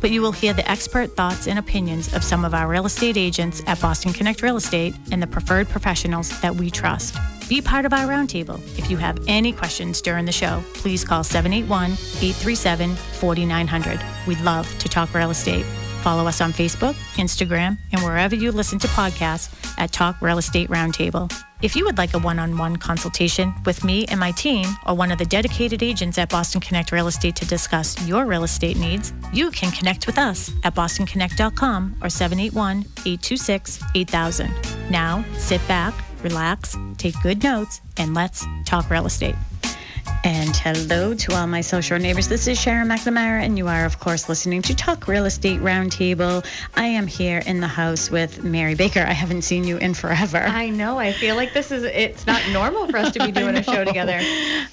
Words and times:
but 0.00 0.10
you 0.10 0.22
will 0.22 0.32
hear 0.32 0.52
the 0.52 0.68
expert 0.70 1.16
thoughts 1.16 1.46
and 1.46 1.58
opinions 1.58 2.12
of 2.14 2.24
some 2.24 2.44
of 2.44 2.54
our 2.54 2.68
real 2.68 2.86
estate 2.86 3.16
agents 3.16 3.62
at 3.66 3.80
Boston 3.80 4.12
Connect 4.12 4.42
Real 4.42 4.56
Estate 4.56 4.94
and 5.12 5.22
the 5.22 5.26
preferred 5.26 5.68
professionals 5.68 6.40
that 6.40 6.54
we 6.54 6.70
trust. 6.70 7.16
Be 7.48 7.60
part 7.60 7.84
of 7.84 7.92
our 7.92 8.06
roundtable. 8.06 8.60
If 8.78 8.90
you 8.90 8.96
have 8.96 9.18
any 9.26 9.52
questions 9.52 10.00
during 10.00 10.24
the 10.24 10.32
show, 10.32 10.62
please 10.74 11.04
call 11.04 11.24
781 11.24 11.92
837 11.92 12.94
4900. 12.94 14.00
We'd 14.26 14.40
love 14.40 14.68
to 14.78 14.88
talk 14.88 15.12
real 15.14 15.30
estate. 15.30 15.66
Follow 16.02 16.26
us 16.26 16.40
on 16.40 16.52
Facebook, 16.52 16.94
Instagram, 17.16 17.76
and 17.92 18.02
wherever 18.02 18.34
you 18.34 18.52
listen 18.52 18.78
to 18.78 18.88
podcasts 18.88 19.54
at 19.78 19.92
Talk 19.92 20.20
Real 20.22 20.38
Estate 20.38 20.70
Roundtable. 20.70 21.30
If 21.60 21.76
you 21.76 21.84
would 21.84 21.98
like 21.98 22.14
a 22.14 22.18
one 22.18 22.38
on 22.38 22.56
one 22.56 22.76
consultation 22.76 23.52
with 23.66 23.84
me 23.84 24.06
and 24.06 24.18
my 24.18 24.30
team, 24.30 24.66
or 24.86 24.94
one 24.94 25.12
of 25.12 25.18
the 25.18 25.26
dedicated 25.26 25.82
agents 25.82 26.16
at 26.16 26.30
Boston 26.30 26.62
Connect 26.62 26.90
Real 26.90 27.06
Estate 27.06 27.36
to 27.36 27.44
discuss 27.44 28.00
your 28.06 28.24
real 28.24 28.44
estate 28.44 28.78
needs, 28.78 29.12
you 29.32 29.50
can 29.50 29.70
connect 29.72 30.06
with 30.06 30.16
us 30.16 30.50
at 30.64 30.74
bostonconnect.com 30.74 31.96
or 32.02 32.08
781 32.08 32.78
826 33.04 33.82
8000. 33.94 34.54
Now, 34.90 35.22
sit 35.36 35.66
back, 35.68 35.92
relax, 36.22 36.76
take 36.96 37.20
good 37.22 37.42
notes, 37.42 37.82
and 37.98 38.14
let's 38.14 38.46
talk 38.64 38.88
real 38.88 39.04
estate. 39.04 39.34
And 40.22 40.54
hello 40.54 41.14
to 41.14 41.34
all 41.34 41.46
my 41.46 41.62
social 41.62 41.98
neighbors. 41.98 42.28
This 42.28 42.46
is 42.46 42.60
Sharon 42.60 42.88
McNamara, 42.88 43.42
and 43.42 43.56
you 43.56 43.68
are, 43.68 43.86
of 43.86 43.98
course, 43.98 44.28
listening 44.28 44.60
to 44.62 44.74
Talk 44.74 45.08
Real 45.08 45.24
Estate 45.24 45.60
Roundtable. 45.60 46.44
I 46.74 46.84
am 46.84 47.06
here 47.06 47.42
in 47.46 47.60
the 47.60 47.66
house 47.66 48.10
with 48.10 48.44
Mary 48.44 48.74
Baker. 48.74 49.00
I 49.00 49.14
haven't 49.14 49.42
seen 49.42 49.64
you 49.64 49.78
in 49.78 49.94
forever. 49.94 50.38
I 50.38 50.68
know. 50.68 50.98
I 50.98 51.14
feel 51.14 51.36
like 51.36 51.54
this 51.54 51.70
is, 51.70 51.84
it's 51.84 52.26
not 52.26 52.42
normal 52.52 52.86
for 52.88 52.98
us 52.98 53.12
to 53.12 53.24
be 53.24 53.32
doing 53.40 53.56
a 53.56 53.62
show 53.62 53.82
together. 53.82 54.18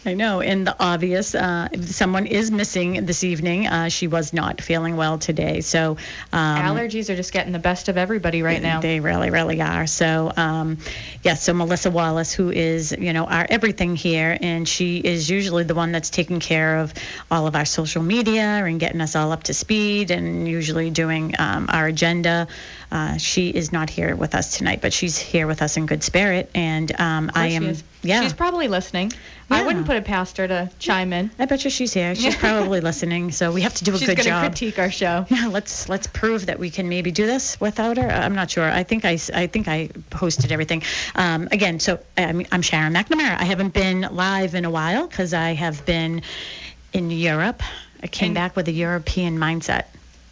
I 0.05 0.13
know. 0.15 0.41
And 0.41 0.67
the 0.67 0.75
obvious, 0.81 1.33
uh, 1.33 1.69
someone 1.81 2.25
is 2.25 2.51
missing 2.51 3.05
this 3.05 3.23
evening. 3.23 3.67
Uh, 3.67 3.87
she 3.87 4.07
was 4.07 4.33
not 4.33 4.59
feeling 4.59 4.97
well 4.97 5.17
today. 5.17 5.61
So, 5.61 5.91
um, 6.33 6.57
allergies 6.57 7.09
are 7.09 7.15
just 7.15 7.31
getting 7.31 7.53
the 7.53 7.59
best 7.59 7.87
of 7.87 7.97
everybody 7.97 8.41
right 8.41 8.61
now. 8.61 8.81
They 8.81 8.99
really, 8.99 9.29
really 9.29 9.61
are. 9.61 9.87
So, 9.87 10.33
um, 10.35 10.77
yes, 10.79 11.23
yeah, 11.23 11.33
so 11.35 11.53
Melissa 11.53 11.89
Wallace, 11.89 12.33
who 12.33 12.51
is, 12.51 12.91
you 12.91 13.13
know, 13.13 13.25
our 13.25 13.47
everything 13.49 13.95
here, 13.95 14.37
and 14.41 14.67
she 14.67 14.97
is 14.97 15.30
usually 15.37 15.64
the 15.64 15.75
one 15.75 15.92
that's 15.92 16.09
taking 16.09 16.39
care 16.39 16.77
of 16.77 16.92
all 17.30 17.45
of 17.45 17.55
our 17.55 17.64
social 17.65 18.02
media 18.02 18.65
and 18.65 18.80
getting 18.80 19.02
us 19.02 19.15
all 19.15 19.31
up 19.31 19.43
to 19.43 19.53
speed 19.53 20.09
and 20.09 20.48
usually 20.48 20.89
doing 20.89 21.36
um, 21.37 21.67
our 21.70 21.86
agenda. 21.86 22.48
Uh, 22.89 23.17
she 23.17 23.49
is 23.49 23.73
not 23.73 23.89
here 23.89 24.15
with 24.15 24.33
us 24.33 24.58
tonight, 24.58 24.80
but 24.81 24.93
she's 24.93 25.17
here 25.17 25.45
with 25.45 25.61
us 25.61 25.75
in 25.75 25.86
good 25.86 26.03
spirit. 26.03 26.49
And 26.55 26.98
um, 26.99 27.30
I 27.36 27.48
am, 27.48 27.75
yeah. 28.02 28.21
She's 28.21 28.33
probably 28.33 28.70
listening. 28.70 29.11
Yeah. 29.52 29.58
I 29.58 29.65
wouldn't 29.65 29.86
put 29.86 29.98
it 29.98 30.05
past 30.05 30.37
her 30.37 30.48
to 30.48 30.71
chime 30.80 31.11
in. 31.11 31.30
I 31.37 31.45
bet 31.45 31.65
you 31.65 31.70
she's 31.70 31.93
here. 31.93 32.15
She's 32.15 32.36
probably 32.37 32.80
listening. 32.80 33.31
So 33.31 33.52
we 33.52 33.61
have 33.61 33.73
to 33.75 33.83
do 33.83 33.93
a 33.93 33.98
she's 33.98 34.08
good 34.08 34.17
job. 34.17 34.23
She's 34.23 34.31
going 34.31 34.43
to 34.43 34.49
critique 34.49 34.80
our 34.80 34.92
show. 34.92 35.25
Yeah, 35.37 35.48
let's 35.48 35.87
let's 35.89 36.08
prove 36.08 36.45
that 36.48 36.58
we 36.58 36.70
can 36.70 36.87
maybe 36.89 37.11
do 37.11 37.27
this 37.27 37.59
without 37.59 37.98
her. 37.98 38.09
I'm 38.09 38.33
not 38.33 38.49
sure. 38.49 38.64
I 38.70 38.83
think 38.83 39.04
I, 39.05 39.19
I 39.33 39.48
think 39.48 39.67
I 39.67 39.89
posted 40.09 40.52
everything. 40.52 40.83
Um, 41.15 41.48
again, 41.52 41.80
so 41.80 41.99
I'm, 42.17 42.45
I'm 42.52 42.61
Sharon 42.61 42.93
McNamara. 42.93 43.37
I 43.39 43.43
haven't 43.43 43.73
been 43.73 44.02
live 44.11 44.55
in 44.55 44.65
a 44.65 44.69
while 44.69 45.08
because 45.08 45.33
I 45.33 45.54
have 45.54 45.86
been 45.86 46.21
in 46.93 47.11
Europe. 47.11 47.61
I 48.02 48.08
came 48.08 48.27
and 48.27 48.36
back 48.36 48.55
with 48.55 48.67
a 48.67 48.71
European 48.71 49.37
mindset. 49.37 49.86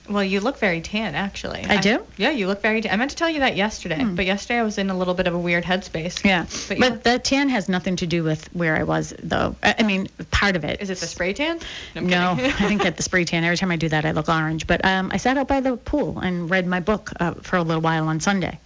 Well, 0.07 0.23
you 0.23 0.39
look 0.39 0.57
very 0.57 0.81
tan, 0.81 1.15
actually. 1.15 1.65
I, 1.65 1.75
I 1.75 1.81
do. 1.81 2.05
Yeah, 2.17 2.29
you 2.29 2.47
look 2.47 2.61
very. 2.61 2.81
tan. 2.81 2.93
I 2.93 2.95
meant 2.97 3.11
to 3.11 3.17
tell 3.17 3.29
you 3.29 3.39
that 3.39 3.55
yesterday, 3.55 4.01
hmm. 4.01 4.15
but 4.15 4.25
yesterday 4.25 4.59
I 4.59 4.63
was 4.63 4.77
in 4.77 4.89
a 4.89 4.97
little 4.97 5.13
bit 5.13 5.27
of 5.27 5.33
a 5.33 5.39
weird 5.39 5.63
headspace. 5.63 6.23
Yeah, 6.23 6.45
but, 6.67 6.79
but 6.79 7.03
the 7.03 7.19
tan 7.19 7.49
has 7.49 7.67
nothing 7.67 7.95
to 7.97 8.07
do 8.07 8.23
with 8.23 8.47
where 8.53 8.75
I 8.75 8.83
was, 8.83 9.13
though. 9.21 9.55
I 9.63 9.83
mean, 9.83 10.07
part 10.31 10.55
of 10.55 10.63
it. 10.63 10.81
Is 10.81 10.89
it 10.89 10.99
the 10.99 11.07
spray 11.07 11.33
tan? 11.33 11.59
No, 11.95 12.01
no 12.01 12.31
I 12.43 12.67
didn't 12.67 12.83
get 12.83 12.97
the 12.97 13.03
spray 13.03 13.25
tan. 13.25 13.43
Every 13.43 13.57
time 13.57 13.71
I 13.71 13.77
do 13.77 13.89
that, 13.89 14.05
I 14.05 14.11
look 14.11 14.29
orange. 14.29 14.67
But 14.67 14.85
um, 14.85 15.11
I 15.11 15.17
sat 15.17 15.37
out 15.37 15.47
by 15.47 15.61
the 15.61 15.77
pool 15.77 16.19
and 16.19 16.49
read 16.49 16.67
my 16.67 16.79
book 16.79 17.11
uh, 17.19 17.33
for 17.35 17.57
a 17.57 17.63
little 17.63 17.81
while 17.81 18.07
on 18.07 18.19
Sunday. 18.19 18.59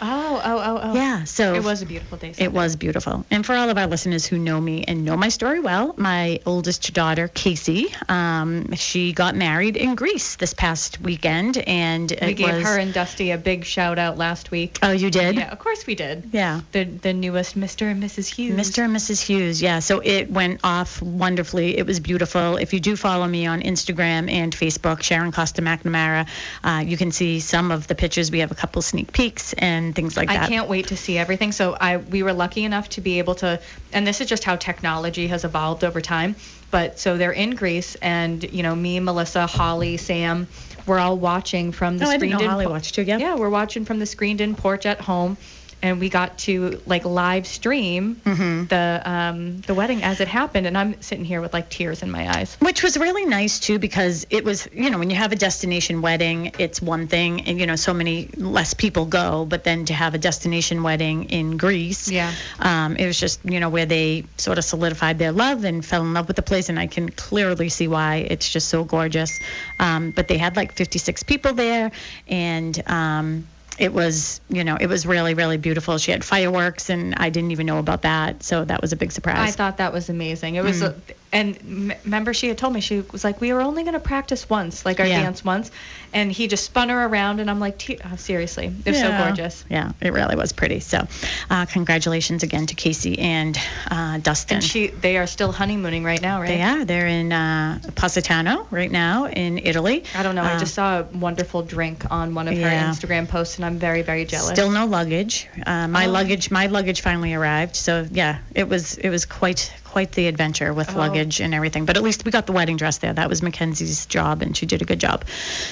Oh, 0.00 0.40
oh, 0.44 0.58
oh, 0.58 0.80
oh. 0.82 0.94
Yeah. 0.94 1.24
So 1.24 1.54
it 1.54 1.64
was 1.64 1.82
a 1.82 1.86
beautiful 1.86 2.18
day. 2.18 2.32
Sunday. 2.32 2.44
It 2.44 2.52
was 2.52 2.76
beautiful. 2.76 3.24
And 3.30 3.44
for 3.44 3.54
all 3.54 3.70
of 3.70 3.78
our 3.78 3.86
listeners 3.86 4.26
who 4.26 4.38
know 4.38 4.60
me 4.60 4.84
and 4.84 5.04
know 5.04 5.16
my 5.16 5.28
story 5.28 5.60
well, 5.60 5.94
my 5.96 6.40
oldest 6.44 6.92
daughter, 6.92 7.28
Casey, 7.28 7.94
um, 8.08 8.72
she 8.74 9.12
got 9.12 9.36
married 9.36 9.76
in 9.76 9.94
Greece 9.94 10.36
this 10.36 10.52
past 10.52 11.00
weekend, 11.00 11.58
and 11.58 12.12
we 12.20 12.34
gave 12.34 12.54
was... 12.54 12.64
her 12.64 12.78
and 12.78 12.92
Dusty 12.92 13.30
a 13.30 13.38
big 13.38 13.64
shout 13.64 13.98
out 13.98 14.18
last 14.18 14.50
week. 14.50 14.78
Oh, 14.82 14.92
you 14.92 15.10
did? 15.10 15.36
Yeah, 15.36 15.50
of 15.50 15.58
course 15.58 15.86
we 15.86 15.94
did. 15.94 16.28
Yeah. 16.32 16.60
The 16.72 16.84
the 16.84 17.12
newest 17.12 17.58
Mr. 17.58 17.90
and 17.90 18.02
Mrs. 18.02 18.28
Hughes. 18.28 18.56
Mr. 18.56 18.84
and 18.84 18.94
Mrs. 18.94 19.20
Hughes. 19.20 19.62
Yeah. 19.62 19.78
So 19.78 20.00
it 20.00 20.30
went 20.30 20.60
off 20.64 21.00
wonderfully. 21.00 21.78
It 21.78 21.86
was 21.86 22.00
beautiful. 22.00 22.56
If 22.56 22.72
you 22.72 22.80
do 22.80 22.96
follow 22.96 23.26
me 23.26 23.46
on 23.46 23.62
Instagram 23.62 24.30
and 24.30 24.54
Facebook, 24.54 25.02
Sharon 25.02 25.32
Costa 25.32 25.62
McNamara, 25.62 26.28
uh, 26.64 26.82
you 26.86 26.96
can 26.96 27.12
see 27.12 27.40
some 27.40 27.70
of 27.70 27.86
the 27.86 27.94
pictures. 27.94 28.30
We 28.30 28.40
have 28.40 28.50
a 28.50 28.54
couple 28.54 28.82
sneak 28.82 29.12
peeks 29.12 29.52
and 29.54 29.85
things 29.94 30.16
like 30.16 30.28
that. 30.28 30.44
I 30.44 30.48
can't 30.48 30.56
can't 30.56 30.70
wait 30.70 30.88
to 30.88 30.96
see 30.96 31.18
everything. 31.18 31.52
So 31.52 31.76
I 31.78 31.98
we 31.98 32.22
were 32.22 32.32
lucky 32.32 32.64
enough 32.64 32.88
to 32.90 33.00
be 33.00 33.18
able 33.18 33.34
to, 33.36 33.60
and 33.92 34.06
this 34.06 34.20
is 34.20 34.28
just 34.28 34.44
how 34.44 34.56
technology 34.56 35.28
has 35.28 35.44
evolved 35.44 35.84
over 35.84 36.00
time. 36.00 36.36
But 36.70 36.98
so 36.98 37.16
they're 37.16 37.32
in 37.32 37.54
Greece, 37.54 37.94
and 37.96 38.42
you 38.42 38.62
know 38.62 38.74
me, 38.74 38.98
Melissa, 39.00 39.46
Holly, 39.46 39.96
Sam, 39.96 40.48
we're 40.86 40.98
all 40.98 41.16
watching 41.16 41.72
from 41.72 41.98
the 41.98 42.06
oh, 42.06 42.08
screened 42.08 42.34
I 42.34 42.38
didn't 42.38 42.46
know 42.46 42.50
Holly 42.50 42.66
watched 42.66 42.94
too. 42.94 43.02
Yeah. 43.02 43.18
Yeah, 43.18 43.34
we're 43.36 43.50
watching 43.50 43.84
from 43.84 43.98
the 43.98 44.06
screened-in 44.06 44.56
porch 44.56 44.86
at 44.86 45.00
home 45.00 45.36
and 45.82 46.00
we 46.00 46.08
got 46.08 46.38
to 46.38 46.80
like 46.86 47.04
live 47.04 47.46
stream 47.46 48.16
mm-hmm. 48.24 48.64
the 48.66 49.02
um, 49.04 49.60
the 49.62 49.74
wedding 49.74 50.02
as 50.02 50.20
it 50.20 50.28
happened, 50.28 50.66
and 50.66 50.76
I'm 50.76 51.00
sitting 51.02 51.24
here 51.24 51.40
with 51.40 51.52
like 51.52 51.68
tears 51.68 52.02
in 52.02 52.10
my 52.10 52.28
eyes. 52.36 52.56
Which 52.60 52.82
was 52.82 52.96
really 52.96 53.24
nice 53.24 53.60
too, 53.60 53.78
because 53.78 54.26
it 54.30 54.44
was 54.44 54.68
you 54.72 54.90
know 54.90 54.98
when 54.98 55.10
you 55.10 55.16
have 55.16 55.32
a 55.32 55.36
destination 55.36 56.02
wedding, 56.02 56.52
it's 56.58 56.80
one 56.80 57.06
thing, 57.06 57.42
and 57.42 57.60
you 57.60 57.66
know 57.66 57.76
so 57.76 57.92
many 57.92 58.28
less 58.36 58.74
people 58.74 59.04
go, 59.04 59.44
but 59.44 59.64
then 59.64 59.84
to 59.86 59.94
have 59.94 60.14
a 60.14 60.18
destination 60.18 60.82
wedding 60.82 61.24
in 61.24 61.56
Greece, 61.56 62.10
yeah, 62.10 62.32
um, 62.60 62.96
it 62.96 63.06
was 63.06 63.18
just 63.18 63.44
you 63.44 63.60
know 63.60 63.68
where 63.68 63.86
they 63.86 64.24
sort 64.38 64.58
of 64.58 64.64
solidified 64.64 65.18
their 65.18 65.32
love 65.32 65.64
and 65.64 65.84
fell 65.84 66.02
in 66.02 66.14
love 66.14 66.26
with 66.26 66.36
the 66.36 66.42
place, 66.42 66.68
and 66.68 66.78
I 66.78 66.86
can 66.86 67.10
clearly 67.10 67.68
see 67.68 67.88
why 67.88 68.26
it's 68.30 68.48
just 68.50 68.68
so 68.68 68.84
gorgeous. 68.84 69.38
Um, 69.78 70.10
but 70.10 70.28
they 70.28 70.38
had 70.38 70.56
like 70.56 70.72
56 70.72 71.22
people 71.24 71.52
there, 71.52 71.92
and 72.28 72.82
um, 72.86 73.46
it 73.78 73.92
was, 73.92 74.40
you 74.48 74.64
know, 74.64 74.76
it 74.80 74.86
was 74.86 75.06
really, 75.06 75.34
really 75.34 75.58
beautiful. 75.58 75.98
She 75.98 76.10
had 76.10 76.24
fireworks, 76.24 76.90
and 76.90 77.14
I 77.16 77.30
didn't 77.30 77.50
even 77.50 77.66
know 77.66 77.78
about 77.78 78.02
that, 78.02 78.42
so 78.42 78.64
that 78.64 78.80
was 78.80 78.92
a 78.92 78.96
big 78.96 79.12
surprise. 79.12 79.48
I 79.48 79.50
thought 79.50 79.76
that 79.78 79.92
was 79.92 80.08
amazing. 80.08 80.54
It 80.54 80.64
was, 80.64 80.82
mm. 80.82 80.94
a, 80.94 81.14
and 81.32 81.92
remember, 82.04 82.32
she 82.32 82.48
had 82.48 82.58
told 82.58 82.72
me 82.72 82.80
she 82.80 83.00
was 83.12 83.24
like, 83.24 83.40
we 83.40 83.52
were 83.52 83.60
only 83.60 83.82
going 83.82 83.94
to 83.94 84.00
practice 84.00 84.48
once, 84.48 84.84
like 84.84 85.00
our 85.00 85.06
yeah. 85.06 85.22
dance 85.22 85.44
once, 85.44 85.70
and 86.12 86.30
he 86.30 86.46
just 86.46 86.64
spun 86.64 86.88
her 86.88 87.04
around, 87.04 87.40
and 87.40 87.50
I'm 87.50 87.60
like, 87.60 88.00
oh, 88.04 88.16
seriously, 88.16 88.66
it 88.66 88.90
was 88.90 88.98
yeah. 88.98 89.18
so 89.18 89.24
gorgeous. 89.24 89.64
Yeah, 89.68 89.92
it 90.00 90.12
really 90.12 90.36
was 90.36 90.52
pretty. 90.52 90.80
So, 90.80 91.06
uh, 91.50 91.66
congratulations 91.66 92.42
again 92.42 92.66
to 92.66 92.74
Casey 92.74 93.18
and 93.18 93.58
uh, 93.90 94.18
Dustin. 94.18 94.56
And 94.56 94.64
she, 94.64 94.88
they 94.88 95.16
are 95.16 95.26
still 95.26 95.52
honeymooning 95.52 96.04
right 96.04 96.22
now, 96.22 96.40
right? 96.40 96.48
They 96.48 96.62
are. 96.62 96.84
They're 96.84 97.06
in 97.06 97.32
uh, 97.32 97.80
Positano 97.94 98.66
right 98.70 98.90
now 98.90 99.26
in 99.26 99.58
Italy. 99.58 100.04
I 100.14 100.22
don't 100.22 100.34
know. 100.34 100.42
I 100.42 100.58
just 100.58 100.78
uh, 100.78 101.02
saw 101.02 101.16
a 101.16 101.18
wonderful 101.18 101.62
drink 101.62 102.10
on 102.10 102.34
one 102.34 102.48
of 102.48 102.54
yeah. 102.54 102.68
her 102.68 102.92
Instagram 102.92 103.28
posts, 103.28 103.56
and 103.56 103.64
I'm 103.64 103.78
very, 103.78 104.02
very 104.02 104.24
jealous. 104.24 104.50
Still 104.50 104.70
no 104.70 104.86
luggage. 104.86 105.48
Uh, 105.66 105.88
my 105.88 106.06
oh. 106.06 106.10
luggage, 106.10 106.50
my 106.50 106.66
luggage 106.66 107.00
finally 107.00 107.34
arrived. 107.34 107.76
So 107.76 108.06
yeah, 108.10 108.38
it 108.54 108.68
was, 108.68 108.96
it 108.98 109.10
was 109.10 109.26
quite 109.26 109.72
quite 109.96 110.12
the 110.12 110.26
adventure 110.26 110.74
with 110.74 110.94
Oh. 110.94 110.98
luggage 110.98 111.40
and 111.40 111.54
everything. 111.54 111.86
But 111.86 111.96
at 111.96 112.02
least 112.02 112.26
we 112.26 112.30
got 112.30 112.44
the 112.44 112.52
wedding 112.52 112.76
dress 112.76 112.98
there. 112.98 113.14
That 113.14 113.30
was 113.30 113.40
Mackenzie's 113.40 114.04
job, 114.04 114.42
and 114.42 114.54
she 114.54 114.66
did 114.66 114.82
a 114.82 114.84
good 114.84 114.98
job. 115.00 115.24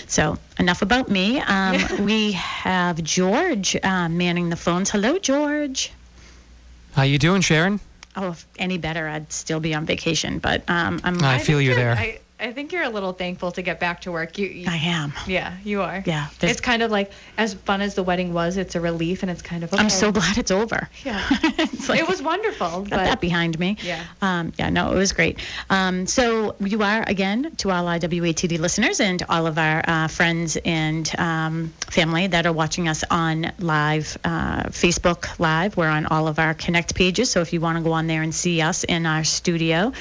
So 0.07 0.39
enough 0.59 0.81
about 0.81 1.11
me. 1.11 1.41
Um, 1.43 1.77
we 2.07 2.33
have 2.33 3.03
George 3.03 3.77
uh, 3.83 4.09
manning 4.09 4.49
the 4.49 4.57
phones. 4.57 4.89
Hello, 4.89 5.19
George. 5.19 5.93
How 6.95 7.03
you 7.03 7.19
doing, 7.19 7.43
Sharon? 7.43 7.81
Oh, 8.17 8.31
if 8.31 8.47
any 8.59 8.79
better, 8.79 9.07
I'd 9.07 9.31
still 9.31 9.61
be 9.61 9.75
on 9.75 9.85
vacation, 9.85 10.39
but 10.39 10.63
um, 10.71 11.03
I'm. 11.05 11.23
I 11.23 11.35
I, 11.35 11.39
feel 11.39 11.61
you 11.61 11.73
you're- 11.73 11.83
there. 11.83 11.93
I, 11.95 12.19
I 12.45 12.53
think 12.53 12.73
you're 12.73 12.83
a 12.85 12.89
little 12.91 13.13
thankful 13.13 13.51
to 13.53 13.63
get 13.63 13.81
back 13.81 14.03
to 14.03 14.13
work. 14.13 14.37
You, 14.39 14.47
you 14.49 14.67
am. 14.69 15.13
yeah, 15.27 15.57
you 15.65 15.81
are. 15.83 16.03
Yeah, 16.05 16.29
It's 16.43 16.61
kind 16.61 16.83
of 16.83 16.91
like 16.91 17.11
as 17.39 17.55
fun 17.55 17.81
as 17.81 17.95
the 17.95 18.03
wedding 18.03 18.33
was. 18.35 18.57
It's 18.59 18.75
a 18.75 18.81
relief, 18.81 19.23
and 19.23 19.31
it's 19.31 19.43
kind 19.43 19.65
of. 19.65 19.73
Okay. 19.73 19.83
I'm 19.83 19.89
so 19.91 20.13
glad 20.13 20.37
it's 20.39 20.51
over. 20.51 20.89
Yeah. 21.05 21.23
It's 21.57 21.89
like- 21.89 22.01
it 22.01 22.09
was 22.09 22.21
wonderful, 22.23 22.69
got 22.83 22.91
but 22.91 22.97
that 23.05 23.21
behind 23.21 23.59
me. 23.59 23.77
Yeah. 23.83 24.03
Um, 24.21 24.53
yeah, 24.59 24.69
no, 24.71 24.93
it 24.93 24.97
was 24.97 25.13
great. 25.13 25.39
Um, 25.71 26.07
so 26.07 26.55
you 26.61 26.83
are, 26.83 27.03
again, 27.07 27.55
to 27.57 27.71
all 27.71 27.89
our 27.89 27.99
WATD 27.99 28.59
listeners 28.59 29.01
and 29.01 29.23
all 29.29 29.47
of 29.47 29.57
our 29.59 29.83
uh, 29.89 30.09
friends 30.09 30.57
and 30.65 31.11
um, 31.19 31.73
family 31.89 32.27
that 32.27 32.45
are 32.47 32.53
watching 32.53 32.89
us 32.89 33.05
on 33.11 33.53
live, 33.59 34.17
uh, 34.25 34.65
Facebook 34.65 35.39
Live. 35.39 35.77
We're 35.77 35.89
on 35.89 36.07
all 36.07 36.29
of 36.29 36.39
our 36.39 36.55
Connect 36.55 36.95
pages. 36.95 37.31
So 37.31 37.41
if 37.41 37.53
you 37.53 37.61
want 37.61 37.79
to 37.79 37.85
go 37.85 37.93
on 37.93 38.07
there 38.07 38.23
and 38.23 38.35
see 38.35 38.61
us 38.61 38.85
in 38.85 39.07
our 39.07 39.25
studio, 39.25 39.93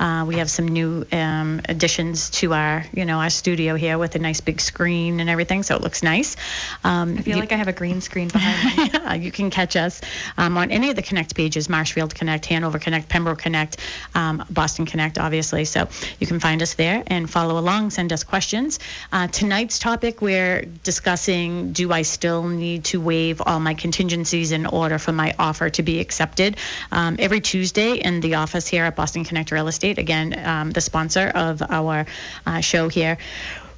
uh, 0.00 0.24
we 0.26 0.36
have 0.36 0.50
some 0.50 0.66
new 0.68 1.06
um, 1.12 1.60
additions 1.92 2.30
to 2.30 2.54
our, 2.54 2.84
you 2.94 3.04
know, 3.04 3.18
our 3.18 3.28
studio 3.28 3.74
here 3.74 3.98
with 3.98 4.14
a 4.14 4.18
nice 4.18 4.40
big 4.40 4.62
screen 4.62 5.20
and 5.20 5.28
everything. 5.28 5.62
So 5.62 5.76
it 5.76 5.82
looks 5.82 6.02
nice. 6.02 6.36
Um, 6.84 7.18
I 7.18 7.22
feel 7.22 7.36
you- 7.36 7.40
like 7.40 7.52
I 7.52 7.56
have 7.56 7.68
a 7.68 7.72
green 7.72 8.00
screen 8.00 8.28
behind 8.28 8.78
me. 8.78 8.90
yeah, 8.94 9.12
you 9.14 9.30
can 9.30 9.50
catch 9.50 9.76
us 9.76 10.00
um, 10.38 10.56
on 10.56 10.70
any 10.70 10.88
of 10.88 10.96
the 10.96 11.02
Connect 11.02 11.34
pages 11.34 11.68
Marshfield 11.68 12.14
Connect, 12.14 12.46
Hanover 12.46 12.78
Connect, 12.78 13.10
Pembroke 13.10 13.40
Connect, 13.40 13.76
um, 14.14 14.42
Boston 14.48 14.86
Connect, 14.86 15.18
obviously. 15.18 15.66
So 15.66 15.86
you 16.18 16.26
can 16.26 16.40
find 16.40 16.62
us 16.62 16.74
there 16.74 17.02
and 17.08 17.28
follow 17.28 17.58
along, 17.58 17.90
send 17.90 18.10
us 18.10 18.24
questions. 18.24 18.78
Uh, 19.12 19.26
tonight's 19.26 19.78
topic, 19.78 20.22
we're 20.22 20.62
discussing 20.82 21.72
do 21.72 21.92
I 21.92 22.02
still 22.02 22.44
need 22.48 22.84
to 22.84 23.02
waive 23.02 23.42
all 23.44 23.60
my 23.60 23.74
contingencies 23.74 24.52
in 24.52 24.64
order 24.64 24.98
for 24.98 25.12
my 25.12 25.34
offer 25.38 25.68
to 25.68 25.82
be 25.82 26.00
accepted? 26.00 26.56
Um, 26.90 27.16
every 27.18 27.40
Tuesday 27.42 27.96
in 27.96 28.20
the 28.20 28.36
office 28.36 28.66
here 28.66 28.84
at 28.84 28.96
Boston 28.96 29.24
Connect 29.24 29.50
Real 29.50 29.68
Estate, 29.68 29.98
again, 29.98 30.38
um, 30.42 30.70
the 30.70 30.80
sponsor 30.80 31.28
of 31.34 31.60
our 31.60 31.81
uh, 31.88 32.60
show 32.60 32.88
here 32.88 33.18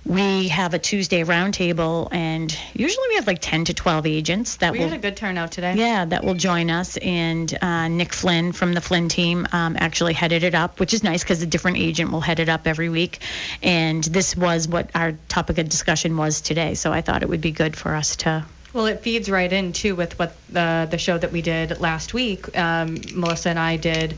we 0.07 0.49
have 0.49 0.75
a 0.75 0.79
Tuesday 0.79 1.23
roundtable, 1.25 2.09
and 2.13 2.55
usually 2.75 3.09
we 3.09 3.15
have 3.15 3.27
like 3.27 3.39
10 3.41 3.65
to 3.67 3.75
12 3.75 4.07
agents 4.07 4.57
that 4.57 4.73
We 4.73 4.81
will. 4.81 4.89
had 4.89 4.99
a 4.99 5.01
good 5.01 5.17
turnout 5.17 5.51
today. 5.53 5.75
yeah, 5.77 6.05
that 6.05 6.25
will 6.25 6.35
join 6.35 6.69
us, 6.71 6.99
and 6.99 7.57
uh, 7.63 7.89
Nick 7.89 8.13
Flynn 8.13 8.53
from 8.53 8.75
the 8.75 8.83
Flynn 8.83 9.09
team 9.09 9.47
um, 9.53 9.77
actually 9.81 10.13
headed 10.13 10.43
it 10.43 10.55
up, 10.55 10.79
which 10.79 10.93
is 10.93 11.03
nice 11.03 11.23
because 11.23 11.41
a 11.43 11.47
different 11.47 11.79
agent 11.79 12.13
will 12.13 12.21
head 12.21 12.39
it 12.39 12.51
up 12.51 12.67
every 12.67 12.91
week. 12.91 13.21
And 13.63 14.05
this 14.05 14.37
was 14.37 14.69
what 14.69 14.91
our 14.95 15.13
topic 15.29 15.57
of 15.57 15.69
discussion 15.71 16.19
was 16.19 16.43
today, 16.43 16.75
so 16.75 16.93
I 16.93 17.01
thought 17.01 17.23
it 17.23 17.29
would 17.31 17.41
be 17.41 17.53
good 17.53 17.75
for 17.75 17.95
us 17.95 18.17
to. 18.17 18.45
Well, 18.75 18.87
it 18.87 19.01
feeds 19.01 19.31
right 19.31 19.51
in 19.51 19.73
too 19.73 19.95
with 19.95 20.19
what 20.19 20.37
the 20.51 20.87
the 20.91 20.99
show 20.99 21.17
that 21.17 21.33
we 21.33 21.41
did 21.41 21.81
last 21.81 22.13
week. 22.13 22.59
Um, 22.59 23.01
Melissa 23.15 23.51
and 23.51 23.59
I 23.59 23.77
did 23.79 24.17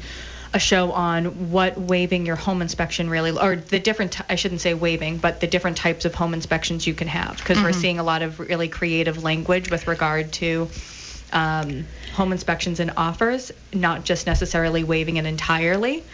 a 0.56 0.58
show 0.58 0.90
on 0.92 1.50
what 1.52 1.78
waiving 1.78 2.24
your 2.24 2.34
home 2.34 2.62
inspection 2.62 3.10
really, 3.10 3.30
or 3.30 3.56
the 3.56 3.78
different, 3.78 4.18
I 4.30 4.36
shouldn't 4.36 4.62
say 4.62 4.72
waiving, 4.72 5.18
but 5.18 5.40
the 5.40 5.46
different 5.46 5.76
types 5.76 6.06
of 6.06 6.14
home 6.14 6.32
inspections 6.32 6.86
you 6.86 6.94
can 6.94 7.08
have, 7.08 7.36
because 7.36 7.62
we're 7.62 7.74
seeing 7.74 7.98
a 7.98 8.02
lot 8.02 8.22
of 8.22 8.40
really 8.40 8.68
creative 8.68 9.22
language 9.22 9.70
with 9.70 9.86
regard 9.86 10.32
to. 10.34 10.68
Um, 11.32 11.86
home 12.14 12.30
inspections 12.32 12.78
and 12.78 12.92
offers, 12.96 13.52
not 13.74 14.04
just 14.04 14.26
necessarily 14.26 14.84
waiving 14.84 15.16
it 15.16 15.26
entirely, 15.26 16.04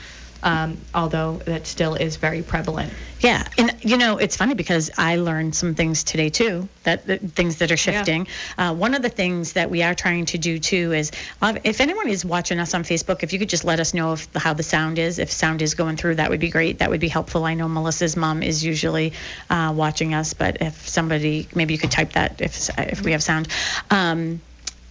um, 0.43 0.79
although 0.94 1.37
that 1.47 1.67
still 1.67 1.94
is 1.94 2.17
very 2.17 2.43
prevalent. 2.43 2.93
Yeah, 3.21 3.47
and 3.56 3.77
you 3.83 3.97
know 3.97 4.19
it's 4.19 4.37
funny 4.37 4.55
because 4.55 4.91
I 4.99 5.17
learned 5.17 5.55
some 5.55 5.75
things 5.75 6.03
today 6.03 6.29
too. 6.29 6.69
That, 6.83 7.06
that 7.06 7.21
things 7.21 7.59
that 7.59 7.71
are 7.71 7.77
shifting. 7.77 8.27
Uh, 8.59 8.75
one 8.75 8.94
of 8.94 9.03
the 9.03 9.09
things 9.09 9.53
that 9.53 9.71
we 9.71 9.83
are 9.85 9.94
trying 9.94 10.27
to 10.27 10.39
do 10.39 10.59
too 10.59 10.93
is, 10.93 11.12
uh, 11.41 11.55
if 11.62 11.81
anyone 11.81 12.09
is 12.09 12.25
watching 12.25 12.59
us 12.59 12.75
on 12.75 12.83
Facebook, 12.83 13.23
if 13.23 13.33
you 13.33 13.39
could 13.39 13.49
just 13.49 13.65
let 13.65 13.79
us 13.79 13.94
know 13.94 14.15
if 14.15 14.29
how 14.35 14.53
the 14.53 14.65
sound 14.65 14.99
is, 14.99 15.21
if 15.21 15.31
sound 15.31 15.62
is 15.62 15.75
going 15.75 15.97
through, 15.97 16.17
that 16.17 16.31
would 16.31 16.41
be 16.41 16.50
great. 16.50 16.79
That 16.79 16.91
would 16.91 17.00
be 17.00 17.09
helpful. 17.09 17.45
I 17.45 17.55
know 17.55 17.69
Melissa's 17.69 18.17
mom 18.17 18.43
is 18.43 18.65
usually 18.65 19.12
uh, 19.50 19.73
watching 19.77 20.15
us, 20.15 20.35
but 20.35 20.61
if 20.61 20.88
somebody, 20.88 21.47
maybe 21.55 21.75
you 21.75 21.79
could 21.79 21.93
type 21.93 22.12
that 22.15 22.41
if 22.41 22.71
if 22.79 23.03
we 23.03 23.12
have 23.12 23.23
sound. 23.23 23.47
Um, 23.91 24.41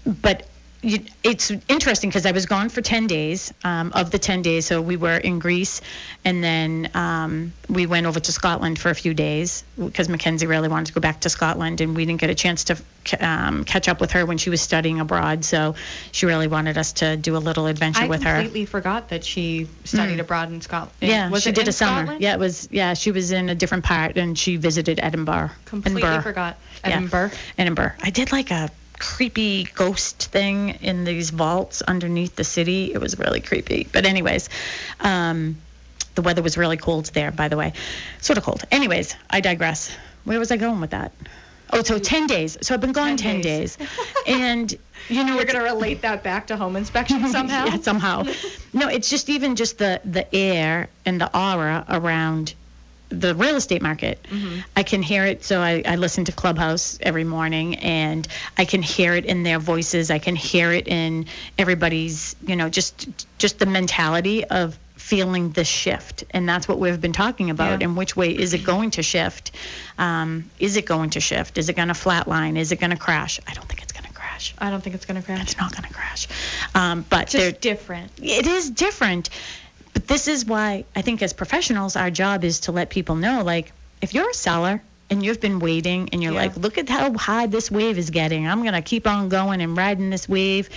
but 0.05 0.47
you, 0.83 0.99
it's 1.23 1.51
interesting 1.67 2.09
because 2.09 2.25
I 2.25 2.31
was 2.31 2.45
gone 2.45 2.69
for 2.69 2.81
10 2.81 3.07
days. 3.07 3.53
Um, 3.63 3.91
of 3.93 4.09
the 4.09 4.17
10 4.17 4.41
days, 4.41 4.65
so 4.65 4.81
we 4.81 4.97
were 4.97 5.17
in 5.17 5.39
Greece, 5.39 5.81
and 6.25 6.43
then 6.43 6.89
um, 6.93 7.53
we 7.69 7.85
went 7.85 8.07
over 8.07 8.19
to 8.19 8.31
Scotland 8.31 8.79
for 8.79 8.89
a 8.89 8.95
few 8.95 9.13
days 9.13 9.63
because 9.77 10.09
Mackenzie 10.09 10.47
really 10.47 10.67
wanted 10.67 10.87
to 10.87 10.93
go 10.93 11.01
back 11.01 11.21
to 11.21 11.29
Scotland, 11.29 11.81
and 11.81 11.95
we 11.95 12.05
didn't 12.05 12.19
get 12.19 12.29
a 12.29 12.35
chance 12.35 12.63
to 12.65 12.77
um, 13.19 13.63
catch 13.63 13.87
up 13.87 13.99
with 14.01 14.11
her 14.11 14.25
when 14.25 14.37
she 14.37 14.49
was 14.49 14.61
studying 14.61 14.99
abroad. 14.99 15.45
So 15.45 15.75
she 16.11 16.25
really 16.25 16.47
wanted 16.47 16.77
us 16.77 16.93
to 16.93 17.17
do 17.17 17.37
a 17.37 17.39
little 17.39 17.67
adventure 17.67 18.03
I 18.03 18.07
with 18.07 18.23
her. 18.23 18.35
I 18.35 18.41
completely 18.41 18.65
forgot 18.65 19.09
that 19.09 19.23
she 19.23 19.67
studied 19.83 20.19
abroad 20.19 20.51
in 20.51 20.61
Scotland. 20.61 20.93
Yeah, 20.99 21.29
was 21.29 21.43
she 21.43 21.49
it 21.49 21.55
did 21.55 21.67
a 21.67 21.71
summer. 21.71 22.01
Scotland? 22.01 22.21
Yeah, 22.21 22.33
it 22.33 22.39
was. 22.39 22.67
Yeah, 22.71 22.93
she 22.95 23.11
was 23.11 23.31
in 23.31 23.49
a 23.49 23.55
different 23.55 23.83
part, 23.83 24.17
and 24.17 24.37
she 24.37 24.57
visited 24.57 24.99
Edinburgh. 25.01 25.51
Completely 25.65 26.01
Edinburgh. 26.01 26.23
forgot. 26.23 26.57
Yeah. 26.83 26.89
Edinburgh. 26.89 27.31
Edinburgh. 27.57 27.93
I 28.01 28.09
did 28.09 28.31
like 28.31 28.49
a 28.49 28.69
creepy 29.01 29.63
ghost 29.63 30.27
thing 30.31 30.69
in 30.81 31.03
these 31.03 31.31
vaults 31.31 31.81
underneath 31.81 32.35
the 32.35 32.43
city. 32.43 32.93
It 32.93 32.99
was 32.99 33.17
really 33.17 33.41
creepy. 33.41 33.87
But 33.91 34.05
anyways, 34.05 34.47
um, 34.99 35.57
the 36.15 36.21
weather 36.21 36.43
was 36.43 36.57
really 36.57 36.77
cold 36.77 37.05
there, 37.07 37.31
by 37.31 37.47
the 37.47 37.57
way. 37.57 37.73
Sort 38.19 38.37
of 38.37 38.43
cold. 38.43 38.63
Anyways, 38.71 39.15
I 39.29 39.41
digress. 39.41 39.95
Where 40.23 40.37
was 40.37 40.51
I 40.51 40.57
going 40.57 40.79
with 40.79 40.91
that? 40.91 41.11
Oh, 41.73 41.81
so 41.81 41.97
10 41.97 42.27
days. 42.27 42.57
So 42.61 42.75
I've 42.75 42.81
been 42.81 42.91
gone 42.91 43.17
10, 43.17 43.17
10 43.17 43.41
days. 43.41 43.75
days. 43.75 43.89
and, 44.27 44.71
you 45.09 45.23
know, 45.23 45.35
we're 45.35 45.45
going 45.45 45.57
to 45.57 45.63
relate 45.63 46.01
that 46.01 46.21
back 46.21 46.47
to 46.47 46.57
home 46.57 46.75
inspection 46.75 47.27
somehow? 47.29 47.65
yeah, 47.65 47.77
somehow. 47.77 48.23
no, 48.73 48.87
it's 48.87 49.09
just 49.09 49.29
even 49.29 49.55
just 49.55 49.77
the 49.77 49.99
the 50.05 50.33
air 50.35 50.89
and 51.05 51.19
the 51.19 51.35
aura 51.37 51.85
around 51.89 52.53
the 53.11 53.35
real 53.35 53.55
estate 53.55 53.81
market. 53.81 54.25
I 54.75 54.83
can 54.83 55.01
hear 55.01 55.25
it. 55.25 55.43
So 55.43 55.61
I, 55.61 55.83
I 55.85 55.95
listen 55.97 56.25
to 56.25 56.31
Clubhouse 56.31 56.97
every 57.01 57.23
morning, 57.23 57.75
and 57.77 58.27
I 58.57 58.65
can 58.65 58.81
hear 58.81 59.13
it 59.13 59.25
in 59.25 59.43
their 59.43 59.59
voices. 59.59 60.09
I 60.09 60.19
can 60.19 60.35
hear 60.35 60.71
it 60.71 60.87
in 60.87 61.25
everybody's, 61.57 62.35
you 62.47 62.55
know, 62.55 62.69
just 62.69 63.25
just 63.37 63.59
the 63.59 63.65
mentality 63.65 64.45
of 64.45 64.77
feeling 64.95 65.49
the 65.53 65.63
shift 65.65 66.23
and 66.29 66.47
that's 66.47 66.67
what 66.67 66.77
we've 66.77 67.01
been 67.01 67.11
talking 67.11 67.49
about 67.49 67.79
Yeah. 67.81 67.87
and 67.87 67.97
which 67.97 68.15
way 68.15 68.29
is 68.37 68.53
it 68.53 68.63
going 68.63 68.91
to 68.91 69.01
shift 69.03 69.51
um, 69.97 70.49
is 70.59 70.77
it 70.77 70.85
going 70.85 71.09
to 71.11 71.19
shift 71.19 71.57
is 71.57 71.69
it 71.69 71.75
going 71.75 71.87
to 71.87 71.95
flatline 71.95 72.55
is 72.55 72.71
it 72.71 72.79
going 72.79 72.91
to 72.91 72.97
crash 72.97 73.39
i 73.47 73.53
don't 73.55 73.67
think 73.67 73.81
it's 73.81 73.91
going 73.91 74.05
to 74.05 74.13
crash 74.13 74.53
I 74.59 74.69
don't 74.69 74.81
think 74.83 74.95
it's 74.95 75.05
going 75.05 75.19
to 75.19 75.25
crash. 75.25 75.41
it's 75.41 75.57
not 75.57 75.71
going 75.71 75.87
to 75.87 75.93
crash 75.93 76.27
um, 76.75 77.03
but 77.09 77.29
Just 77.29 77.61
different. 77.61 78.11
it 78.21 78.45
is 78.45 78.69
different. 78.69 79.31
But 79.93 80.07
this 80.07 80.27
is 80.27 80.45
why 80.45 80.85
I 80.95 81.01
think 81.01 81.21
as 81.21 81.33
professionals, 81.33 81.95
our 81.95 82.09
job 82.11 82.43
is 82.43 82.61
to 82.61 82.71
let 82.71 82.89
people 82.89 83.15
know 83.15 83.43
like, 83.43 83.71
if 84.01 84.13
you're 84.13 84.29
a 84.29 84.33
seller 84.33 84.81
and 85.09 85.23
you've 85.23 85.41
been 85.41 85.59
waiting 85.59 86.09
and 86.13 86.23
you're 86.23 86.33
Yeah. 86.33 86.39
like, 86.41 86.57
look 86.57 86.77
at 86.77 86.89
how 86.89 87.13
high 87.13 87.45
this 87.47 87.69
wave 87.69 87.97
is 87.97 88.09
getting, 88.09 88.47
I'm 88.47 88.61
going 88.61 88.73
to 88.73 88.81
keep 88.81 89.05
on 89.07 89.29
going 89.29 89.61
and 89.61 89.75
riding 89.77 90.09
this 90.09 90.27
wave. 90.29 90.69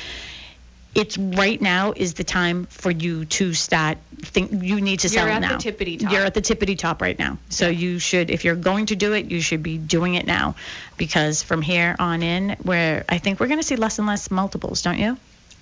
It's 0.94 1.18
right 1.18 1.60
now 1.60 1.92
is 1.96 2.14
the 2.14 2.22
time 2.22 2.66
for 2.70 2.90
you 2.90 3.24
to 3.24 3.52
start 3.52 3.98
think 4.24 4.50
you 4.62 4.80
need 4.80 5.00
to 5.00 5.08
sell 5.08 5.26
You're 5.26 5.34
at 5.34 5.42
the 5.42 5.48
now. 5.48 5.56
tippity 5.58 5.98
top. 6.00 6.12
You're 6.12 6.22
at 6.24 6.34
the 6.34 6.40
tippity 6.40 6.78
top 6.78 7.02
right 7.02 7.18
now. 7.18 7.36
So 7.50 7.68
you 7.68 7.98
should 7.98 8.30
if 8.30 8.44
you're 8.44 8.54
going 8.54 8.86
to 8.86 8.96
do 8.96 9.12
it, 9.12 9.30
you 9.30 9.40
should 9.40 9.62
be 9.62 9.76
doing 9.76 10.14
it 10.14 10.26
now 10.26 10.54
because 10.96 11.42
from 11.42 11.62
here 11.62 11.96
on 11.98 12.22
in 12.22 12.50
where 12.62 13.04
I 13.08 13.18
think 13.18 13.40
we're 13.40 13.48
going 13.48 13.58
to 13.60 13.66
see 13.66 13.76
less 13.76 13.98
and 13.98 14.06
less 14.06 14.30
multiples, 14.30 14.82
don't 14.82 14.98
you? 14.98 15.16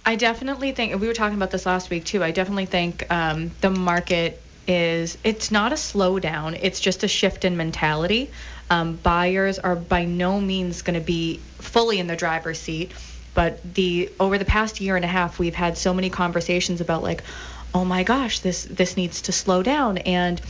I 0.05 0.17
definitely 0.17 0.73
think 0.73 1.01
we 1.01 1.07
were 1.07 1.15
talking 1.15 1.37
about 1.37 1.51
this 1.51 1.65
last 1.65 1.91
week 1.91 2.05
too. 2.05 2.25
I 2.25 2.33
definitely 2.33 2.67
think 2.67 3.11
um, 3.11 3.53
the 3.61 3.71
market 3.71 4.43
is 4.67 5.17
it's 5.23 5.51
not 5.51 5.73
a 5.73 5.77
slowdown. 5.77 6.59
It's 6.61 6.81
just 6.81 7.05
a 7.05 7.09
shift 7.09 7.45
in 7.45 7.57
mentality. 7.57 8.31
Um, 8.69 8.97
buyers 8.97 9.59
are 9.59 9.77
by 9.77 10.05
no 10.05 10.41
means 10.41 10.83
going 10.83 10.99
to 10.99 11.05
be 11.05 11.41
fully 11.59 11.99
in 11.99 12.07
the 12.07 12.17
driver's 12.17 12.59
seat, 12.59 12.93
but 13.35 13.63
the 13.75 14.11
over 14.19 14.39
the 14.39 14.45
past 14.45 14.81
year 14.81 14.97
and 14.97 15.05
a 15.05 15.09
half, 15.09 15.39
we've 15.39 15.55
had 15.55 15.79
so 15.79 15.95
many 15.95 16.11
conversations 16.11 16.81
about 16.81 17.03
like, 17.03 17.23
oh 17.73 17.85
my 17.85 18.03
gosh, 18.03 18.41
this 18.41 18.65
this 18.65 18.97
needs 18.97 19.23
to 19.23 19.33
slow 19.33 19.63
down 19.63 19.99
and. 19.99 20.41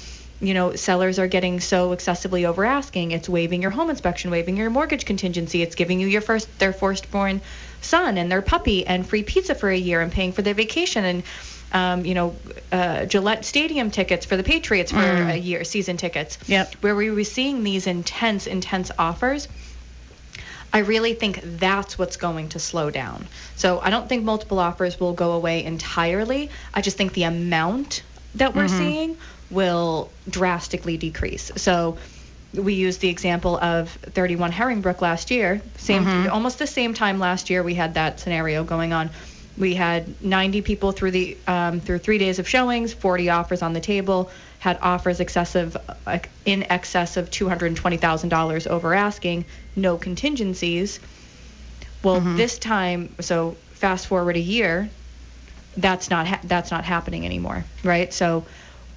You 0.41 0.55
know, 0.55 0.75
sellers 0.75 1.21
are 1.21 1.29
getting 1.29 1.61
so 1.61 1.93
excessively 1.93 2.47
over 2.47 2.65
asking. 2.65 3.13
It's 3.13 3.29
waiving 3.29 3.63
your 3.63 3.71
home 3.71 3.91
inspection, 3.91 4.33
waiving 4.33 4.57
your 4.57 4.71
mortgage 4.71 5.05
contingency. 5.05 5.63
It's 5.63 5.77
giving 5.77 6.01
you 6.01 6.09
your 6.09 6.21
first 6.21 6.49
their 6.59 6.73
firstborn 6.73 7.41
son 7.83 8.19
and 8.19 8.31
their 8.31 8.43
puppy 8.43 8.87
and 8.87 9.07
free 9.07 9.23
pizza 9.23 9.55
for 9.55 9.71
a 9.71 9.77
year 9.77 10.01
and 10.01 10.11
paying 10.11 10.33
for 10.33 10.43
their 10.43 10.55
vacation 10.55 11.05
and 11.05 11.23
um, 11.73 12.05
you 12.05 12.15
know 12.15 12.37
uh, 12.71 13.07
Gillette 13.07 13.45
Stadium 13.45 13.91
tickets 13.91 14.27
for 14.27 14.37
the 14.37 14.43
Patriots 14.45 14.93
for 14.93 14.99
a 14.99 15.37
year, 15.37 15.65
season 15.65 15.97
tickets. 15.97 16.39
Yep. 16.47 16.75
Where 16.77 16.95
we 16.95 17.11
were 17.11 17.25
seeing 17.25 17.65
these 17.65 17.87
intense, 17.87 18.47
intense 18.47 18.91
offers. 18.99 19.49
I 20.75 20.79
really 20.79 21.12
think 21.12 21.41
that's 21.43 21.99
what's 21.99 22.17
going 22.17 22.51
to 22.51 22.59
slow 22.59 22.91
down. 22.91 23.27
So 23.57 23.79
I 23.81 23.91
don't 23.91 24.09
think 24.09 24.25
multiple 24.25 24.59
offers 24.59 24.99
will 24.99 25.12
go 25.12 25.33
away 25.33 25.65
entirely. 25.65 26.49
I 26.73 26.81
just 26.81 26.97
think 26.97 27.12
the 27.12 27.25
amount 27.25 28.03
that 28.37 28.55
we're 28.55 28.69
seeing 28.69 29.19
will 29.51 30.11
drastically 30.29 30.97
decrease. 30.97 31.53
So 31.57 31.99
we 32.55 32.75
used 32.75 33.01
the 33.01 33.09
example 33.09 33.59
of 33.59 33.91
31 33.91 34.53
Herringbrook 34.53 35.01
last 35.01 35.31
year. 35.31 35.63
Same, 35.79 36.07
almost 36.29 36.59
the 36.59 36.67
same 36.67 36.95
time 36.95 37.19
last 37.19 37.51
year 37.51 37.63
we 37.63 37.75
had 37.75 37.95
that 37.95 38.21
scenario 38.21 38.65
going 38.65 38.93
on. 38.93 39.11
We 39.57 39.75
had 39.75 40.23
90 40.23 40.63
people 40.63 40.93
through 40.93 41.11
the 41.11 41.37
um, 41.47 41.81
through 41.81 41.99
three 41.99 42.19
days 42.19 42.39
of 42.39 42.49
showings, 42.49 42.95
40 42.95 43.29
offers 43.31 43.61
on 43.63 43.75
the 43.75 43.81
table, 43.81 44.31
had 44.59 44.79
offers 44.81 45.21
excessive 45.21 45.77
uh, 46.07 46.19
in 46.47 46.65
excess 46.71 47.17
of 47.17 47.31
$220,000 47.31 48.67
over 48.67 48.95
asking, 48.95 49.45
no 49.77 49.99
contingencies. 49.99 51.01
Well, 52.03 52.21
this 52.21 52.59
time, 52.59 53.15
so 53.21 53.57
fast 53.73 54.07
forward 54.07 54.37
a 54.37 54.41
year, 54.41 54.91
that's 55.77 56.11
not 56.11 56.27
ha- 56.27 56.41
that's 56.45 56.71
not 56.71 56.85
happening 56.85 57.25
anymore, 57.27 57.65
right? 57.85 58.13
So 58.13 58.45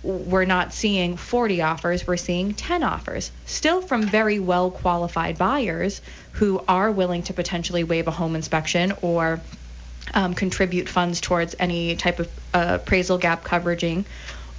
we're 0.06 0.46
not 0.46 0.72
seeing 0.72 1.18
40 1.18 1.62
offers, 1.64 2.06
we're 2.06 2.18
seeing 2.18 2.54
10 2.54 2.84
offers, 2.84 3.32
still 3.46 3.82
from 3.82 4.04
very 4.04 4.40
well 4.40 4.70
qualified 4.70 5.38
buyers 5.38 6.02
who 6.34 6.64
are 6.68 6.92
willing 6.92 7.24
to 7.24 7.34
potentially 7.34 7.84
waive 7.84 8.08
a 8.08 8.12
home 8.12 8.36
inspection 8.36 8.94
or 9.02 9.42
um, 10.14 10.36
contribute 10.36 10.88
funds 10.88 11.22
towards 11.22 11.56
any 11.60 11.96
type 11.96 12.20
of 12.20 12.30
uh, 12.54 12.78
appraisal 12.82 13.18
gap 13.18 13.44
coveraging 13.44 14.06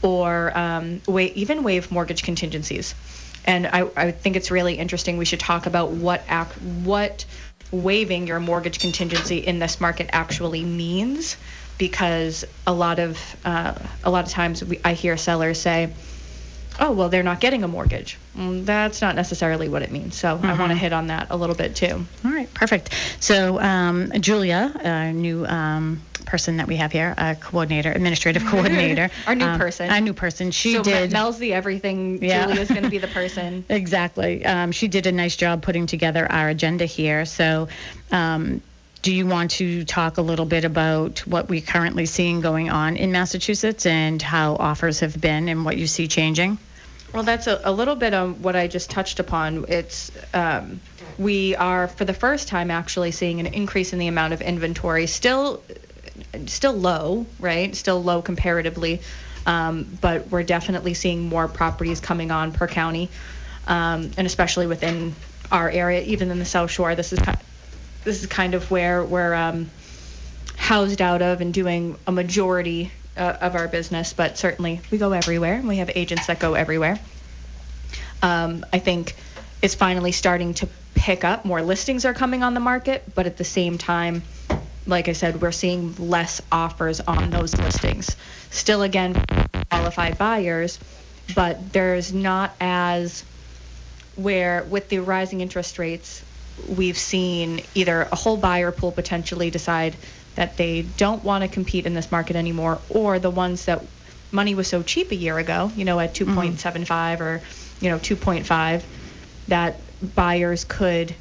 or 0.02 0.56
um, 0.58 1.00
wa- 1.06 1.20
even 1.34 1.62
waive 1.62 1.92
mortgage 1.92 2.24
contingencies. 2.24 2.94
And 3.44 3.66
I, 3.68 3.88
I 3.96 4.10
think 4.10 4.34
it's 4.34 4.50
really 4.50 4.74
interesting. 4.74 5.16
We 5.16 5.24
should 5.24 5.40
talk 5.40 5.66
about 5.66 5.92
what 5.92 6.24
act, 6.26 6.60
what 6.60 7.24
waiving 7.70 8.26
your 8.26 8.40
mortgage 8.40 8.80
contingency 8.80 9.38
in 9.38 9.60
this 9.60 9.80
market 9.80 10.10
actually 10.12 10.64
means, 10.64 11.36
because 11.78 12.44
a 12.66 12.72
lot 12.72 12.98
of 12.98 13.36
uh, 13.44 13.74
a 14.04 14.10
lot 14.10 14.24
of 14.24 14.30
times 14.30 14.64
we, 14.64 14.80
I 14.84 14.94
hear 14.94 15.16
sellers 15.16 15.60
say, 15.60 15.92
"Oh, 16.80 16.92
well, 16.92 17.08
they're 17.08 17.22
not 17.22 17.40
getting 17.40 17.64
a 17.64 17.68
mortgage." 17.68 18.18
Mm, 18.36 18.64
that's 18.64 19.00
not 19.00 19.14
necessarily 19.14 19.68
what 19.68 19.82
it 19.82 19.90
means. 19.90 20.16
So 20.16 20.38
I 20.42 20.58
want 20.58 20.70
to 20.72 20.78
hit 20.78 20.92
on 20.92 21.08
that 21.08 21.28
a 21.30 21.36
little 21.36 21.56
bit 21.56 21.76
too. 21.76 22.04
All 22.24 22.30
right, 22.30 22.52
perfect. 22.54 22.94
So 23.20 23.60
um, 23.60 24.12
Julia, 24.20 24.72
our 24.84 25.12
new 25.12 25.46
um, 25.46 26.02
person 26.26 26.58
that 26.58 26.66
we 26.66 26.76
have 26.76 26.92
here, 26.92 27.14
a 27.16 27.34
coordinator, 27.36 27.90
administrative 27.92 28.44
coordinator. 28.46 29.10
Our 29.26 29.34
new 29.34 29.46
um, 29.46 29.58
person. 29.58 29.88
Our 29.88 30.00
new 30.00 30.12
person. 30.12 30.50
She 30.50 30.74
so 30.74 30.82
did. 30.82 31.12
Mel's 31.12 31.38
the 31.38 31.54
everything. 31.54 32.22
Yeah. 32.22 32.46
Julia's 32.46 32.68
going 32.68 32.82
to 32.82 32.90
be 32.90 32.98
the 32.98 33.08
person. 33.20 33.64
Exactly. 33.70 34.44
Um, 34.44 34.72
she 34.72 34.88
did 34.88 35.06
a 35.06 35.12
nice 35.12 35.36
job 35.36 35.62
putting 35.62 35.86
together 35.86 36.30
our 36.30 36.48
agenda 36.48 36.84
here. 36.84 37.24
So, 37.24 37.68
um, 38.10 38.60
do 39.06 39.14
you 39.14 39.24
want 39.24 39.52
to 39.52 39.84
talk 39.84 40.18
a 40.18 40.20
little 40.20 40.46
bit 40.46 40.64
about 40.64 41.20
what 41.28 41.48
we're 41.48 41.60
currently 41.60 42.06
seeing 42.06 42.40
going 42.40 42.70
on 42.70 42.96
in 42.96 43.12
Massachusetts 43.12 43.86
and 43.86 44.20
how 44.20 44.56
offers 44.56 44.98
have 44.98 45.20
been 45.20 45.48
and 45.48 45.64
what 45.64 45.76
you 45.76 45.86
see 45.86 46.08
changing? 46.08 46.58
Well, 47.14 47.22
that's 47.22 47.46
a, 47.46 47.60
a 47.62 47.70
little 47.70 47.94
bit 47.94 48.14
on 48.14 48.42
what 48.42 48.56
I 48.56 48.66
just 48.66 48.90
touched 48.90 49.20
upon. 49.20 49.66
It's 49.68 50.10
um, 50.34 50.80
we 51.18 51.54
are 51.54 51.86
for 51.86 52.04
the 52.04 52.12
first 52.14 52.48
time 52.48 52.72
actually 52.72 53.12
seeing 53.12 53.38
an 53.38 53.46
increase 53.46 53.92
in 53.92 54.00
the 54.00 54.08
amount 54.08 54.32
of 54.32 54.42
inventory. 54.42 55.06
Still, 55.06 55.62
still 56.46 56.74
low, 56.74 57.26
right? 57.38 57.76
Still 57.76 58.02
low 58.02 58.22
comparatively, 58.22 59.02
um, 59.46 59.86
but 60.00 60.32
we're 60.32 60.42
definitely 60.42 60.94
seeing 60.94 61.28
more 61.28 61.46
properties 61.46 62.00
coming 62.00 62.32
on 62.32 62.50
per 62.50 62.66
county, 62.66 63.08
um, 63.68 64.10
and 64.18 64.26
especially 64.26 64.66
within 64.66 65.14
our 65.52 65.70
area, 65.70 66.02
even 66.02 66.32
in 66.32 66.40
the 66.40 66.44
South 66.44 66.72
Shore. 66.72 66.96
This 66.96 67.12
is 67.12 67.20
kind 67.20 67.38
this 68.06 68.22
is 68.22 68.28
kind 68.28 68.54
of 68.54 68.70
where 68.70 69.02
we're 69.02 69.34
um, 69.34 69.68
housed 70.56 71.02
out 71.02 71.22
of 71.22 71.40
and 71.40 71.52
doing 71.52 71.98
a 72.06 72.12
majority 72.12 72.92
uh, 73.16 73.36
of 73.40 73.56
our 73.56 73.66
business, 73.66 74.12
but 74.12 74.38
certainly 74.38 74.80
we 74.92 74.98
go 74.98 75.10
everywhere. 75.10 75.54
and 75.54 75.66
We 75.66 75.78
have 75.78 75.90
agents 75.92 76.28
that 76.28 76.38
go 76.38 76.54
everywhere. 76.54 77.00
Um, 78.22 78.64
I 78.72 78.78
think 78.78 79.16
it's 79.60 79.74
finally 79.74 80.12
starting 80.12 80.54
to 80.54 80.68
pick 80.94 81.24
up. 81.24 81.44
More 81.44 81.60
listings 81.62 82.04
are 82.04 82.14
coming 82.14 82.44
on 82.44 82.54
the 82.54 82.60
market, 82.60 83.02
but 83.12 83.26
at 83.26 83.38
the 83.38 83.44
same 83.44 83.76
time, 83.76 84.22
like 84.86 85.08
I 85.08 85.12
said, 85.12 85.42
we're 85.42 85.50
seeing 85.50 85.96
less 85.98 86.40
offers 86.52 87.00
on 87.00 87.30
those 87.30 87.58
listings. 87.58 88.14
Still, 88.50 88.82
again, 88.82 89.20
qualified 89.68 90.16
buyers, 90.16 90.78
but 91.34 91.72
there's 91.72 92.14
not 92.14 92.54
as 92.60 93.24
where 94.14 94.62
with 94.62 94.88
the 94.90 95.00
rising 95.00 95.40
interest 95.40 95.80
rates, 95.80 96.22
we've 96.56 96.98
seen 96.98 97.66
either 97.74 98.02
a 98.10 98.16
whole 98.16 98.36
buyer 98.36 98.72
pool 98.72 98.92
potentially 98.92 99.50
decide 99.50 99.96
that 100.34 100.56
they 100.56 100.82
don't 100.82 101.24
want 101.24 101.42
to 101.42 101.48
compete 101.48 101.86
in 101.86 101.94
this 101.94 102.10
market 102.10 102.36
anymore, 102.36 102.82
or 102.88 103.18
the 103.18 103.30
ones 103.30 103.66
that 103.66 103.84
money 104.30 104.54
was 104.54 104.68
so 104.68 104.82
cheap 104.82 105.12
a 105.12 105.16
year 105.16 105.38
ago, 105.38 105.70
you 105.74 105.84
know, 105.84 105.98
at 105.98 106.14
2.75 106.14 107.20
or, 107.20 107.42
you 107.80 107.90
know, 107.90 107.98
2.5, 107.98 108.84
that 109.48 109.80
buyers 110.14 110.64
could 110.64 111.14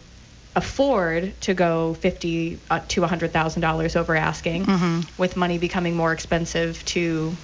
afford 0.56 1.40
to 1.42 1.54
go 1.54 1.94
50 1.94 2.60
uh, 2.70 2.80
to 2.88 3.02
100,000 3.02 3.62
dollars 3.62 3.96
over 3.96 4.16
asking, 4.16 4.66
with 5.18 5.36
money 5.36 5.58
becoming 5.58 5.96
more 5.96 6.12
expensive 6.14 6.84
to 6.86 7.38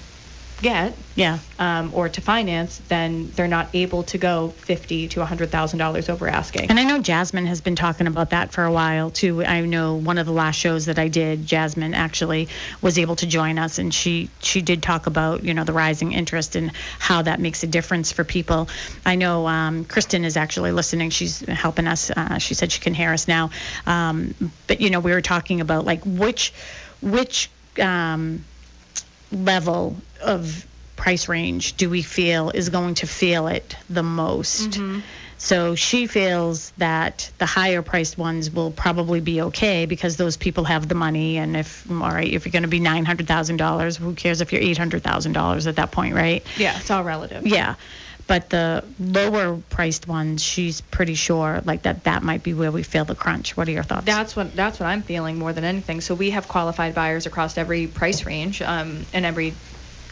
get 0.61 0.97
Yeah. 1.15 1.39
um, 1.59 1.91
or 1.93 2.07
to 2.09 2.21
finance, 2.21 2.81
then 2.87 3.31
they're 3.35 3.47
not 3.47 3.69
able 3.73 4.03
to 4.03 4.17
go 4.17 4.49
fifty 4.57 5.07
to 5.09 5.25
hundred 5.25 5.51
thousand 5.51 5.79
dollars 5.79 6.09
over 6.09 6.27
asking. 6.27 6.69
And 6.69 6.79
I 6.79 6.83
know 6.83 6.99
Jasmine 6.99 7.45
has 7.47 7.61
been 7.61 7.75
talking 7.75 8.07
about 8.07 8.29
that 8.29 8.51
for 8.51 8.63
a 8.63 8.71
while 8.71 9.09
too. 9.09 9.43
I 9.43 9.61
know 9.61 9.95
one 9.95 10.17
of 10.17 10.25
the 10.25 10.31
last 10.31 10.55
shows 10.55 10.85
that 10.85 10.97
I 10.99 11.07
did, 11.07 11.45
Jasmine 11.45 11.93
actually 11.93 12.47
was 12.81 12.97
able 12.97 13.15
to 13.17 13.25
join 13.27 13.57
us, 13.59 13.77
and 13.79 13.93
she 13.93 14.29
she 14.41 14.61
did 14.61 14.81
talk 14.83 15.07
about 15.07 15.43
you 15.43 15.53
know 15.53 15.63
the 15.63 15.73
rising 15.73 16.13
interest 16.13 16.55
and 16.55 16.71
how 16.99 17.21
that 17.23 17.39
makes 17.39 17.63
a 17.63 17.67
difference 17.67 18.11
for 18.11 18.23
people. 18.23 18.69
I 19.05 19.15
know 19.15 19.47
um, 19.47 19.85
Kristen 19.85 20.23
is 20.23 20.37
actually 20.37 20.71
listening. 20.71 21.09
She's 21.09 21.39
helping 21.41 21.87
us. 21.87 22.11
Uh, 22.11 22.37
she 22.37 22.53
said 22.53 22.71
she 22.71 22.79
can 22.79 22.93
hear 22.93 23.11
us 23.11 23.27
now. 23.27 23.49
Um, 23.87 24.33
but 24.67 24.79
you 24.79 24.89
know 24.89 24.99
we 24.99 25.11
were 25.11 25.21
talking 25.21 25.59
about 25.61 25.85
like 25.85 26.01
which 26.05 26.53
which 27.01 27.49
um, 27.81 28.43
level 29.31 29.95
of 30.21 30.65
price 30.95 31.27
range 31.27 31.73
do 31.77 31.89
we 31.89 32.03
feel 32.03 32.51
is 32.51 32.69
going 32.69 32.95
to 32.95 33.07
feel 33.07 33.47
it 33.47 33.75
the 33.89 34.03
most? 34.03 34.71
Mm-hmm. 34.71 34.99
So 35.41 35.73
she 35.73 36.05
feels 36.05 36.69
that 36.77 37.31
the 37.39 37.47
higher 37.47 37.81
priced 37.81 38.15
ones 38.15 38.51
will 38.51 38.69
probably 38.69 39.21
be 39.21 39.41
okay 39.41 39.87
because 39.87 40.15
those 40.15 40.37
people 40.37 40.65
have 40.65 40.87
the 40.87 40.93
money. 40.93 41.37
And 41.37 41.57
if, 41.57 41.89
all 41.89 41.97
right, 41.97 42.31
if 42.31 42.45
you're 42.45 42.51
going 42.51 42.61
to 42.61 42.69
be 42.69 42.79
$900,000, 42.79 43.97
who 43.97 44.13
cares 44.13 44.41
if 44.41 44.53
you're 44.53 44.61
$800,000 44.61 45.67
at 45.67 45.75
that 45.77 45.91
point, 45.91 46.13
right? 46.13 46.45
yeah, 46.57 46.77
it's 46.77 46.91
all 46.91 47.03
relative. 47.03 47.47
Yeah. 47.47 47.73
But 48.31 48.49
the 48.49 48.85
lower 48.97 49.57
priced 49.57 50.07
ones, 50.07 50.41
she's 50.41 50.79
pretty 50.79 51.15
sure 51.15 51.61
like 51.65 51.81
that 51.81 52.05
that 52.05 52.23
might 52.23 52.43
be 52.43 52.53
where 52.53 52.71
we 52.71 52.81
feel 52.81 53.03
the 53.03 53.13
crunch. 53.13 53.57
What 53.57 53.67
are 53.67 53.71
your 53.71 53.83
thoughts? 53.83 54.05
That's 54.05 54.37
what 54.37 54.55
that's 54.55 54.79
what 54.79 54.85
I'm 54.85 55.01
feeling 55.01 55.37
more 55.37 55.51
than 55.51 55.65
anything. 55.65 55.99
So 55.99 56.15
we 56.15 56.29
have 56.29 56.47
qualified 56.47 56.95
buyers 56.95 57.25
across 57.25 57.57
every 57.57 57.87
price 57.87 58.25
range 58.25 58.61
um, 58.61 59.05
and 59.11 59.25
every, 59.25 59.47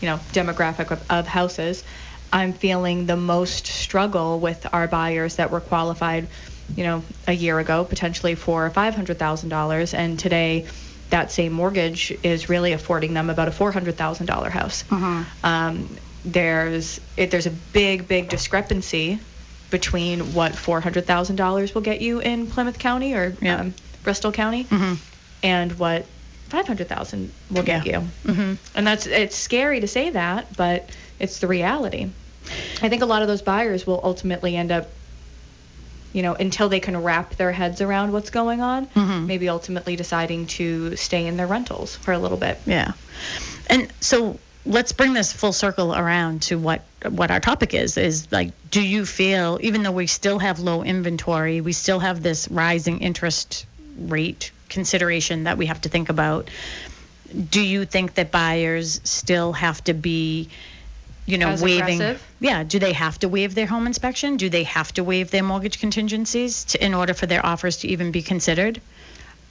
you 0.01 0.07
know, 0.09 0.19
demographic 0.33 0.91
of, 0.91 1.01
of 1.09 1.27
houses. 1.27 1.85
I'm 2.33 2.51
feeling 2.51 3.05
the 3.05 3.15
most 3.15 3.67
struggle 3.67 4.41
with 4.41 4.67
our 4.73 4.89
buyers 4.89 5.37
that 5.37 5.49
were 5.49 5.61
qualified, 5.61 6.27
you 6.75 6.83
know, 6.83 7.03
a 7.25 7.31
year 7.31 7.57
ago, 7.57 7.85
potentially 7.85 8.35
for 8.35 8.65
or 8.65 8.69
five 8.69 8.95
hundred 8.95 9.17
thousand 9.17 9.47
dollars, 9.47 9.93
and 9.93 10.19
today 10.19 10.67
that 11.09 11.31
same 11.31 11.53
mortgage 11.53 12.11
is 12.21 12.49
really 12.49 12.73
affording 12.73 13.13
them 13.13 13.29
about 13.29 13.47
a 13.47 13.51
four 13.53 13.71
hundred 13.71 13.95
thousand 13.95 14.25
dollar 14.25 14.49
house. 14.49 14.83
Um, 15.41 15.87
there's 16.25 16.99
it, 17.17 17.31
there's 17.31 17.45
a 17.45 17.51
big 17.51 18.07
big 18.07 18.29
discrepancy 18.29 19.19
between 19.69 20.33
what 20.33 20.55
four 20.55 20.81
hundred 20.81 21.05
thousand 21.05 21.35
dollars 21.35 21.73
will 21.73 21.81
get 21.81 22.01
you 22.01 22.19
in 22.19 22.47
Plymouth 22.47 22.79
County 22.79 23.13
or 23.13 23.35
Yeah. 23.41 23.59
um, 23.61 23.73
Bristol 24.03 24.31
County, 24.31 24.67
and 25.43 25.71
what 25.79 26.05
five 26.49 26.65
hundred 26.67 26.87
thousand 26.89 27.31
will 27.51 27.63
get 27.63 27.85
Yeah. 27.85 28.01
you. 28.01 28.07
Mm-hmm. 28.33 28.53
And 28.75 28.87
that's 28.87 29.05
it's 29.05 29.35
scary 29.35 29.79
to 29.81 29.87
say 29.87 30.09
that, 30.11 30.55
but 30.57 30.89
it's 31.19 31.39
the 31.39 31.47
reality. 31.47 32.09
I 32.81 32.89
think 32.89 33.01
a 33.03 33.05
lot 33.05 33.21
of 33.21 33.27
those 33.27 33.41
buyers 33.43 33.85
will 33.85 33.99
ultimately 34.03 34.55
end 34.55 34.71
up, 34.71 34.89
you 36.13 36.23
know, 36.23 36.33
until 36.33 36.67
they 36.69 36.79
can 36.79 36.97
wrap 37.03 37.35
their 37.35 37.51
heads 37.51 37.79
around 37.81 38.11
what's 38.11 38.31
going 38.31 38.61
on, 38.61 38.87
maybe 39.27 39.47
ultimately 39.49 39.95
deciding 39.95 40.47
to 40.47 40.95
stay 40.95 41.27
in 41.27 41.37
their 41.37 41.45
rentals 41.45 41.95
for 41.95 42.11
a 42.13 42.17
little 42.17 42.37
bit. 42.37 42.57
Yeah. 42.65 42.93
And 43.67 43.91
so 43.99 44.39
let's 44.65 44.91
bring 44.91 45.13
this 45.13 45.31
full 45.31 45.53
circle 45.53 45.95
around 45.95 46.41
to 46.43 46.57
what 46.57 46.83
what 47.09 47.31
our 47.31 47.39
topic 47.39 47.73
is 47.73 47.97
is 47.97 48.29
like 48.31 48.51
do 48.71 48.81
you 48.81 49.05
feel 49.05 49.57
even 49.61 49.83
though 49.83 49.91
we 49.91 50.07
still 50.07 50.39
have 50.39 50.59
low 50.59 50.83
inventory, 50.83 51.61
we 51.61 51.73
still 51.73 51.99
have 51.99 52.21
this 52.21 52.47
rising 52.49 52.99
interest 52.99 53.65
rate 53.97 54.51
consideration 54.69 55.43
that 55.43 55.57
we 55.57 55.65
have 55.65 55.81
to 55.81 55.89
think 55.89 56.09
about. 56.09 56.49
Do 57.49 57.61
you 57.61 57.85
think 57.85 58.15
that 58.15 58.31
buyers 58.31 59.01
still 59.03 59.53
have 59.53 59.83
to 59.85 59.93
be 59.93 60.49
you 61.25 61.37
know, 61.37 61.49
As 61.49 61.61
waiving. 61.61 62.01
aggressive? 62.01 62.27
Yeah. 62.39 62.63
Do 62.63 62.79
they 62.79 62.93
have 62.93 63.19
to 63.19 63.29
waive 63.29 63.53
their 63.53 63.67
home 63.67 63.85
inspection? 63.85 64.37
Do 64.37 64.49
they 64.49 64.63
have 64.63 64.91
to 64.93 65.03
waive 65.03 65.29
their 65.29 65.43
mortgage 65.43 65.79
contingencies 65.79 66.63
to, 66.65 66.83
in 66.83 66.95
order 66.95 67.13
for 67.13 67.27
their 67.27 67.45
offers 67.45 67.77
to 67.77 67.87
even 67.87 68.11
be 68.11 68.23
considered? 68.23 68.81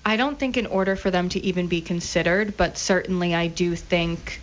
I 0.05 0.17
don't 0.17 0.39
think 0.39 0.57
in 0.57 0.67
order 0.67 0.97
for 0.97 1.13
them 1.13 1.29
to 1.31 1.45
even 1.45 1.69
be 1.69 1.81
considered, 1.81 2.57
but 2.57 2.79
certainly 2.79 3.33
I 3.35 3.47
do 3.47 3.77
think 3.77 4.41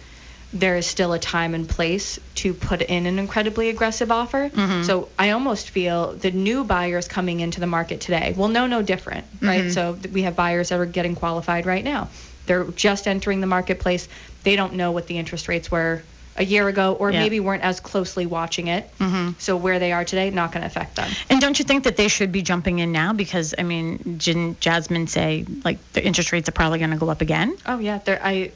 there 0.55 0.77
is 0.77 0.87
still 0.87 1.11
a 1.11 1.19
time 1.19 1.53
and 1.53 1.67
place 1.67 2.17
to 2.35 2.53
put 2.53 2.81
in 2.81 3.05
an 3.05 3.19
incredibly 3.19 3.67
aggressive 3.67 4.09
offer. 4.09 4.49
Mm-hmm. 4.49 4.83
So 4.83 5.09
I 5.19 5.31
almost 5.31 5.69
feel 5.69 6.13
the 6.13 6.31
new 6.31 6.63
buyers 6.63 7.09
coming 7.09 7.41
into 7.41 7.59
the 7.59 7.67
market 7.67 7.99
today 7.99 8.33
will 8.37 8.47
know 8.47 8.65
no 8.65 8.81
different, 8.81 9.25
right? 9.41 9.65
Mm-hmm. 9.65 9.71
So 9.71 9.97
we 10.13 10.21
have 10.21 10.35
buyers 10.37 10.69
that 10.69 10.79
are 10.79 10.85
getting 10.85 11.13
qualified 11.13 11.65
right 11.65 11.83
now. 11.83 12.07
They're 12.45 12.63
just 12.63 13.05
entering 13.05 13.41
the 13.41 13.47
marketplace. 13.47 14.07
They 14.43 14.55
don't 14.55 14.75
know 14.75 14.91
what 14.91 15.07
the 15.07 15.17
interest 15.17 15.49
rates 15.49 15.69
were 15.69 16.03
a 16.37 16.45
year 16.45 16.67
ago 16.67 16.93
or 16.93 17.11
Yeah. 17.11 17.21
maybe 17.21 17.39
weren't 17.41 17.63
as 17.63 17.81
closely 17.81 18.25
watching 18.25 18.67
it. 18.67 18.89
Mm-hmm. 18.99 19.31
So 19.39 19.57
where 19.57 19.79
they 19.79 19.91
are 19.91 20.05
today, 20.05 20.29
not 20.29 20.53
going 20.53 20.61
to 20.61 20.67
affect 20.67 20.95
them. 20.95 21.09
And 21.29 21.41
don't 21.41 21.59
you 21.59 21.65
think 21.65 21.83
that 21.83 21.97
they 21.97 22.07
should 22.07 22.31
be 22.31 22.41
jumping 22.41 22.79
in 22.79 22.93
now? 22.93 23.11
Because 23.11 23.55
I 23.57 23.63
mean, 23.63 24.17
didn't 24.17 24.61
Jasmine 24.61 25.07
say 25.07 25.45
like 25.65 25.79
the 25.93 26.05
interest 26.05 26.31
rates 26.31 26.47
are 26.47 26.53
probably 26.53 26.79
going 26.79 26.91
to 26.91 26.97
go 26.97 27.09
up 27.09 27.21
again? 27.21 27.57
Oh 27.65 27.79
yeah, 27.79 27.99
I 28.07 28.51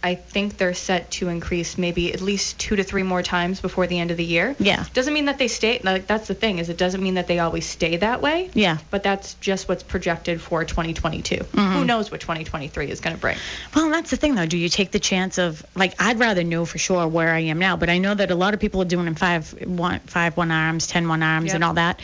I 0.00 0.14
think 0.14 0.58
they're 0.58 0.74
set 0.74 1.10
to 1.12 1.28
increase 1.28 1.76
maybe 1.76 2.12
at 2.14 2.20
least 2.20 2.58
two 2.60 2.76
to 2.76 2.84
three 2.84 3.02
more 3.02 3.20
times 3.22 3.60
before 3.60 3.88
the 3.88 3.98
end 3.98 4.12
of 4.12 4.16
the 4.16 4.24
year. 4.24 4.54
Yeah. 4.60 4.84
Doesn't 4.94 5.12
mean 5.12 5.24
that 5.24 5.38
they 5.38 5.48
stay. 5.48 5.80
Like 5.82 6.06
that's 6.06 6.28
the 6.28 6.34
thing 6.34 6.58
is 6.58 6.68
it 6.68 6.76
doesn't 6.78 7.02
mean 7.02 7.14
that 7.14 7.26
they 7.26 7.40
always 7.40 7.66
stay 7.66 7.96
that 7.96 8.22
way. 8.22 8.48
Yeah. 8.54 8.78
But 8.90 9.02
that's 9.02 9.34
just 9.34 9.68
what's 9.68 9.82
projected 9.82 10.40
for 10.40 10.64
2022. 10.64 11.34
Mm-hmm. 11.36 11.72
Who 11.72 11.84
knows 11.84 12.12
what 12.12 12.20
2023 12.20 12.90
is 12.90 13.00
going 13.00 13.16
to 13.16 13.20
bring? 13.20 13.36
Well, 13.74 13.90
that's 13.90 14.10
the 14.10 14.16
thing, 14.16 14.36
though. 14.36 14.46
Do 14.46 14.56
you 14.56 14.68
take 14.68 14.92
the 14.92 15.00
chance 15.00 15.36
of 15.38 15.66
like 15.74 16.00
I'd 16.00 16.20
rather 16.20 16.44
know 16.44 16.64
for 16.64 16.78
sure 16.78 17.08
where 17.08 17.30
I 17.34 17.40
am 17.40 17.58
now, 17.58 17.76
but 17.76 17.90
I 17.90 17.98
know 17.98 18.14
that 18.14 18.30
a 18.30 18.36
lot 18.36 18.54
of 18.54 18.60
people 18.60 18.80
are 18.82 18.84
doing 18.86 19.08
in 19.08 19.16
five 19.16 19.50
one 19.66 19.98
five 20.00 20.36
one 20.36 20.52
arms, 20.52 20.86
ten 20.86 21.08
one 21.08 21.24
arms, 21.24 21.46
Yep. 21.46 21.54
and 21.56 21.64
all 21.64 21.74
that. 21.74 22.00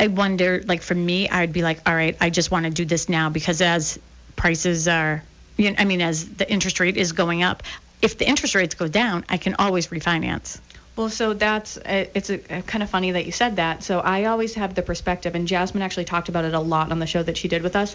I 0.00 0.08
wonder, 0.08 0.62
like 0.64 0.82
for 0.82 0.94
me, 0.94 1.28
I'd 1.28 1.52
be 1.52 1.62
like, 1.62 1.80
all 1.88 1.94
right, 1.94 2.16
I 2.20 2.30
just 2.30 2.50
want 2.50 2.64
to 2.66 2.70
do 2.70 2.84
this 2.84 3.08
now 3.08 3.30
because 3.30 3.60
as 3.60 3.98
prices 4.36 4.86
are, 4.88 5.22
you 5.58 5.70
know, 5.70 5.76
I 5.78 5.84
mean, 5.84 6.00
as 6.00 6.26
the 6.26 6.50
interest 6.50 6.80
rate 6.80 6.96
is 6.96 7.12
going 7.12 7.42
up, 7.42 7.62
if 8.00 8.16
the 8.16 8.26
interest 8.26 8.54
rates 8.54 8.74
go 8.74 8.88
down, 8.88 9.24
I 9.28 9.36
can 9.36 9.56
always 9.56 9.88
refinance. 9.88 10.58
Well, 10.96 11.10
so 11.10 11.32
that's 11.32 11.76
uh, 11.76 12.06
it's 12.14 12.30
a, 12.30 12.38
kind 12.38 12.82
of 12.82 12.90
funny 12.90 13.12
that 13.12 13.24
you 13.24 13.30
said 13.30 13.56
that. 13.56 13.84
So 13.84 14.00
I 14.00 14.24
always 14.24 14.54
have 14.54 14.74
the 14.74 14.82
perspective, 14.82 15.34
and 15.34 15.46
Jasmine 15.46 15.82
actually 15.82 16.06
talked 16.06 16.28
about 16.28 16.44
it 16.44 16.54
a 16.54 16.60
lot 16.60 16.90
on 16.90 16.98
the 16.98 17.06
show 17.06 17.22
that 17.22 17.36
she 17.36 17.46
did 17.46 17.62
with 17.62 17.76
us, 17.76 17.94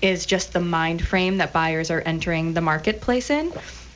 is 0.00 0.26
just 0.26 0.52
the 0.52 0.60
mind 0.60 1.04
frame 1.04 1.38
that 1.38 1.52
buyers 1.52 1.90
are 1.90 2.00
entering 2.00 2.54
the 2.54 2.60
marketplace 2.60 3.30
in. 3.30 3.52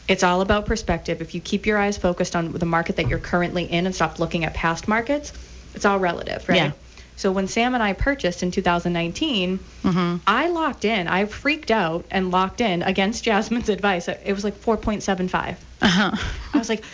It's 0.08 0.22
all 0.22 0.40
about 0.40 0.66
perspective. 0.66 1.20
If 1.20 1.34
you 1.34 1.40
keep 1.40 1.66
your 1.66 1.78
eyes 1.78 1.98
focused 1.98 2.34
on 2.34 2.50
the 2.52 2.66
market 2.66 2.96
that 2.96 3.08
you're 3.08 3.18
currently 3.18 3.64
in 3.64 3.86
and 3.86 3.94
stop 3.94 4.18
looking 4.18 4.44
at 4.44 4.54
past 4.54 4.88
markets, 4.88 5.32
it's 5.74 5.84
all 5.84 5.98
relative, 5.98 6.48
right? 6.48 6.56
Yeah. 6.56 6.72
So 7.18 7.32
when 7.32 7.48
Sam 7.48 7.74
and 7.74 7.82
I 7.82 7.92
purchased 7.94 8.42
in 8.44 8.50
2019, 8.52 9.58
I 10.26 10.48
locked 10.48 10.84
in. 10.84 11.08
I 11.08 11.24
freaked 11.26 11.70
out 11.72 12.06
and 12.12 12.30
locked 12.30 12.60
in 12.60 12.82
against 12.82 13.24
Jasmine's 13.28 13.68
advice. 13.68 14.06
It 14.08 14.32
was 14.32 14.44
like 14.44 14.54
4.75. 14.54 15.56
Uh-huh. 15.82 16.16
I 16.54 16.58
was 16.58 16.68
like, 16.68 16.84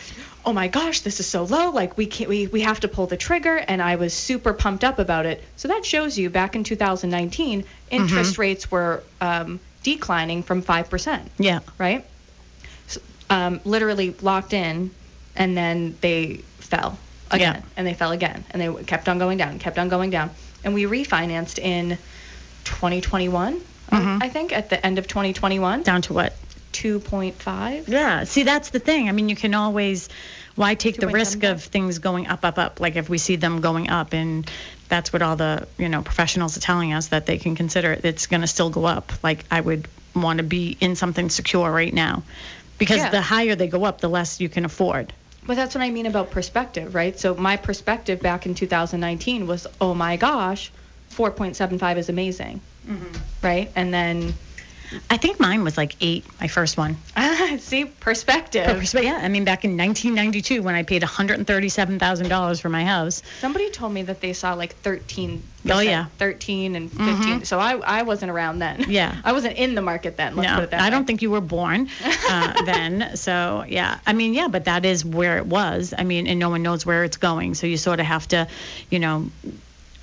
oh 0.47 0.53
my 0.55 0.69
gosh, 0.69 1.01
this 1.01 1.21
is 1.21 1.27
so 1.27 1.45
low. 1.45 1.71
Like 1.71 1.97
we 1.99 2.07
can't, 2.07 2.29
we, 2.31 2.47
we 2.47 2.63
have 2.63 2.81
to 2.81 2.89
pull 2.89 3.07
the 3.07 3.19
trigger. 3.19 3.57
And 3.57 3.83
I 3.83 3.97
was 3.97 4.15
super 4.15 4.55
pumped 4.55 4.83
up 4.83 4.99
about 4.99 5.27
it. 5.27 5.45
So 5.57 5.69
that 5.69 5.85
shows 5.85 6.17
you 6.17 6.31
back 6.31 6.57
in 6.57 6.65
2019, 6.65 7.65
interest 7.91 8.39
rates 8.39 8.71
were 8.71 9.03
um, 9.21 9.61
declining 9.83 10.43
from 10.43 10.63
5%, 10.63 11.21
Yeah. 11.39 11.61
right? 11.79 12.05
So, 12.87 13.01
um, 13.29 13.61
literally 13.67 14.15
locked 14.23 14.55
in 14.55 14.91
and 15.37 15.55
then 15.55 15.97
they 16.01 16.37
fell 16.61 16.99
again 17.31 17.55
Yeah. 17.57 17.63
and 17.77 17.87
they 17.87 17.95
fell 17.95 18.13
again 18.13 18.45
and 18.51 18.61
they 18.61 18.85
kept 18.85 19.09
on 19.09 19.19
going 19.19 19.39
down, 19.39 19.59
kept 19.59 19.79
on 19.79 19.89
going 19.89 20.11
down. 20.11 20.31
And 20.65 20.73
we 20.75 20.85
refinanced 20.85 21.59
in 21.59 21.99
2021, 22.65 23.61
I- 23.91 23.97
mm-hmm. 23.97 24.23
I 24.23 24.29
think, 24.29 24.53
at 24.53 24.71
the 24.71 24.85
end 24.85 24.99
of 24.99 25.07
2021, 25.07 25.83
Down 25.83 26.03
to 26.03 26.15
what? 26.15 26.35
2.5. 26.73 27.89
Yeah. 27.89 28.25
See, 28.25 28.43
that's 28.43 28.71
the 28.71 28.79
thing. 28.79 29.09
I 29.09 29.13
mean, 29.13 29.29
you 29.29 29.37
can 29.37 29.55
always, 29.55 30.09
why 30.57 30.75
take 30.75 30.97
the 30.97 31.07
risk 31.09 31.43
of 31.45 31.63
things 31.63 31.99
going 31.99 32.27
up, 32.27 32.45
up, 32.45 32.59
up? 32.59 32.81
Like 32.81 32.97
if 32.97 33.09
we 33.09 33.19
see 33.19 33.37
them 33.37 33.61
going 33.61 33.91
up, 33.91 34.13
and 34.13 34.51
that's 34.89 35.13
what 35.13 35.23
all 35.23 35.37
the 35.37 35.67
you 35.79 35.89
know 35.89 36.03
professionals 36.03 36.57
are 36.57 36.61
telling 36.61 36.93
us 36.93 37.09
that 37.09 37.27
they 37.27 37.39
can 37.39 37.55
consider 37.55 37.93
it, 37.93 38.05
it's 38.05 38.27
going 38.27 38.41
to 38.41 38.47
still 38.47 38.71
go 38.71 38.85
up. 38.85 39.13
Like 39.23 39.45
I 39.51 39.61
would 39.61 39.87
want 40.15 40.39
to 40.39 40.43
be 40.45 40.77
in 40.81 40.97
something 40.97 41.29
secure 41.31 41.71
right 41.71 41.93
now, 41.93 42.23
because 42.79 42.99
Yeah. 42.99 43.11
the 43.11 43.23
higher 43.23 43.55
they 43.55 43.69
go 43.69 43.85
up, 43.85 44.01
the 44.01 44.09
less 44.09 44.41
you 44.41 44.49
can 44.49 44.65
afford. 44.65 45.13
But 45.47 45.57
that's 45.57 45.75
what 45.75 45.83
I 45.83 45.91
mean 45.91 46.07
about 46.07 46.31
perspective, 46.31 46.95
right? 46.95 47.19
So 47.19 47.35
my 47.35 47.57
perspective 47.57 48.21
back 48.21 48.47
in 48.47 48.55
2019 48.55 49.47
was, 49.47 49.67
oh 49.81 49.95
my 49.95 50.17
gosh, 50.17 50.73
4.75 51.11 51.97
is 51.99 52.09
amazing, 52.09 52.61
mm-hmm. 52.87 53.19
right? 53.43 53.71
And 53.77 53.93
then, 53.93 54.35
I 55.11 55.17
think 55.17 55.41
mine 55.41 55.65
was 55.65 55.77
like 55.77 55.97
eight, 56.01 56.25
my 56.41 56.49
first 56.49 56.77
one. 56.77 56.97
see, 57.59 57.85
perspective. 57.85 58.89
But 58.93 59.05
yeah, 59.05 59.19
I 59.23 59.29
mean, 59.29 59.45
back 59.45 59.65
in 59.65 59.77
1992 59.77 60.63
when 60.63 60.75
I 60.75 60.83
paid 60.83 61.03
$137,000 61.03 62.61
for 62.61 62.69
my 62.69 62.85
house. 62.85 63.23
Somebody 63.41 63.71
told 63.71 63.93
me 63.93 64.03
that 64.03 64.21
they 64.21 64.33
saw 64.33 64.55
like 64.55 64.75
13. 64.77 65.43
Oh, 65.71 65.81
yeah. 65.81 66.07
13 66.19 66.77
and 66.77 66.93
15. 66.93 67.45
So 67.45 67.59
I, 67.59 67.77
I 67.77 68.03
wasn't 68.03 68.31
around 68.31 68.59
then. 68.59 68.85
Yeah. 68.89 69.17
I 69.25 69.33
wasn't 69.33 69.57
in 69.57 69.75
the 69.75 69.83
market 69.83 70.17
then. 70.17 70.37
Let's 70.37 70.49
no, 70.49 70.55
put 70.57 70.65
it 70.65 70.71
that 70.73 70.81
I 70.81 70.85
way. 70.85 70.91
don't 70.91 71.07
think 71.07 71.23
you 71.23 71.31
were 71.31 71.41
born 71.41 71.89
uh, 72.29 72.63
then. 72.65 73.17
So 73.17 73.65
yeah, 73.67 73.99
I 74.07 74.13
mean, 74.13 74.35
yeah, 74.35 74.49
but 74.49 74.67
that 74.67 74.85
is 74.85 75.05
where 75.05 75.39
it 75.39 75.47
was. 75.47 75.95
I 75.97 76.05
mean, 76.05 76.27
and 76.27 76.39
no 76.39 76.51
one 76.51 76.63
knows 76.63 76.85
where 76.85 77.05
it's 77.05 77.17
going. 77.17 77.55
So 77.55 77.67
you 77.67 77.77
sort 77.77 78.01
of 78.01 78.07
have 78.07 78.29
to, 78.29 78.47
you 78.91 78.99
know, 78.99 79.31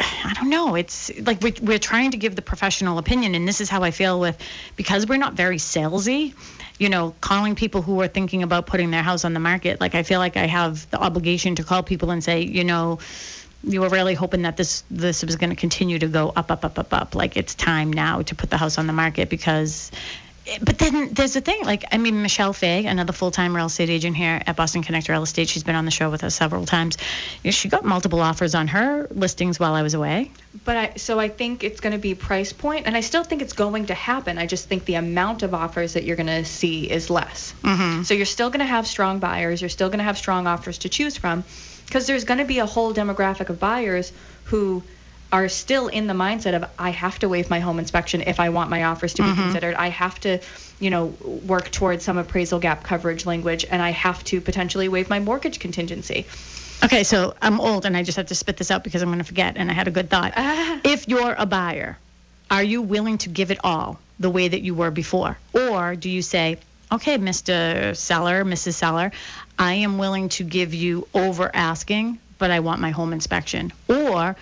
I 0.01 0.33
don't 0.35 0.49
know. 0.49 0.75
It's 0.75 1.11
like 1.21 1.41
we, 1.41 1.53
we're 1.61 1.79
trying 1.79 2.11
to 2.11 2.17
give 2.17 2.35
the 2.35 2.41
professional 2.41 2.97
opinion, 2.97 3.35
and 3.35 3.47
this 3.47 3.61
is 3.61 3.69
how 3.69 3.83
I 3.83 3.91
feel 3.91 4.19
with 4.19 4.37
because 4.75 5.07
we're 5.07 5.17
not 5.17 5.33
very 5.33 5.57
salesy. 5.57 6.33
You 6.79 6.89
know, 6.89 7.13
calling 7.21 7.55
people 7.55 7.81
who 7.81 8.01
are 8.01 8.07
thinking 8.07 8.41
about 8.41 8.65
putting 8.65 8.89
their 8.89 9.03
house 9.03 9.23
on 9.23 9.33
the 9.33 9.39
market. 9.39 9.79
Like 9.79 9.93
I 9.93 10.03
feel 10.03 10.19
like 10.19 10.35
I 10.37 10.47
have 10.47 10.89
the 10.89 10.99
obligation 10.99 11.55
to 11.55 11.63
call 11.63 11.83
people 11.83 12.09
and 12.09 12.23
say, 12.23 12.41
you 12.41 12.63
know, 12.63 12.99
you 13.63 13.81
were 13.81 13.89
really 13.89 14.15
hoping 14.15 14.41
that 14.43 14.57
this 14.57 14.83
this 14.89 15.23
was 15.23 15.35
going 15.35 15.51
to 15.51 15.55
continue 15.55 15.99
to 15.99 16.07
go 16.07 16.33
up, 16.35 16.49
up, 16.49 16.65
up, 16.65 16.79
up, 16.79 16.93
up. 16.93 17.15
Like 17.15 17.37
it's 17.37 17.53
time 17.53 17.93
now 17.93 18.21
to 18.23 18.35
put 18.35 18.49
the 18.49 18.57
house 18.57 18.77
on 18.77 18.87
the 18.87 18.93
market 18.93 19.29
because. 19.29 19.91
But 20.59 20.79
then 20.79 21.13
there's 21.13 21.35
a 21.35 21.41
thing, 21.41 21.63
like 21.63 21.85
I 21.91 21.99
mean, 21.99 22.23
Michelle 22.23 22.51
Fay, 22.51 22.87
another 22.87 23.13
full-time 23.13 23.55
real 23.55 23.67
estate 23.67 23.91
agent 23.91 24.17
here 24.17 24.41
at 24.45 24.55
Boston 24.55 24.81
Connect 24.81 25.07
Real 25.07 25.21
Estate. 25.21 25.47
She's 25.47 25.63
been 25.63 25.75
on 25.75 25.85
the 25.85 25.91
show 25.91 26.09
with 26.09 26.23
us 26.23 26.33
several 26.33 26.65
times. 26.65 26.97
You 27.43 27.49
know, 27.49 27.51
she 27.51 27.69
got 27.69 27.85
multiple 27.85 28.19
offers 28.19 28.55
on 28.55 28.67
her 28.69 29.07
listings 29.11 29.59
while 29.59 29.75
I 29.75 29.83
was 29.83 29.93
away. 29.93 30.31
But 30.65 30.77
I, 30.77 30.93
so 30.95 31.19
I 31.19 31.29
think 31.29 31.63
it's 31.63 31.79
going 31.79 31.93
to 31.93 31.99
be 31.99 32.15
price 32.15 32.53
point, 32.53 32.87
and 32.87 32.97
I 32.97 33.01
still 33.01 33.23
think 33.23 33.43
it's 33.43 33.53
going 33.53 33.85
to 33.85 33.93
happen. 33.93 34.39
I 34.39 34.47
just 34.47 34.67
think 34.67 34.85
the 34.85 34.95
amount 34.95 35.43
of 35.43 35.53
offers 35.53 35.93
that 35.93 36.05
you're 36.05 36.17
going 36.17 36.25
to 36.25 36.43
see 36.43 36.89
is 36.89 37.11
less. 37.11 37.53
Mm-hmm. 37.61 38.03
So 38.03 38.15
you're 38.15 38.25
still 38.25 38.49
going 38.49 38.61
to 38.61 38.65
have 38.65 38.87
strong 38.87 39.19
buyers. 39.19 39.61
You're 39.61 39.69
still 39.69 39.89
going 39.89 39.99
to 39.99 40.05
have 40.05 40.17
strong 40.17 40.47
offers 40.47 40.79
to 40.79 40.89
choose 40.89 41.17
from, 41.17 41.43
because 41.85 42.07
there's 42.07 42.23
going 42.23 42.39
to 42.39 42.45
be 42.45 42.57
a 42.57 42.65
whole 42.65 42.95
demographic 42.95 43.49
of 43.49 43.59
buyers 43.59 44.11
who 44.45 44.81
are 45.31 45.47
still 45.47 45.87
in 45.87 46.07
the 46.07 46.13
mindset 46.13 46.55
of 46.55 46.69
I 46.77 46.89
have 46.89 47.19
to 47.19 47.29
waive 47.29 47.49
my 47.49 47.59
home 47.59 47.79
inspection 47.79 48.21
if 48.21 48.39
I 48.39 48.49
want 48.49 48.69
my 48.69 48.83
offers 48.83 49.13
to 49.15 49.23
be 49.23 49.29
mm-hmm. 49.29 49.41
considered. 49.41 49.75
I 49.75 49.87
have 49.87 50.19
to, 50.21 50.39
you 50.79 50.89
know, 50.89 51.05
work 51.45 51.71
towards 51.71 52.03
some 52.03 52.17
appraisal 52.17 52.59
gap 52.59 52.83
coverage 52.83 53.25
language, 53.25 53.65
and 53.69 53.81
I 53.81 53.91
have 53.91 54.23
to 54.25 54.41
potentially 54.41 54.89
waive 54.89 55.09
my 55.09 55.19
mortgage 55.19 55.59
contingency. 55.59 56.25
Okay, 56.83 57.03
so 57.03 57.35
I'm 57.41 57.61
old 57.61 57.85
and 57.85 57.95
I 57.95 58.01
just 58.01 58.17
have 58.17 58.27
to 58.27 58.35
spit 58.35 58.57
this 58.57 58.71
out 58.71 58.83
because 58.83 59.03
I'm 59.03 59.09
going 59.09 59.19
to 59.19 59.23
forget. 59.23 59.55
And 59.55 59.69
I 59.69 59.73
had 59.73 59.87
a 59.87 59.91
good 59.91 60.09
thought. 60.09 60.33
If 60.83 61.07
you're 61.07 61.35
a 61.37 61.45
buyer, 61.45 61.97
are 62.49 62.63
you 62.63 62.81
willing 62.81 63.19
to 63.19 63.29
give 63.29 63.51
it 63.51 63.59
all 63.63 63.99
the 64.19 64.29
way 64.29 64.47
that 64.47 64.61
you 64.61 64.73
were 64.73 64.89
before? 64.89 65.37
Or 65.53 65.95
do 65.95 66.09
you 66.09 66.23
say, 66.23 66.57
okay, 66.91 67.17
Mr. 67.17 67.95
Seller, 67.95 68.43
Mrs. 68.43 68.73
Seller, 68.73 69.11
I 69.59 69.73
am 69.75 69.99
willing 69.99 70.29
to 70.29 70.43
give 70.43 70.73
you 70.73 71.07
over 71.13 71.51
asking, 71.53 72.19
but 72.39 72.49
I 72.49 72.61
want 72.61 72.81
my 72.81 72.89
home 72.89 73.13
inspection? 73.13 73.71
Or 73.87 74.35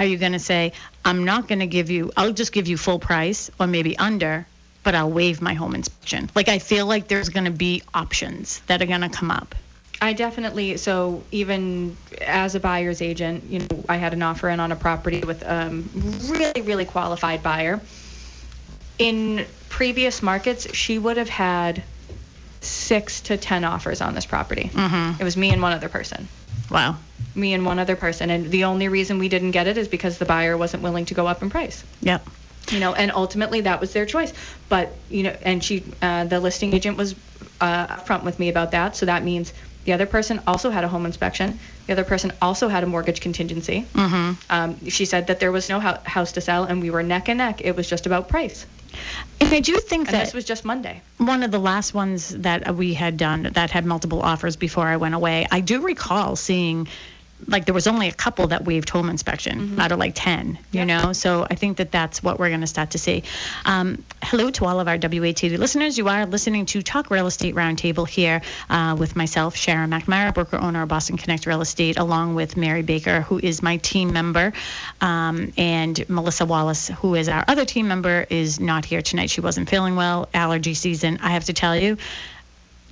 are 0.00 0.06
you 0.06 0.16
going 0.16 0.32
to 0.32 0.38
say, 0.38 0.72
I'm 1.04 1.24
not 1.24 1.46
going 1.46 1.58
to 1.58 1.66
give 1.66 1.90
you, 1.90 2.10
I'll 2.16 2.32
just 2.32 2.52
give 2.52 2.66
you 2.66 2.78
full 2.78 2.98
price 2.98 3.50
or 3.60 3.66
maybe 3.66 3.98
under, 3.98 4.46
but 4.82 4.94
I'll 4.94 5.10
waive 5.10 5.42
my 5.42 5.52
home 5.52 5.74
inspection? 5.74 6.30
Like, 6.34 6.48
I 6.48 6.58
feel 6.58 6.86
like 6.86 7.08
there's 7.08 7.28
going 7.28 7.44
to 7.44 7.50
be 7.50 7.82
options 7.92 8.60
that 8.60 8.80
are 8.80 8.86
going 8.86 9.02
to 9.02 9.10
come 9.10 9.30
up. 9.30 9.54
I 10.02 10.14
definitely 10.14 10.78
so 10.78 11.22
even 11.30 11.94
as 12.22 12.54
a 12.54 12.60
buyer's 12.60 13.02
agent, 13.02 13.44
you 13.50 13.58
know, 13.58 13.84
I 13.86 13.98
had 13.98 14.14
an 14.14 14.22
offer 14.22 14.48
in 14.48 14.58
on 14.58 14.72
a 14.72 14.76
property 14.76 15.20
with 15.20 15.42
a 15.42 15.66
um, 15.66 15.90
really 16.26 16.62
really 16.62 16.86
qualified 16.86 17.42
buyer. 17.42 17.82
In 18.96 19.44
previous 19.68 20.22
markets, 20.22 20.74
she 20.74 20.98
would 20.98 21.18
have 21.18 21.28
had 21.28 21.82
six 22.62 23.20
to 23.22 23.36
ten 23.36 23.62
offers 23.64 24.00
on 24.00 24.14
this 24.14 24.24
property. 24.24 24.70
Mm-hmm. 24.72 25.20
It 25.20 25.24
was 25.24 25.36
me 25.36 25.50
and 25.50 25.60
one 25.60 25.74
other 25.74 25.90
person. 25.90 26.28
Wow. 26.70 26.96
Me 27.34 27.52
and 27.54 27.64
one 27.66 27.78
other 27.78 27.96
person, 27.96 28.30
and 28.30 28.50
the 28.50 28.64
only 28.64 28.88
reason 28.88 29.18
we 29.18 29.28
didn't 29.28 29.50
get 29.52 29.66
it 29.66 29.76
is 29.78 29.88
because 29.88 30.18
the 30.18 30.24
buyer 30.24 30.56
wasn't 30.56 30.82
willing 30.82 31.04
to 31.06 31.14
go 31.14 31.26
up 31.26 31.42
in 31.42 31.50
price 31.50 31.84
Yep. 32.02 32.26
you 32.70 32.80
know 32.80 32.92
and 32.94 33.10
ultimately 33.12 33.62
that 33.62 33.80
was 33.80 33.92
their 33.92 34.06
choice 34.06 34.32
but 34.68 34.92
you 35.08 35.22
know 35.24 35.36
and 35.42 35.62
she 35.62 35.82
uh, 36.02 36.24
the 36.24 36.40
listing 36.40 36.72
agent 36.74 36.96
was 36.96 37.14
uh, 37.60 37.86
upfront 37.86 38.22
with 38.24 38.38
me 38.38 38.48
about 38.48 38.70
that 38.72 38.96
so 38.96 39.06
that 39.06 39.22
means 39.24 39.52
The 39.86 39.94
other 39.94 40.06
person 40.06 40.40
also 40.46 40.68
had 40.70 40.84
a 40.84 40.88
home 40.88 41.06
inspection. 41.06 41.58
The 41.86 41.92
other 41.94 42.04
person 42.04 42.32
also 42.42 42.68
had 42.68 42.84
a 42.84 42.86
mortgage 42.86 43.20
contingency. 43.22 43.86
Mm-hmm. 43.94 44.32
Um, 44.50 44.88
she 44.90 45.06
said 45.06 45.28
that 45.28 45.40
there 45.40 45.50
was 45.50 45.68
no 45.70 45.80
hou- 45.80 46.02
house 46.04 46.32
to 46.32 46.40
sell, 46.42 46.64
and 46.68 46.82
we 46.82 46.90
were 46.90 47.02
neck 47.02 47.28
and 47.30 47.38
neck. 47.38 47.62
It 47.64 47.74
was 47.76 47.88
just 47.88 48.04
about 48.06 48.28
price. 48.28 48.66
And 49.40 49.52
I 49.52 49.60
do 49.60 49.78
think 49.80 50.08
And 50.08 50.14
that 50.14 50.24
this 50.26 50.34
was 50.34 50.44
just 50.44 50.64
Monday. 50.64 51.00
one 51.18 51.42
of 51.42 51.50
the 51.50 51.58
last 51.58 51.94
ones 51.94 52.28
that 52.30 52.74
we 52.74 52.94
had 52.94 53.16
done 53.16 53.50
that 53.54 53.70
had 53.70 53.84
multiple 53.84 54.20
offers 54.20 54.56
before 54.56 54.86
I 54.86 54.96
went 54.96 55.14
away, 55.14 55.46
I 55.50 55.60
do 55.60 55.80
recall 55.82 56.36
seeing 56.36 56.88
like 57.46 57.64
there 57.64 57.74
was 57.74 57.86
only 57.86 58.08
a 58.08 58.12
couple 58.12 58.46
that 58.48 58.64
waived 58.64 58.90
home 58.90 59.08
inspection 59.10 59.78
out 59.80 59.92
of 59.92 59.98
like 59.98 60.12
10, 60.14 60.58
you 60.72 60.80
Yep. 60.80 60.86
know? 60.86 61.12
So 61.12 61.46
I 61.50 61.54
think 61.54 61.78
that 61.78 61.90
that's 61.90 62.22
what 62.22 62.38
we're 62.38 62.48
going 62.48 62.60
to 62.60 62.66
start 62.66 62.90
to 62.92 62.98
see. 62.98 63.22
Um, 63.64 64.02
hello 64.22 64.50
to 64.50 64.66
all 64.66 64.80
of 64.80 64.88
our 64.88 64.98
WATD 64.98 65.58
listeners. 65.58 65.96
You 65.98 66.08
are 66.08 66.26
listening 66.26 66.66
to 66.66 66.82
Talk 66.82 67.10
Real 67.10 67.26
Estate 67.26 67.54
Roundtable 67.54 68.06
here 68.08 68.42
uh, 68.68 68.96
with 68.98 69.16
myself, 69.16 69.56
Sharon 69.56 69.90
McNamara, 69.90 70.32
broker 70.34 70.58
owner 70.58 70.82
of 70.82 70.88
Boston 70.88 71.16
Connect 71.16 71.46
Real 71.46 71.60
Estate, 71.60 71.98
along 71.98 72.34
with 72.34 72.56
Mary 72.56 72.82
Baker, 72.82 73.22
who 73.22 73.38
is 73.38 73.62
my 73.62 73.76
team 73.78 74.12
member, 74.12 74.52
um, 75.00 75.52
and 75.56 76.08
Melissa 76.08 76.44
Wallace, 76.46 76.88
who 76.88 77.14
is 77.14 77.28
our 77.28 77.44
other 77.48 77.64
team 77.64 77.88
member, 77.88 78.26
is 78.30 78.60
not 78.60 78.84
here 78.84 79.02
tonight. 79.02 79.30
She 79.30 79.40
wasn't 79.40 79.68
feeling 79.68 79.96
well, 79.96 80.28
allergy 80.34 80.74
season. 80.74 81.18
I 81.22 81.30
have 81.30 81.44
to 81.46 81.52
tell 81.52 81.76
you, 81.76 81.96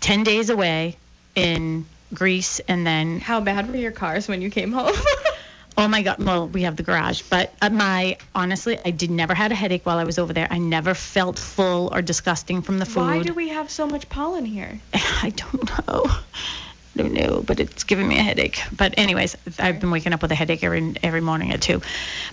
10 0.01 0.23
days 0.25 0.51
away 0.51 0.97
in 1.35 1.85
Greece 2.13 2.61
and 2.61 2.87
then 2.87 3.21
How 3.21 3.41
bad 3.41 3.69
were 3.69 3.77
your 3.77 3.93
cars 3.93 4.29
when 4.29 4.41
you 4.43 4.51
came 4.51 4.73
home? 4.73 4.95
oh 5.77 5.87
my 5.87 6.03
god 6.03 6.23
well 6.23 6.49
we 6.49 6.63
have 6.63 6.75
the 6.77 6.83
garage 6.83 7.23
but 7.31 7.53
uh, 7.63 7.71
my 7.71 8.17
honestly 8.35 8.77
i 8.85 8.91
did 8.91 9.11
never 9.11 9.33
had 9.33 9.53
a 9.53 9.55
headache 9.55 9.87
while 9.87 9.99
i 9.99 10.05
was 10.05 10.19
over 10.19 10.33
there. 10.33 10.49
I 10.51 10.59
never 10.59 10.93
felt 10.93 11.39
full 11.39 11.91
or 11.93 12.03
disgusting 12.03 12.63
from 12.63 12.79
the 12.79 12.85
food. 12.85 13.03
Why 13.03 13.23
do 13.23 13.33
we 13.33 13.51
have 13.51 13.71
so 13.71 13.87
much 13.87 14.09
pollen 14.09 14.45
here? 14.45 14.81
i 14.95 15.33
don't 15.37 15.87
know. 15.87 16.05
I 16.07 16.97
don't 16.97 17.13
know 17.13 17.43
but 17.47 17.61
it's 17.61 17.85
giving 17.85 18.09
me 18.09 18.19
a 18.19 18.23
headache. 18.23 18.61
But 18.77 18.95
anyways 18.99 19.37
i've 19.59 19.79
been 19.81 19.91
waking 19.91 20.13
up 20.13 20.23
with 20.23 20.33
a 20.33 20.35
headache 20.35 20.65
every 20.65 20.95
every 21.03 21.21
morning 21.21 21.53
at 21.53 21.63
two. 21.63 21.81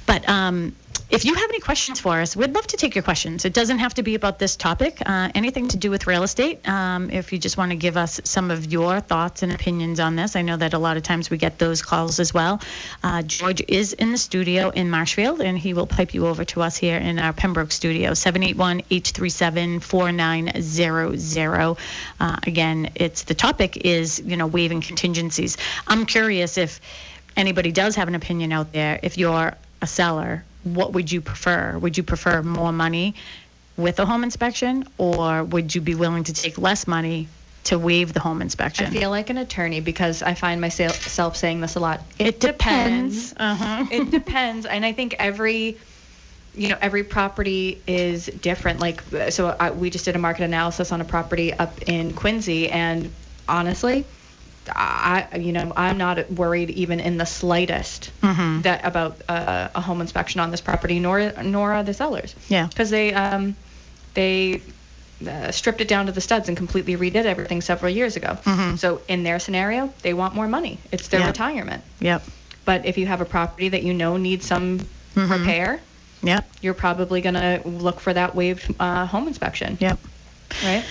But 0.07 0.27
um 0.27 0.75
if 1.09 1.23
you 1.23 1.33
have 1.33 1.49
any 1.49 1.59
questions 1.59 1.99
for 1.99 2.19
us, 2.19 2.35
we'd 2.35 2.53
love 2.53 2.67
to 2.67 2.77
take 2.77 2.95
your 2.95 3.03
questions. 3.03 3.45
It 3.45 3.53
doesn't 3.53 3.77
have 3.79 3.93
to 3.93 4.03
be 4.03 4.15
about 4.15 4.39
this 4.39 4.55
topic, 4.55 5.01
uh, 5.05 5.29
anything 5.35 5.67
to 5.69 5.77
do 5.77 5.89
with 5.91 6.07
real 6.07 6.23
estate. 6.23 6.67
Um, 6.67 7.09
if 7.09 7.31
you 7.31 7.39
just 7.39 7.57
want 7.57 7.71
to 7.71 7.75
give 7.75 7.95
us 7.95 8.19
some 8.23 8.51
of 8.51 8.71
your 8.71 8.99
thoughts 8.99 9.43
and 9.43 9.51
opinions 9.51 9.99
on 9.99 10.15
this, 10.15 10.35
I 10.35 10.41
know 10.41 10.57
that 10.57 10.73
a 10.73 10.77
lot 10.79 10.97
of 10.97 11.03
times 11.03 11.29
we 11.29 11.37
get 11.37 11.59
those 11.59 11.81
calls 11.81 12.19
as 12.19 12.33
well. 12.33 12.59
Uh, 13.03 13.21
George 13.21 13.63
is 13.67 13.93
in 13.93 14.11
the 14.11 14.17
studio 14.17 14.69
in 14.71 14.89
Marshfield, 14.89 15.41
and 15.41 15.57
he 15.57 15.73
will 15.73 15.87
pipe 15.87 16.13
you 16.13 16.27
over 16.27 16.43
to 16.45 16.61
us 16.61 16.75
here 16.75 16.97
in 16.97 17.19
our 17.19 17.33
Pembroke 17.33 17.71
studio, 17.71 18.13
781 18.13 18.79
837 18.89 19.79
4900. 19.79 21.77
Uh, 22.19 22.37
Again, 22.47 22.89
it's 22.95 23.23
the 23.23 23.35
topic 23.35 23.77
is, 23.85 24.19
you 24.19 24.37
know, 24.37 24.47
waiving 24.47 24.81
contingencies. 24.81 25.57
I'm 25.87 26.05
curious 26.05 26.57
if 26.57 26.81
anybody 27.37 27.71
does 27.71 27.95
have 27.95 28.07
an 28.07 28.15
opinion 28.15 28.51
out 28.51 28.73
there, 28.73 28.99
if 29.01 29.17
you're 29.17 29.55
a 29.81 29.87
seller, 29.87 30.43
what 30.65 30.93
would 30.93 31.11
you 31.11 31.21
prefer? 31.21 31.77
Would 31.77 31.97
you 31.97 32.03
prefer 32.03 32.41
more 32.41 32.71
money 32.71 33.15
with 33.77 33.99
a 33.99 34.05
home 34.05 34.23
inspection, 34.23 34.87
or 34.97 35.43
would 35.43 35.73
you 35.73 35.81
be 35.81 35.95
willing 35.95 36.23
to 36.25 36.33
take 36.33 36.57
less 36.57 36.87
money 36.87 37.27
to 37.65 37.77
waive 37.77 38.13
the 38.13 38.19
home 38.19 38.41
inspection? 38.41 38.87
I 38.87 38.89
feel 38.89 39.09
like 39.09 39.29
an 39.29 39.37
attorney 39.37 39.79
because 39.79 40.23
I 40.23 40.33
find 40.33 40.59
myself 40.59 41.35
saying 41.35 41.61
this 41.61 41.75
a 41.75 41.79
lot. 41.79 42.01
it 42.17 42.39
depends. 42.39 43.33
Uh-huh. 43.37 43.85
it 43.91 44.11
depends, 44.11 44.65
and 44.65 44.85
I 44.85 44.93
think 44.93 45.15
every 45.19 45.77
you 46.55 46.69
know 46.69 46.77
every 46.81 47.03
property 47.03 47.81
is 47.85 48.25
different. 48.25 48.79
Like 48.79 49.03
so, 49.29 49.55
I, 49.59 49.71
we 49.71 49.89
just 49.89 50.05
did 50.05 50.15
a 50.15 50.19
market 50.19 50.43
analysis 50.43 50.91
on 50.91 51.01
a 51.01 51.05
property 51.05 51.53
up 51.53 51.83
in 51.83 52.13
Quincy, 52.13 52.69
and 52.69 53.11
honestly. 53.47 54.05
I, 54.73 55.27
you 55.37 55.51
know, 55.51 55.71
I'm 55.75 55.97
not 55.97 56.31
worried 56.31 56.69
even 56.71 56.99
in 56.99 57.17
the 57.17 57.25
slightest 57.25 58.11
Mhm. 58.21 58.63
that 58.63 58.85
about 58.85 59.21
uh, 59.29 59.69
a 59.75 59.81
home 59.81 60.01
inspection 60.01 60.39
on 60.41 60.51
this 60.51 60.61
property, 60.61 60.99
nor 60.99 61.31
nor 61.43 61.73
are 61.73 61.83
the 61.83 61.93
sellers. 61.93 62.33
Yeah. 62.49 62.67
because 62.67 62.89
they 62.89 63.13
um, 63.13 63.55
they 64.13 64.61
uh, 65.27 65.51
stripped 65.51 65.81
it 65.81 65.87
down 65.87 66.07
to 66.07 66.11
the 66.11 66.21
studs 66.21 66.47
and 66.49 66.57
completely 66.57 66.95
redid 66.97 67.25
everything 67.25 67.61
several 67.61 67.91
years 67.91 68.15
ago. 68.15 68.37
Mhm. 68.43 68.77
So 68.77 69.01
in 69.07 69.23
their 69.23 69.39
scenario, 69.39 69.93
they 70.01 70.13
want 70.13 70.35
more 70.35 70.47
money. 70.47 70.77
It's 70.91 71.07
their 71.07 71.21
Yeah. 71.21 71.27
retirement. 71.27 71.83
Yep. 71.99 72.23
But 72.65 72.85
if 72.85 72.97
you 72.97 73.05
have 73.07 73.21
a 73.21 73.25
property 73.25 73.69
that 73.69 73.83
you 73.83 73.93
know 73.93 74.17
needs 74.17 74.45
some 74.45 74.79
Mhm. 75.15 75.29
repair, 75.29 75.79
Yep. 76.23 76.45
you're 76.61 76.73
probably 76.73 77.21
going 77.21 77.35
to 77.35 77.61
look 77.65 77.99
for 77.99 78.11
that 78.13 78.35
waived 78.35 78.73
uh, 78.79 79.05
home 79.05 79.27
inspection, 79.27 79.77
Yep. 79.79 79.99
right? 80.63 80.83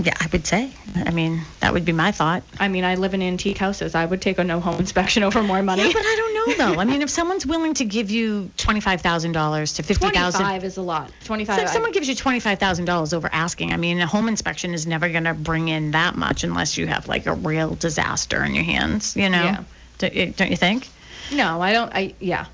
Yeah, 0.00 0.14
I 0.20 0.28
would 0.30 0.46
say. 0.46 0.70
I 0.94 1.10
mean, 1.10 1.40
that 1.58 1.72
would 1.72 1.84
be 1.84 1.90
my 1.90 2.12
thought. 2.12 2.44
I 2.60 2.68
mean, 2.68 2.84
I 2.84 2.94
live 2.94 3.14
in 3.14 3.22
antique 3.22 3.58
houses. 3.58 3.96
I 3.96 4.06
would 4.06 4.22
take 4.22 4.38
a 4.38 4.44
no 4.44 4.60
home 4.60 4.76
inspection 4.78 5.24
over 5.24 5.42
more 5.42 5.60
money. 5.60 5.82
Yeah, 5.82 5.90
but 5.92 6.02
I 6.02 6.14
don't 6.16 6.34
know 6.58 6.74
though. 6.74 6.80
I 6.80 6.84
mean, 6.84 7.02
if 7.02 7.10
someone's 7.18 7.44
willing 7.44 7.74
to 7.74 7.84
give 7.84 8.08
you 8.08 8.48
twenty-five 8.58 9.00
thousand 9.00 9.32
dollars 9.32 9.72
to 9.74 9.82
fifty 9.82 10.08
thousand, 10.10 10.40
25 10.42 10.64
is 10.64 10.76
a 10.76 10.82
lot. 10.82 11.10
25. 11.24 11.56
So 11.56 11.62
if 11.62 11.68
I- 11.68 11.72
someone 11.72 11.90
gives 11.90 12.08
you 12.08 12.14
twenty-five 12.14 12.60
thousand 12.60 12.84
dollars 12.84 13.12
over 13.12 13.28
asking, 13.32 13.72
I 13.72 13.76
mean, 13.76 13.98
a 14.00 14.06
home 14.06 14.28
inspection 14.28 14.72
is 14.72 14.86
never 14.86 15.08
going 15.08 15.24
to 15.24 15.34
bring 15.34 15.66
in 15.68 15.90
that 15.90 16.14
much 16.16 16.44
unless 16.44 16.78
you 16.78 16.86
have 16.86 17.08
like 17.08 17.26
a 17.26 17.34
real 17.34 17.74
disaster 17.74 18.44
in 18.44 18.54
your 18.54 18.64
hands. 18.64 19.16
You 19.16 19.28
know, 19.28 19.42
Yeah. 19.42 19.64
don't, 19.98 20.14
you- 20.14 20.26
don't 20.30 20.50
you 20.50 20.56
think? 20.56 20.88
No, 21.32 21.60
I 21.60 21.72
don't. 21.72 21.92
I 21.92 22.14
yeah, 22.20 22.46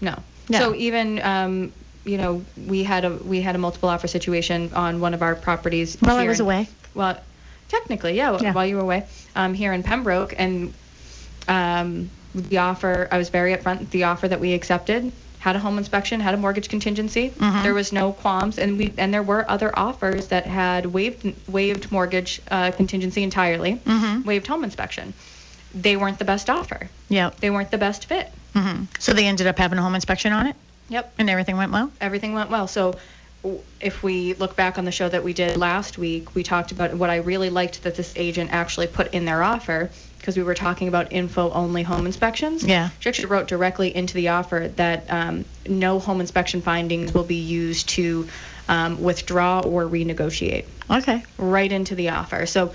no. 0.00 0.20
Yeah. 0.48 0.58
So 0.58 0.74
even 0.74 1.22
um, 1.22 1.72
you 2.04 2.16
know, 2.18 2.44
we 2.66 2.82
had 2.82 3.04
a 3.04 3.10
we 3.10 3.40
had 3.40 3.54
a 3.54 3.58
multiple 3.58 3.88
offer 3.88 4.08
situation 4.08 4.72
on 4.74 5.00
one 5.00 5.14
of 5.14 5.22
our 5.22 5.36
properties. 5.36 5.96
While 6.00 6.16
I 6.16 6.26
was 6.26 6.40
away. 6.40 6.66
Well, 6.94 7.18
technically, 7.68 8.14
yeah, 8.16 8.38
Yeah. 8.40 8.52
while 8.52 8.66
you 8.66 8.76
were 8.76 8.82
away, 8.82 9.04
um, 9.36 9.54
here 9.54 9.72
in 9.72 9.82
Pembroke, 9.82 10.34
and 10.38 10.72
um, 11.46 12.10
the 12.34 12.58
offer, 12.58 13.08
I 13.10 13.18
was 13.18 13.28
very 13.30 13.54
upfront. 13.56 13.90
The 13.90 14.04
offer 14.04 14.28
that 14.28 14.40
we 14.40 14.52
accepted 14.52 15.12
had 15.38 15.54
a 15.56 15.58
home 15.58 15.78
inspection, 15.78 16.20
had 16.20 16.34
a 16.34 16.36
mortgage 16.36 16.68
contingency. 16.68 17.30
Mhm. 17.30 17.62
There 17.62 17.74
was 17.74 17.92
no 17.92 18.12
qualms, 18.12 18.58
and 18.58 18.76
we 18.76 18.92
and 18.98 19.14
there 19.14 19.22
were 19.22 19.48
other 19.48 19.70
offers 19.78 20.26
that 20.28 20.46
had 20.46 20.86
waived 20.86 21.32
waived 21.48 21.90
mortgage 21.92 22.40
uh, 22.50 22.70
contingency 22.72 23.22
entirely, 23.22 23.76
Mhm. 23.86 24.24
waived 24.24 24.46
home 24.48 24.64
inspection. 24.64 25.14
They 25.74 25.96
weren't 25.96 26.18
the 26.18 26.24
best 26.24 26.50
offer. 26.50 26.88
Yep. 27.08 27.40
They 27.40 27.50
weren't 27.50 27.70
the 27.70 27.78
best 27.78 28.06
fit. 28.06 28.30
hmm 28.54 28.84
So 28.98 29.12
they 29.12 29.26
ended 29.26 29.46
up 29.46 29.58
having 29.58 29.78
a 29.78 29.82
home 29.82 29.94
inspection 29.94 30.32
on 30.32 30.46
it, 30.48 30.56
Yep. 30.88 31.14
and 31.18 31.30
everything 31.30 31.56
went 31.56 31.70
well. 31.72 31.90
everything 32.00 32.34
went 32.34 32.50
well. 32.50 32.66
So 32.66 32.94
if 33.80 34.02
we 34.02 34.34
look 34.34 34.56
back 34.56 34.78
on 34.78 34.84
the 34.84 34.90
show 34.90 35.08
that 35.08 35.22
we 35.22 35.32
did 35.32 35.56
last 35.56 35.96
week, 35.96 36.34
we 36.34 36.42
talked 36.42 36.72
about 36.72 36.94
what 36.94 37.08
I 37.08 37.16
really 37.16 37.50
liked 37.50 37.82
that 37.84 37.94
this 37.94 38.12
agent 38.16 38.50
actually 38.52 38.88
put 38.88 39.14
in 39.14 39.24
their 39.24 39.42
offer 39.42 39.90
because 40.18 40.36
we 40.36 40.42
were 40.42 40.54
talking 40.54 40.88
about 40.88 41.12
info 41.12 41.50
only 41.50 41.84
home 41.84 42.06
inspections. 42.06 42.64
Yeah. 42.64 42.90
She 42.98 43.08
actually 43.08 43.26
wrote 43.26 43.46
directly 43.46 43.94
into 43.94 44.14
the 44.14 44.28
offer 44.28 44.72
that 44.76 45.06
um, 45.08 45.44
no 45.68 46.00
home 46.00 46.20
inspection 46.20 46.60
findings 46.62 47.14
will 47.14 47.24
be 47.24 47.36
used 47.36 47.88
to 47.90 48.28
um, 48.68 49.00
withdraw 49.00 49.60
or 49.60 49.84
renegotiate 49.84 50.64
Okay. 50.90 51.22
right 51.38 51.70
into 51.70 51.94
the 51.94 52.10
offer. 52.10 52.44
So 52.46 52.72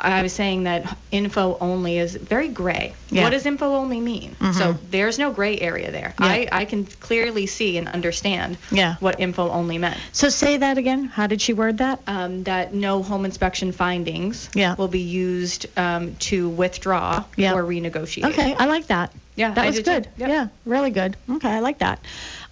I 0.00 0.22
was 0.22 0.32
saying 0.32 0.64
that 0.64 0.98
info 1.10 1.56
only 1.60 1.98
is 1.98 2.14
very 2.16 2.48
gray. 2.48 2.94
Yeah. 3.10 3.22
What 3.22 3.30
does 3.30 3.46
info 3.46 3.74
only 3.74 4.00
mean? 4.00 4.34
Mhm. 4.40 4.54
So 4.54 4.76
there's 4.90 5.18
no 5.18 5.30
gray 5.32 5.58
area 5.58 5.90
there. 5.90 6.14
Yeah. 6.20 6.26
I, 6.26 6.48
I 6.52 6.64
can 6.64 6.84
clearly 6.84 7.46
see 7.46 7.78
and 7.78 7.88
understand 7.88 8.58
Yeah. 8.70 8.96
what 9.00 9.20
info 9.20 9.48
only 9.50 9.78
meant. 9.78 9.96
So 10.12 10.28
say 10.28 10.56
that 10.58 10.78
again. 10.78 11.04
How 11.04 11.26
did 11.26 11.40
she 11.40 11.52
word 11.52 11.78
that? 11.78 12.00
Um, 12.06 12.42
that 12.44 12.74
no 12.74 13.02
home 13.02 13.24
inspection 13.24 13.72
findings 13.72 14.50
Yeah. 14.54 14.74
will 14.74 14.88
be 14.88 15.00
used 15.00 15.66
um, 15.78 16.16
to 16.16 16.48
withdraw 16.48 17.24
Yeah. 17.36 17.54
or 17.54 17.62
renegotiate. 17.62 18.24
Okay, 18.30 18.54
I 18.58 18.66
like 18.66 18.88
that. 18.88 19.12
Yeah, 19.36 19.52
that 19.54 19.64
I 19.64 19.66
was 19.66 19.80
good. 19.80 20.08
Yep. 20.16 20.28
Yeah, 20.28 20.48
really 20.64 20.90
good. 20.90 21.16
Okay, 21.28 21.50
I 21.50 21.60
like 21.60 21.78
that. 21.78 21.98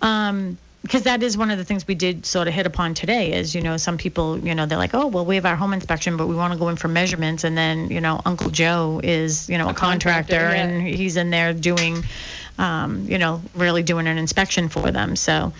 Um, 0.00 0.59
because 0.83 1.03
that 1.03 1.23
is 1.23 1.38
one 1.38 1.51
of 1.51 1.59
the 1.59 1.64
things 1.64 1.87
we 1.87 1.95
did 1.95 2.27
sort 2.27 2.49
of 2.49 2.55
hit 2.55 2.66
upon 2.66 2.95
today 2.95 3.33
is 3.33 3.55
you 3.55 3.61
know 3.62 3.77
some 3.77 3.97
people 3.97 4.38
you 4.40 4.55
know 4.55 4.66
they're 4.66 4.79
like 4.79 4.95
oh 4.95 5.07
well 5.07 5.25
we 5.25 5.37
have 5.37 5.47
our 5.47 5.57
home 5.57 5.73
inspection 5.73 6.16
but 6.16 6.27
we 6.27 6.35
want 6.35 6.53
to 6.53 6.59
go 6.59 6.68
in 6.68 6.77
for 6.77 6.88
measurements 6.88 7.45
and 7.45 7.57
then 7.57 7.90
you 7.90 8.01
know 8.01 8.21
uncle 8.25 8.51
joe 8.51 9.01
is 9.03 9.49
you 9.49 9.59
know 9.59 9.68
a, 9.68 9.71
A 9.71 9.75
contractor, 9.75 10.35
contractor, 10.35 10.57
yeah. 10.57 10.64
and 10.64 10.87
he's 10.87 11.16
in 11.16 11.31
there 11.31 11.53
doing 11.55 12.05
um, 12.59 13.07
you 13.09 13.18
know 13.18 13.40
really 13.55 13.83
doing 13.83 14.07
an 14.07 14.18
inspection 14.18 14.68
for 14.68 14.90
them 14.90 15.16
so 15.16 15.53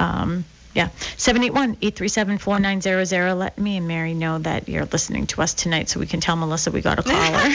um, 0.00 0.44
yeah 0.74 0.88
781-837-4900 1.16 3.38
let 3.38 3.58
me 3.58 3.76
and 3.76 3.86
mary 3.88 4.14
know 4.14 4.38
that 4.38 4.68
you're 4.68 4.86
listening 4.86 5.26
to 5.26 5.42
us 5.42 5.54
tonight 5.54 5.88
so 5.88 6.00
we 6.00 6.06
can 6.06 6.20
tell 6.20 6.36
melissa 6.36 6.70
we 6.70 6.80
got 6.80 6.98
a 6.98 7.02
caller 7.10 7.50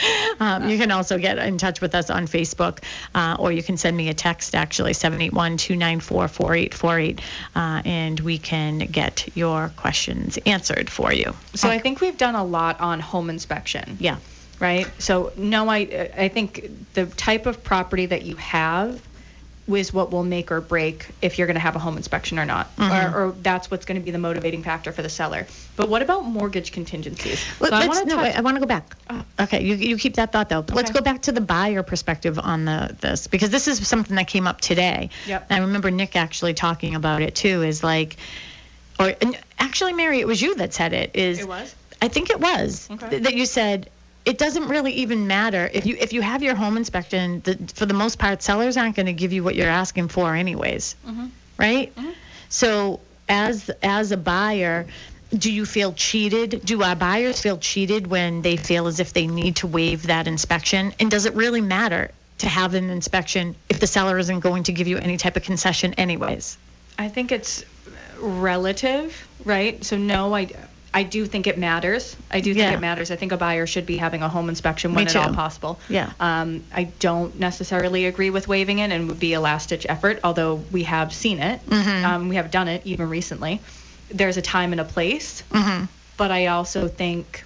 um, 0.40 0.68
you 0.68 0.78
can 0.78 0.90
also 0.90 1.18
get 1.18 1.38
in 1.38 1.58
touch 1.58 1.80
with 1.80 1.94
us 1.94 2.10
on 2.10 2.26
Facebook, 2.26 2.82
uh, 3.14 3.36
or 3.38 3.52
you 3.52 3.62
can 3.62 3.76
send 3.76 3.96
me 3.96 4.08
a 4.08 4.14
text, 4.14 4.54
actually, 4.54 4.92
781 4.92 5.56
294 5.56 6.28
4848, 6.28 7.20
uh, 7.54 7.82
and 7.84 8.20
we 8.20 8.38
can 8.38 8.78
get 8.78 9.28
your 9.36 9.70
questions 9.76 10.38
answered 10.46 10.90
for 10.90 11.12
you. 11.12 11.34
So 11.54 11.68
I 11.68 11.78
think 11.78 12.00
we've 12.00 12.16
done 12.16 12.34
a 12.34 12.44
lot 12.44 12.80
on 12.80 13.00
home 13.00 13.30
inspection. 13.30 13.96
Yeah. 14.00 14.18
right? 14.58 14.88
So 14.98 15.32
no, 15.36 15.68
I 15.68 16.10
I 16.16 16.28
think 16.28 16.70
the 16.94 17.06
type 17.06 17.46
of 17.46 17.62
property 17.62 18.06
that 18.06 18.22
you 18.22 18.36
have, 18.36 19.00
is 19.76 19.92
what 19.92 20.10
will 20.10 20.24
make 20.24 20.50
or 20.52 20.60
break 20.60 21.06
if 21.22 21.38
you're 21.38 21.46
going 21.46 21.54
to 21.56 21.60
have 21.60 21.76
a 21.76 21.78
home 21.78 21.96
inspection 21.96 22.38
or 22.38 22.44
not, 22.44 22.74
Mm-hmm. 22.76 23.14
or, 23.16 23.28
or 23.28 23.32
that's 23.32 23.70
what's 23.70 23.84
going 23.84 24.00
to 24.00 24.04
be 24.04 24.10
the 24.10 24.18
motivating 24.18 24.62
factor 24.62 24.92
for 24.92 25.02
the 25.02 25.08
seller. 25.08 25.46
But 25.76 25.88
what 25.88 26.02
about 26.02 26.24
mortgage 26.24 26.72
contingencies? 26.72 27.44
Let- 27.60 27.70
So 27.70 27.76
I 27.76 27.86
wanna 27.86 28.04
no, 28.04 28.14
touch- 28.16 28.24
wait, 28.24 28.38
I 28.38 28.40
want 28.40 28.56
to 28.56 28.60
go 28.60 28.66
back. 28.66 28.96
Okay, 29.40 29.62
you, 29.64 29.74
you 29.74 29.96
keep 29.96 30.14
that 30.16 30.32
thought 30.32 30.48
though. 30.48 30.62
But 30.62 30.76
Let's 30.76 30.90
go 30.90 31.00
back 31.00 31.22
to 31.22 31.32
the 31.32 31.40
buyer 31.40 31.82
perspective 31.82 32.38
on 32.38 32.64
the 32.64 32.96
this 33.00 33.26
because 33.26 33.50
this 33.50 33.68
is 33.68 33.86
something 33.86 34.16
that 34.16 34.28
came 34.28 34.46
up 34.46 34.60
today. 34.60 35.10
Yep. 35.26 35.46
I 35.50 35.58
remember 35.60 35.90
Nick 35.90 36.16
actually 36.16 36.54
talking 36.54 36.94
about 36.94 37.22
it 37.22 37.34
too. 37.34 37.62
Is 37.62 37.82
like, 37.82 38.16
or 38.98 39.12
and 39.20 39.38
actually, 39.58 39.94
Mary, 39.94 40.20
it 40.20 40.26
was 40.26 40.40
you 40.42 40.54
that 40.56 40.74
said 40.74 40.92
it. 40.92 41.12
Is 41.14 41.40
It 41.40 41.48
was? 41.48 41.74
I 42.02 42.08
think 42.08 42.30
it 42.30 42.40
was 42.40 42.88
Okay. 42.90 43.08
th- 43.10 43.22
that 43.24 43.34
you 43.34 43.46
said 43.46 43.88
it 44.24 44.38
doesn't 44.38 44.68
really 44.68 44.92
even 44.92 45.26
matter 45.26 45.70
if 45.72 45.86
you 45.86 45.96
if 45.98 46.12
you 46.12 46.20
have 46.22 46.42
your 46.42 46.54
home 46.54 46.76
inspection. 46.76 47.40
The, 47.44 47.56
for 47.74 47.86
the 47.86 47.94
most 47.94 48.18
part, 48.18 48.42
sellers 48.42 48.76
aren't 48.76 48.96
going 48.96 49.06
to 49.06 49.12
give 49.12 49.32
you 49.32 49.42
what 49.42 49.54
you're 49.54 49.68
asking 49.68 50.08
for 50.08 50.34
anyways, 50.34 50.94
Mm-hmm. 51.06 51.26
right? 51.58 51.92
So 52.48 53.00
as 53.28 53.70
as 53.82 54.12
a 54.12 54.16
buyer, 54.16 54.86
do 55.32 55.50
you 55.52 55.64
feel 55.64 55.92
cheated? 55.92 56.60
Do 56.64 56.82
our 56.82 56.96
buyers 56.96 57.40
feel 57.40 57.56
cheated 57.58 58.06
when 58.08 58.42
they 58.42 58.56
feel 58.56 58.86
as 58.88 59.00
if 59.00 59.12
they 59.12 59.26
need 59.26 59.56
to 59.56 59.66
waive 59.66 60.08
that 60.08 60.26
inspection? 60.26 60.92
And 61.00 61.10
does 61.10 61.24
it 61.26 61.34
really 61.34 61.60
matter 61.60 62.10
to 62.38 62.48
have 62.48 62.74
an 62.74 62.90
inspection 62.90 63.54
if 63.68 63.80
the 63.80 63.86
seller 63.86 64.18
isn't 64.18 64.40
going 64.40 64.64
to 64.64 64.72
give 64.72 64.88
you 64.88 64.98
any 64.98 65.16
type 65.16 65.36
of 65.36 65.42
concession 65.44 65.94
anyways? 65.94 66.58
I 66.98 67.08
think 67.08 67.32
it's 67.32 67.64
relative, 68.18 69.26
right? 69.44 69.82
So 69.84 69.96
no, 69.96 70.34
I 70.34 70.48
I 70.92 71.04
do 71.04 71.24
think 71.24 71.46
it 71.46 71.56
matters. 71.56 72.16
I 72.32 72.40
do 72.40 72.52
think 72.52 72.64
Yeah. 72.64 72.72
it 72.74 72.80
matters. 72.80 73.12
I 73.12 73.16
think 73.16 73.30
a 73.30 73.36
buyer 73.36 73.64
should 73.66 73.86
be 73.86 73.96
having 73.96 74.22
a 74.22 74.28
home 74.28 74.48
inspection 74.48 74.92
when 74.92 75.06
at 75.06 75.14
all 75.14 75.32
possible. 75.32 75.78
Yeah. 75.88 76.10
Um, 76.18 76.64
I 76.74 76.84
don't 76.98 77.38
necessarily 77.38 78.06
agree 78.06 78.30
with 78.30 78.48
waiving 78.48 78.80
it 78.80 78.90
and 78.90 79.06
would 79.06 79.20
be 79.20 79.34
a 79.34 79.40
last 79.40 79.68
ditch 79.68 79.86
effort, 79.88 80.18
although 80.24 80.56
we 80.72 80.82
have 80.82 81.12
seen 81.12 81.38
it. 81.38 81.64
Mm-hmm. 81.66 82.04
Um, 82.04 82.28
we 82.28 82.34
have 82.36 82.50
done 82.50 82.66
it 82.66 82.82
even 82.84 83.08
recently. 83.08 83.60
There's 84.12 84.36
a 84.36 84.42
time 84.42 84.72
and 84.72 84.80
a 84.80 84.84
place, 84.84 85.44
Mm-hmm. 85.52 85.84
but 86.16 86.32
I 86.32 86.46
also 86.46 86.88
think 86.88 87.44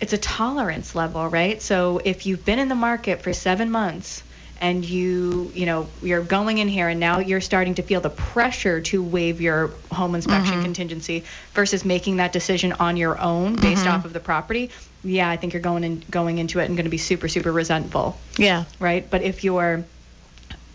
it's 0.00 0.12
a 0.12 0.18
tolerance 0.18 0.96
level, 0.96 1.28
right? 1.28 1.62
So 1.62 2.00
if 2.04 2.26
you've 2.26 2.44
been 2.44 2.58
in 2.58 2.68
the 2.68 2.74
market 2.74 3.22
for 3.22 3.32
seven 3.32 3.70
months 3.70 4.23
and 4.60 4.84
you, 4.84 5.50
you 5.54 5.66
know, 5.66 5.88
you're 6.02 6.22
going 6.22 6.58
in 6.58 6.68
here 6.68 6.88
and 6.88 7.00
now 7.00 7.18
you're 7.18 7.40
starting 7.40 7.74
to 7.74 7.82
feel 7.82 8.00
the 8.00 8.10
pressure 8.10 8.80
to 8.80 9.02
waive 9.02 9.40
your 9.40 9.68
home 9.90 10.14
inspection 10.14 10.54
mm-hmm. 10.54 10.62
contingency 10.64 11.24
versus 11.52 11.84
making 11.84 12.16
that 12.16 12.32
decision 12.32 12.72
on 12.72 12.96
your 12.96 13.18
own 13.18 13.56
based 13.56 13.84
mm-hmm. 13.84 13.88
off 13.88 14.04
of 14.04 14.12
the 14.12 14.20
property, 14.20 14.70
yeah, 15.02 15.28
I 15.28 15.36
think 15.36 15.52
you're 15.52 15.62
going 15.62 15.84
in, 15.84 16.04
going 16.10 16.38
into 16.38 16.60
it 16.60 16.66
and 16.66 16.76
going 16.76 16.84
to 16.84 16.90
be 16.90 16.98
super, 16.98 17.28
super 17.28 17.52
resentful, 17.52 18.16
Yeah. 18.38 18.64
right? 18.78 19.08
But 19.08 19.22
if 19.22 19.44
you're 19.44 19.84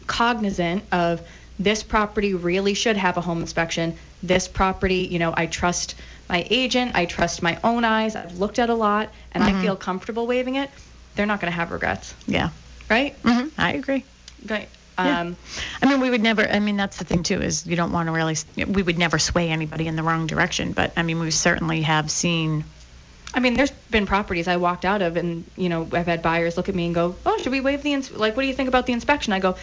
cognizant 0.10 0.84
of 0.92 1.22
this 1.60 1.84
property 1.84 2.34
really 2.34 2.74
should 2.74 2.98
have 2.98 3.18
a 3.18 3.22
home 3.22 3.42
inspection. 3.42 3.96
This 4.24 4.48
property, 4.48 5.08
you 5.12 5.20
know, 5.20 5.34
I 5.36 5.46
trust 5.46 5.96
my 6.28 6.46
agent, 6.50 6.92
I 6.96 7.06
trust 7.06 7.42
my 7.44 7.60
own 7.63 7.84
eyes. 7.84 8.15
I've 8.15 8.39
looked 8.39 8.60
at 8.60 8.70
a 8.70 8.74
lot 8.74 9.10
and 9.34 9.44
I 9.44 9.52
mm-hmm. 9.52 9.62
feel 9.62 9.76
comfortable 9.76 10.26
waiving 10.26 10.56
it. 10.56 10.70
They're 11.15 11.26
not 11.26 11.42
going 11.42 11.52
to 11.52 11.56
have 11.56 11.72
regrets, 11.72 12.13
Yeah. 12.28 12.50
Right? 12.89 13.13
hmm 13.23 13.47
I 13.58 13.73
agree. 13.73 14.04
Right. 14.47 14.69
Yeah. 14.97 15.21
Um, 15.21 15.38
I 15.82 15.86
mean, 15.88 16.02
we 16.02 16.10
would 16.10 16.21
never. 16.21 16.45
I 16.47 16.60
mean, 16.60 16.75
that's 16.75 16.97
the 16.97 17.06
thing 17.06 17.23
too 17.23 17.41
is 17.41 17.65
you 17.65 17.78
don't 17.78 17.93
want 17.93 18.08
to 18.08 18.12
really. 18.12 18.36
We 18.67 18.84
would 18.84 18.97
never 18.97 19.17
sway 19.17 19.49
anybody 19.49 19.88
in 19.88 19.95
the 19.95 20.04
wrong 20.04 20.28
direction. 20.28 20.73
But 20.73 20.91
I 20.97 21.04
mean, 21.04 21.19
we 21.19 21.32
certainly 21.32 21.82
have 21.84 22.12
seen. 22.12 22.65
I 23.34 23.39
mean, 23.39 23.54
there's 23.54 23.71
been 23.91 24.06
properties 24.06 24.47
I 24.47 24.58
walked 24.58 24.84
out 24.84 25.02
of, 25.02 25.15
and 25.15 25.45
you 25.56 25.69
know, 25.69 25.88
I've 25.93 26.08
had 26.08 26.21
buyers 26.21 26.58
look 26.58 26.67
at 26.67 26.75
me 26.75 26.86
and 26.88 26.95
go, 26.95 27.15
"Oh, 27.25 27.38
should 27.38 27.52
we 27.54 27.62
waive 27.62 27.82
the 27.82 27.93
ins- 27.93 28.12
like? 28.12 28.36
What 28.36 28.41
do 28.43 28.47
you 28.47 28.54
think 28.54 28.67
about 28.67 28.88
the 28.88 28.93
inspection?" 28.93 29.32
I 29.32 29.39
go, 29.39 29.56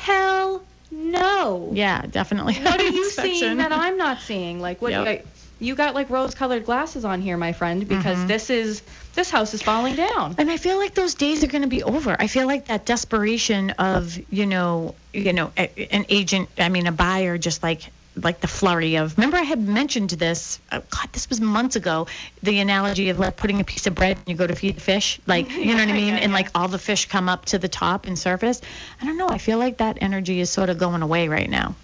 "Hell 0.00 0.62
no." 0.90 1.70
Yeah, 1.72 2.02
definitely. 2.10 2.54
What 2.54 2.80
are 2.80 2.84
you 2.88 3.08
seeing 3.10 3.56
that 3.58 3.72
I'm 3.72 3.96
not 3.96 4.20
seeing? 4.20 4.60
Like, 4.60 4.82
what? 4.82 4.90
Yep. 4.90 5.06
I- 5.06 5.22
you 5.62 5.74
got 5.74 5.94
like 5.94 6.10
rose-colored 6.10 6.64
glasses 6.64 7.04
on 7.04 7.20
here, 7.20 7.36
my 7.36 7.52
friend, 7.52 7.86
because 7.88 8.18
Mm-hmm. 8.18 8.26
this 8.26 8.50
is 8.50 8.82
this 9.14 9.30
house 9.30 9.54
is 9.54 9.62
falling 9.62 9.94
down. 9.94 10.34
And 10.38 10.50
I 10.50 10.56
feel 10.56 10.76
like 10.78 10.94
those 10.94 11.14
days 11.14 11.44
are 11.44 11.46
going 11.46 11.62
to 11.62 11.68
be 11.68 11.82
over. 11.82 12.16
I 12.18 12.26
feel 12.26 12.46
like 12.46 12.66
that 12.66 12.84
desperation 12.86 13.70
of 13.72 14.18
you 14.30 14.46
know, 14.46 14.94
you 15.12 15.32
know, 15.32 15.52
a, 15.56 15.94
an 15.94 16.06
agent. 16.08 16.48
I 16.58 16.68
mean, 16.68 16.86
a 16.86 16.92
buyer 16.92 17.38
just 17.38 17.62
like 17.62 17.90
like 18.16 18.40
the 18.40 18.48
flurry 18.48 18.96
of. 18.96 19.16
Remember, 19.16 19.38
I 19.38 19.42
had 19.42 19.66
mentioned 19.66 20.10
this. 20.10 20.58
Oh, 20.70 20.82
God, 20.90 21.08
this 21.12 21.28
was 21.30 21.40
months 21.40 21.76
ago. 21.76 22.06
The 22.42 22.58
analogy 22.60 23.08
of 23.08 23.18
like 23.18 23.36
putting 23.36 23.60
a 23.60 23.64
piece 23.64 23.86
of 23.86 23.94
bread 23.94 24.18
and 24.18 24.28
you 24.28 24.34
go 24.34 24.46
to 24.46 24.54
feed 24.54 24.76
the 24.76 24.80
fish. 24.80 25.20
Like, 25.26 25.50
you 25.56 25.66
know 25.66 25.76
what 25.76 25.88
I 25.88 25.92
mean? 25.92 26.08
Yeah, 26.08 26.20
and 26.20 26.32
yeah. 26.32 26.36
like 26.38 26.48
all 26.54 26.68
the 26.68 26.78
fish 26.78 27.08
come 27.08 27.28
up 27.28 27.46
to 27.46 27.58
the 27.58 27.68
top 27.68 28.06
and 28.06 28.18
surface. 28.18 28.60
I 29.00 29.06
don't 29.06 29.16
know. 29.16 29.28
I 29.28 29.38
feel 29.38 29.58
like 29.58 29.78
that 29.78 29.98
energy 30.00 30.40
is 30.40 30.50
sort 30.50 30.68
of 30.68 30.78
going 30.78 31.02
away 31.02 31.28
right 31.28 31.48
now. 31.48 31.74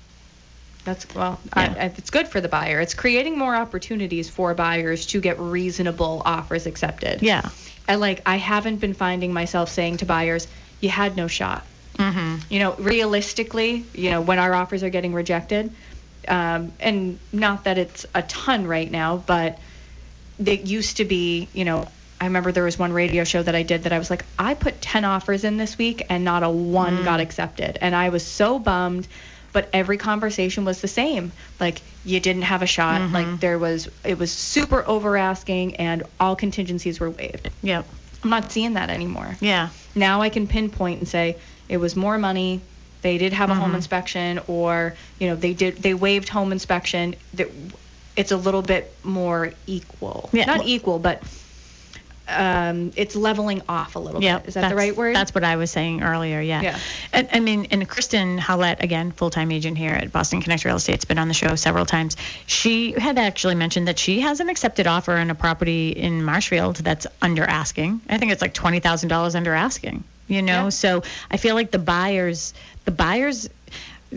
That's 0.89 1.15
well, 1.15 1.39
Yeah. 1.57 1.75
I, 1.79 1.85
I, 1.85 1.93
it's 1.97 2.11
good 2.11 2.29
for 2.29 2.41
the 2.41 2.49
buyer. 2.49 2.81
It's 2.81 2.95
creating 2.95 3.37
more 3.37 3.55
opportunities 3.55 4.31
for 4.31 4.55
buyers 4.55 5.07
to 5.09 5.21
get 5.21 5.39
reasonable 5.39 6.23
offers 6.25 6.67
accepted. 6.67 7.23
Yeah. 7.23 7.49
And 7.87 8.01
like 8.01 8.23
I 8.25 8.37
haven't 8.37 8.77
been 8.77 8.95
finding 8.95 9.33
myself 9.33 9.69
saying 9.69 9.99
to 9.99 10.07
buyers, 10.07 10.49
"You 10.81 10.89
had 10.89 11.17
no 11.17 11.27
shot." 11.27 11.65
Mm-hmm. 11.99 12.37
You 12.49 12.59
know, 12.61 12.75
realistically, 12.75 13.85
you 13.93 14.11
know, 14.11 14.21
when 14.23 14.39
our 14.39 14.55
offers 14.55 14.83
are 14.83 14.91
getting 14.91 15.13
rejected, 15.13 15.73
um, 16.27 16.73
and 16.81 17.19
not 17.33 17.65
that 17.65 17.77
it's 17.77 18.07
a 18.15 18.23
ton 18.23 18.67
right 18.67 18.91
now, 18.91 19.19
but 19.19 19.59
it 20.43 20.67
used 20.67 20.99
to 20.99 21.05
be, 21.05 21.49
you 21.53 21.65
know, 21.65 21.89
I 22.21 22.25
remember 22.25 22.53
there 22.53 22.65
was 22.65 22.79
one 22.79 22.93
radio 22.93 23.25
show 23.25 23.43
that 23.43 23.55
I 23.55 23.63
did 23.63 23.85
that 23.85 23.93
I 23.93 23.99
was 23.99 24.11
like, 24.11 24.25
I 24.39 24.55
put 24.55 24.81
10 24.81 25.05
offers 25.05 25.45
in 25.45 25.57
this 25.57 25.77
week 25.77 26.07
and 26.09 26.25
not 26.25 26.43
a 26.43 26.51
one 26.51 27.05
got 27.05 27.21
accepted. 27.21 27.79
And 27.81 27.95
I 27.95 28.09
was 28.09 28.27
so 28.27 28.59
bummed, 28.59 29.07
but 29.59 29.69
every 29.73 29.97
conversation 29.97 30.65
was 30.65 30.81
the 30.81 30.87
same. 30.87 31.33
Like, 31.59 31.83
you 32.05 32.21
didn't 32.21 32.43
have 32.43 32.63
a 32.63 32.67
shot. 32.67 33.11
Like, 33.11 33.41
there 33.41 33.59
was, 33.59 33.89
it 34.05 34.17
was 34.17 34.31
super 34.31 34.87
over 34.87 35.17
asking 35.17 35.75
and 35.77 36.05
all 36.21 36.37
contingencies 36.37 37.01
were 37.01 37.11
waived. 37.11 37.51
Yep. 37.65 37.85
I'm 38.23 38.31
not 38.31 38.53
seeing 38.53 38.75
that 38.75 38.89
anymore. 38.89 39.37
Yeah. 39.41 39.71
Now 39.97 40.23
I 40.23 40.29
can 40.29 40.47
pinpoint 40.47 41.01
and 41.01 41.09
say 41.09 41.39
it 41.69 41.79
was 41.79 41.97
more 41.97 42.19
money. 42.19 42.61
They 43.03 43.19
did 43.19 43.33
have 43.33 43.51
a 43.51 43.53
Mm-hmm. 43.53 43.63
home 43.63 43.75
inspection, 43.75 44.41
or 44.47 44.95
you 45.19 45.27
know 45.29 45.35
they 45.35 45.55
did 45.55 45.77
they 45.79 45.95
waived 45.95 46.29
home 46.29 46.53
inspection. 46.53 47.17
That 47.35 47.49
it's 48.17 48.31
a 48.33 48.37
little 48.37 48.63
bit 48.63 48.93
more 49.05 49.53
equal. 49.67 50.31
Yeah, 50.33 50.45
Not 50.47 50.67
equal, 50.67 50.99
but 51.01 51.23
um, 52.29 52.93
it's 52.97 53.17
leveling 53.17 53.63
off 53.69 53.97
a 53.97 53.99
little 53.99 54.23
Yeah, 54.23 54.39
bit. 54.39 54.49
Is 54.49 54.55
that 54.55 54.69
the 54.69 54.77
right 54.77 54.95
word? 54.97 55.17
That's 55.17 55.35
what 55.35 55.45
I 55.45 55.57
was 55.57 55.71
saying 55.71 56.03
earlier. 56.03 56.41
Yeah. 56.41 56.63
Yeah. 56.63 56.79
And 57.13 57.29
I 57.33 57.41
mean, 57.41 57.67
and 57.71 57.89
Kristen 57.89 58.39
Howlett, 58.39 58.83
again, 58.83 59.13
full-time 59.13 59.51
agent 59.51 59.79
here 59.79 59.93
at 59.93 60.13
Boston 60.13 60.41
Connect 60.43 60.65
Real 60.65 60.77
Estate, 60.77 60.97
has 60.97 61.05
been 61.05 61.19
on 61.19 61.29
the 61.29 61.35
show 61.35 61.55
several 61.55 61.87
times. 61.87 62.17
She 62.47 62.93
had 62.93 63.19
actually 63.19 63.55
mentioned 63.55 63.89
that 63.89 63.99
she 63.99 64.21
has 64.21 64.41
an 64.41 64.49
accepted 64.49 64.87
offer 64.87 65.13
on 65.17 65.31
a 65.31 65.35
property 65.35 65.91
in 65.91 66.23
Marshfield 66.25 66.77
that's 66.77 67.07
under 67.23 67.45
asking. 67.45 68.01
I 68.09 68.19
think 68.19 68.33
it's 68.33 68.43
like 68.43 68.55
twenty 68.55 68.81
thousand 68.81 69.09
dollars 69.09 69.35
under 69.35 69.55
asking. 69.55 70.05
You 70.27 70.43
know, 70.43 70.65
Yeah. 70.65 70.69
so 70.69 71.03
I 71.31 71.39
feel 71.39 71.55
like 71.55 71.71
the 71.71 71.79
buyers, 71.79 72.53
the 72.85 72.91
buyers 72.91 73.49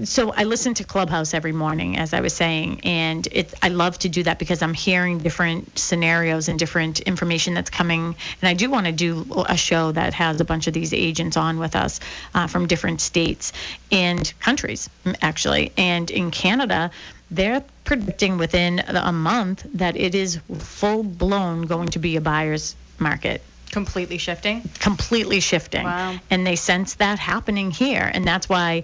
so 0.03 0.31
I 0.31 0.45
listen 0.45 0.73
to 0.75 0.83
Clubhouse 0.83 1.33
every 1.33 1.51
morning, 1.51 1.97
as 1.97 2.13
I 2.13 2.21
was 2.21 2.33
saying, 2.33 2.81
and 2.83 3.27
I 3.61 3.67
love 3.67 3.99
to 3.99 4.09
do 4.09 4.23
that 4.23 4.39
because 4.39 4.61
I'm 4.61 4.73
hearing 4.73 5.17
different 5.17 5.77
scenarios 5.77 6.47
and 6.47 6.57
different 6.57 7.01
information 7.01 7.53
that's 7.53 7.69
coming. 7.69 8.15
And 8.41 8.49
I 8.49 8.53
do 8.53 8.69
want 8.69 8.85
to 8.85 8.91
do 8.91 9.25
a 9.49 9.57
show 9.57 9.91
that 9.91 10.13
has 10.13 10.39
a 10.39 10.45
bunch 10.45 10.67
of 10.67 10.73
these 10.73 10.93
agents 10.93 11.35
on 11.35 11.59
with 11.59 11.75
us 11.75 11.99
uh, 12.33 12.47
from 12.47 12.67
different 12.67 13.01
states 13.01 13.51
and 13.91 14.31
countries, 14.39 14.89
actually. 15.21 15.73
And 15.77 16.09
in 16.09 16.31
Canada, 16.31 16.91
they're 17.29 17.63
predicting 17.83 18.37
within 18.37 18.79
a 18.79 19.11
month 19.11 19.65
that 19.73 19.97
it 19.97 20.15
is 20.15 20.39
full 20.59 21.03
blown 21.03 21.63
going 21.63 21.89
to 21.89 21.99
be 21.99 22.15
a 22.15 22.21
buyer's 22.21 22.75
market 22.97 23.41
completely 23.71 24.17
shifting. 24.17 24.61
completely 24.79 25.39
shifting. 25.39 25.83
Wow. 25.83 26.19
And 26.29 26.45
they 26.45 26.55
sense 26.55 26.95
that 26.95 27.19
happening 27.19 27.71
here. 27.71 28.11
And 28.13 28.25
that's 28.25 28.49
why, 28.49 28.83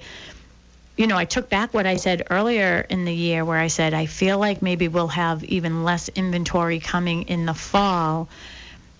you 0.97 1.05
know, 1.05 1.15
I 1.15 1.25
took 1.25 1.49
back 1.49 1.73
what 1.73 1.85
I 1.85 1.97
said 1.97 2.27
earlier 2.29 2.85
in 2.89 3.05
the 3.05 3.13
year 3.13 3.45
where 3.45 3.59
I 3.59 3.67
said, 3.67 3.93
I 3.93 4.07
feel 4.07 4.39
like 4.39 4.61
maybe 4.61 4.87
we'll 4.87 5.07
have 5.09 5.43
even 5.43 5.83
less 5.83 6.09
inventory 6.09 6.79
coming 6.79 7.23
in 7.23 7.45
the 7.45 7.53
fall 7.53 8.27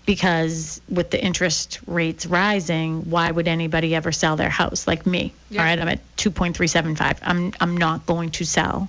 because 0.06 0.80
with 0.88 1.10
the 1.10 1.22
interest 1.22 1.80
rates 1.86 2.24
rising, 2.24 3.10
why 3.10 3.30
would 3.30 3.48
anybody 3.48 3.94
ever 3.94 4.12
sell 4.12 4.36
their 4.36 4.48
house 4.48 4.86
like 4.86 5.06
me? 5.06 5.34
Yeah. 5.50 5.60
All 5.60 5.66
right, 5.66 5.78
I'm 5.78 5.88
at 5.88 6.16
2.375. 6.16 7.18
I'm 7.22 7.52
I'm 7.60 7.76
not 7.76 8.06
going 8.06 8.30
to 8.30 8.46
sell 8.46 8.88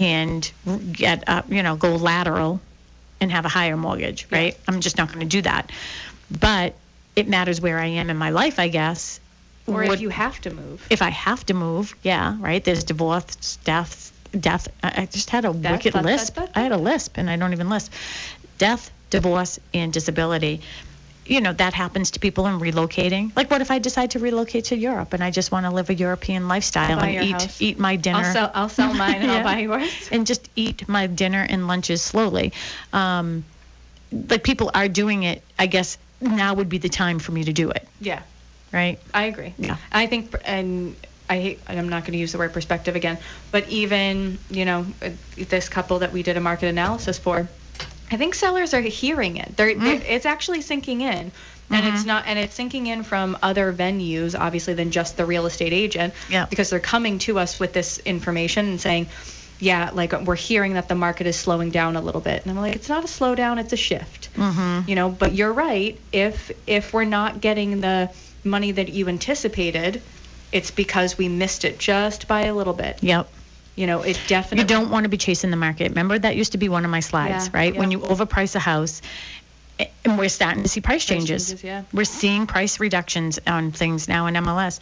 and 0.00 0.50
get 0.90 1.28
up, 1.28 1.52
you 1.52 1.62
know, 1.62 1.76
go 1.76 1.94
lateral 1.94 2.60
and 3.20 3.30
have 3.30 3.44
a 3.44 3.48
higher 3.48 3.76
mortgage, 3.76 4.26
right? 4.32 4.58
I'm 4.66 4.80
just 4.80 4.98
not 4.98 5.08
going 5.08 5.20
to 5.20 5.26
do 5.26 5.42
that. 5.42 5.70
But 6.40 6.74
it 7.14 7.28
matters 7.28 7.60
where 7.60 7.78
I 7.78 7.86
am 7.86 8.10
in 8.10 8.16
my 8.16 8.30
life, 8.30 8.58
I 8.58 8.68
guess. 8.68 9.20
Or 9.66 9.74
Would- 9.84 9.92
if 9.94 10.00
you 10.00 10.08
have 10.08 10.40
to 10.42 10.50
move. 10.50 10.84
if 10.90 11.02
I 11.02 11.10
have 11.10 11.46
to 11.46 11.54
move, 11.54 11.94
yeah, 12.02 12.36
right. 12.40 12.62
There's 12.64 12.84
divorce, 12.84 13.58
death, 13.64 14.12
death. 14.38 14.68
I 14.82 15.06
just 15.06 15.30
had 15.30 15.44
a 15.44 15.52
Death, 15.52 15.72
wicked 15.72 15.92
death, 15.92 16.04
lisp. 16.04 16.34
death, 16.36 16.50
I 16.54 16.60
had 16.62 16.72
a 16.72 16.76
lisp, 16.76 17.16
and 17.18 17.30
I 17.30 17.36
don't 17.36 17.52
even 17.52 17.68
lisp. 17.68 17.92
Death, 18.58 18.90
divorce, 19.10 19.58
and 19.72 19.92
disability. 19.92 20.60
you 21.24 21.40
know 21.40 21.52
that 21.52 21.72
happens 21.72 22.10
to 22.10 22.18
people 22.18 22.48
in 22.48 22.58
relocating. 22.58 23.30
Like, 23.36 23.48
what 23.52 23.60
if 23.60 23.70
I 23.70 23.78
decide 23.78 24.10
to 24.12 24.18
relocate 24.18 24.64
to 24.66 24.76
Europe 24.76 25.12
and 25.12 25.22
I 25.22 25.30
just 25.30 25.52
want 25.52 25.64
to 25.66 25.70
live 25.70 25.88
a 25.88 25.94
European 25.94 26.48
lifestyle 26.48 26.98
and 26.98 27.24
eat 27.24 27.30
house. 27.32 27.62
eat 27.62 27.78
my 27.78 27.94
dinner? 27.94 28.18
I'll 28.18 28.32
sell, 28.32 28.50
I'll 28.54 28.68
sell 28.68 28.92
mine 28.92 29.14
and 29.22 29.24
Yeah. 29.30 29.36
I'll 29.38 29.44
buy 29.44 29.58
yours. 29.60 30.08
and 30.10 30.26
just 30.26 30.48
eat 30.56 30.88
my 30.88 31.06
dinner 31.06 31.46
and 31.48 31.68
lunches 31.68 32.02
slowly. 32.02 32.52
Um, 32.92 33.44
like 34.10 34.42
people 34.42 34.72
are 34.74 34.88
doing 34.88 35.22
it. 35.22 35.42
I 35.60 35.66
guess 35.66 35.96
now 36.20 36.54
would 36.54 36.68
be 36.68 36.78
the 36.78 36.88
time 36.88 37.20
for 37.20 37.30
me 37.30 37.44
to 37.44 37.52
do 37.52 37.70
it, 37.70 37.86
Yeah, 38.00 38.22
right? 38.72 38.98
I 39.12 39.24
agree. 39.24 39.54
Yeah. 39.58 39.76
I 39.92 40.06
think, 40.06 40.34
and 40.44 40.96
I 41.28 41.40
hate, 41.40 41.60
and 41.68 41.78
I'm 41.78 41.88
not 41.88 42.02
going 42.02 42.12
to 42.12 42.18
use 42.18 42.32
the 42.32 42.38
word 42.38 42.52
perspective 42.52 42.96
again, 42.96 43.18
but 43.50 43.68
even, 43.68 44.38
you 44.50 44.64
know, 44.64 44.86
uh, 45.02 45.10
this 45.36 45.68
couple 45.68 46.00
that 46.00 46.12
we 46.12 46.22
did 46.22 46.36
a 46.36 46.40
market 46.40 46.66
analysis 46.68 47.18
for, 47.18 47.48
I 48.10 48.16
think 48.16 48.34
sellers 48.34 48.74
are 48.74 48.80
hearing 48.80 49.36
it. 49.36 49.56
They're, 49.56 49.70
Mm-hmm. 49.70 49.84
they're- 49.84 50.02
it's 50.08 50.26
actually 50.26 50.60
sinking 50.62 51.00
in. 51.00 51.32
And 51.70 51.86
it's 51.86 52.04
not, 52.04 52.24
and 52.26 52.38
it's 52.38 52.54
sinking 52.54 52.86
in 52.86 53.02
from 53.02 53.38
other 53.42 53.72
venues, 53.72 54.38
obviously, 54.38 54.74
than 54.74 54.90
just 54.90 55.16
the 55.16 55.24
real 55.24 55.46
estate 55.46 55.72
agent. 55.72 56.12
Yeah. 56.28 56.44
Because 56.44 56.68
they're 56.68 56.80
coming 56.80 57.18
to 57.20 57.38
us 57.38 57.58
with 57.58 57.72
this 57.72 57.96
information 58.00 58.66
and 58.68 58.78
saying, 58.78 59.06
yeah, 59.58 59.88
like 59.94 60.12
we're 60.12 60.34
hearing 60.34 60.74
that 60.74 60.88
the 60.88 60.94
market 60.94 61.26
is 61.26 61.34
slowing 61.36 61.70
down 61.70 61.96
a 61.96 62.02
little 62.02 62.20
bit. 62.20 62.42
And 62.42 62.50
I'm 62.50 62.58
like, 62.58 62.74
it's 62.76 62.90
not 62.90 63.04
a 63.04 63.06
slowdown, 63.06 63.58
it's 63.58 63.72
a 63.72 63.78
shift. 63.78 64.28
Mm-hmm. 64.34 64.86
You 64.90 64.96
know, 64.96 65.08
but 65.08 65.32
you're 65.32 65.52
right. 65.52 65.98
If 66.12 66.50
if 66.66 66.92
we're 66.92 67.04
not 67.06 67.40
getting 67.40 67.80
the 67.80 68.10
money 68.44 68.72
that 68.72 68.88
you 68.88 69.08
anticipated, 69.08 70.02
it's 70.52 70.70
because 70.70 71.16
we 71.16 71.28
missed 71.28 71.64
it 71.64 71.78
just 71.78 72.28
by 72.28 72.42
a 72.42 72.54
little 72.54 72.74
bit. 72.74 73.02
Yep. 73.02 73.28
You 73.74 73.86
know, 73.86 74.02
it 74.02 74.20
definitely. 74.26 74.60
You 74.62 74.68
don't 74.68 74.90
want 74.90 75.04
to 75.04 75.08
be 75.08 75.16
chasing 75.16 75.50
the 75.50 75.56
market. 75.56 75.90
Remember 75.90 76.18
that 76.18 76.36
used 76.36 76.52
to 76.52 76.58
be 76.58 76.68
one 76.68 76.84
of 76.84 76.90
my 76.90 77.00
slides, 77.00 77.46
Yeah, 77.46 77.58
right? 77.58 77.74
When 77.74 77.90
you 77.90 78.00
overprice 78.00 78.54
a 78.54 78.58
house, 78.58 79.00
and 80.04 80.18
we're 80.18 80.28
starting 80.28 80.62
to 80.62 80.68
see 80.68 80.80
price 80.80 81.04
changes. 81.04 81.48
changes, 81.48 81.64
yeah. 81.64 81.82
We're 81.92 82.04
seeing 82.04 82.46
price 82.46 82.80
reductions 82.80 83.38
on 83.46 83.72
things 83.72 84.08
now 84.08 84.26
in 84.26 84.34
MLS. 84.34 84.80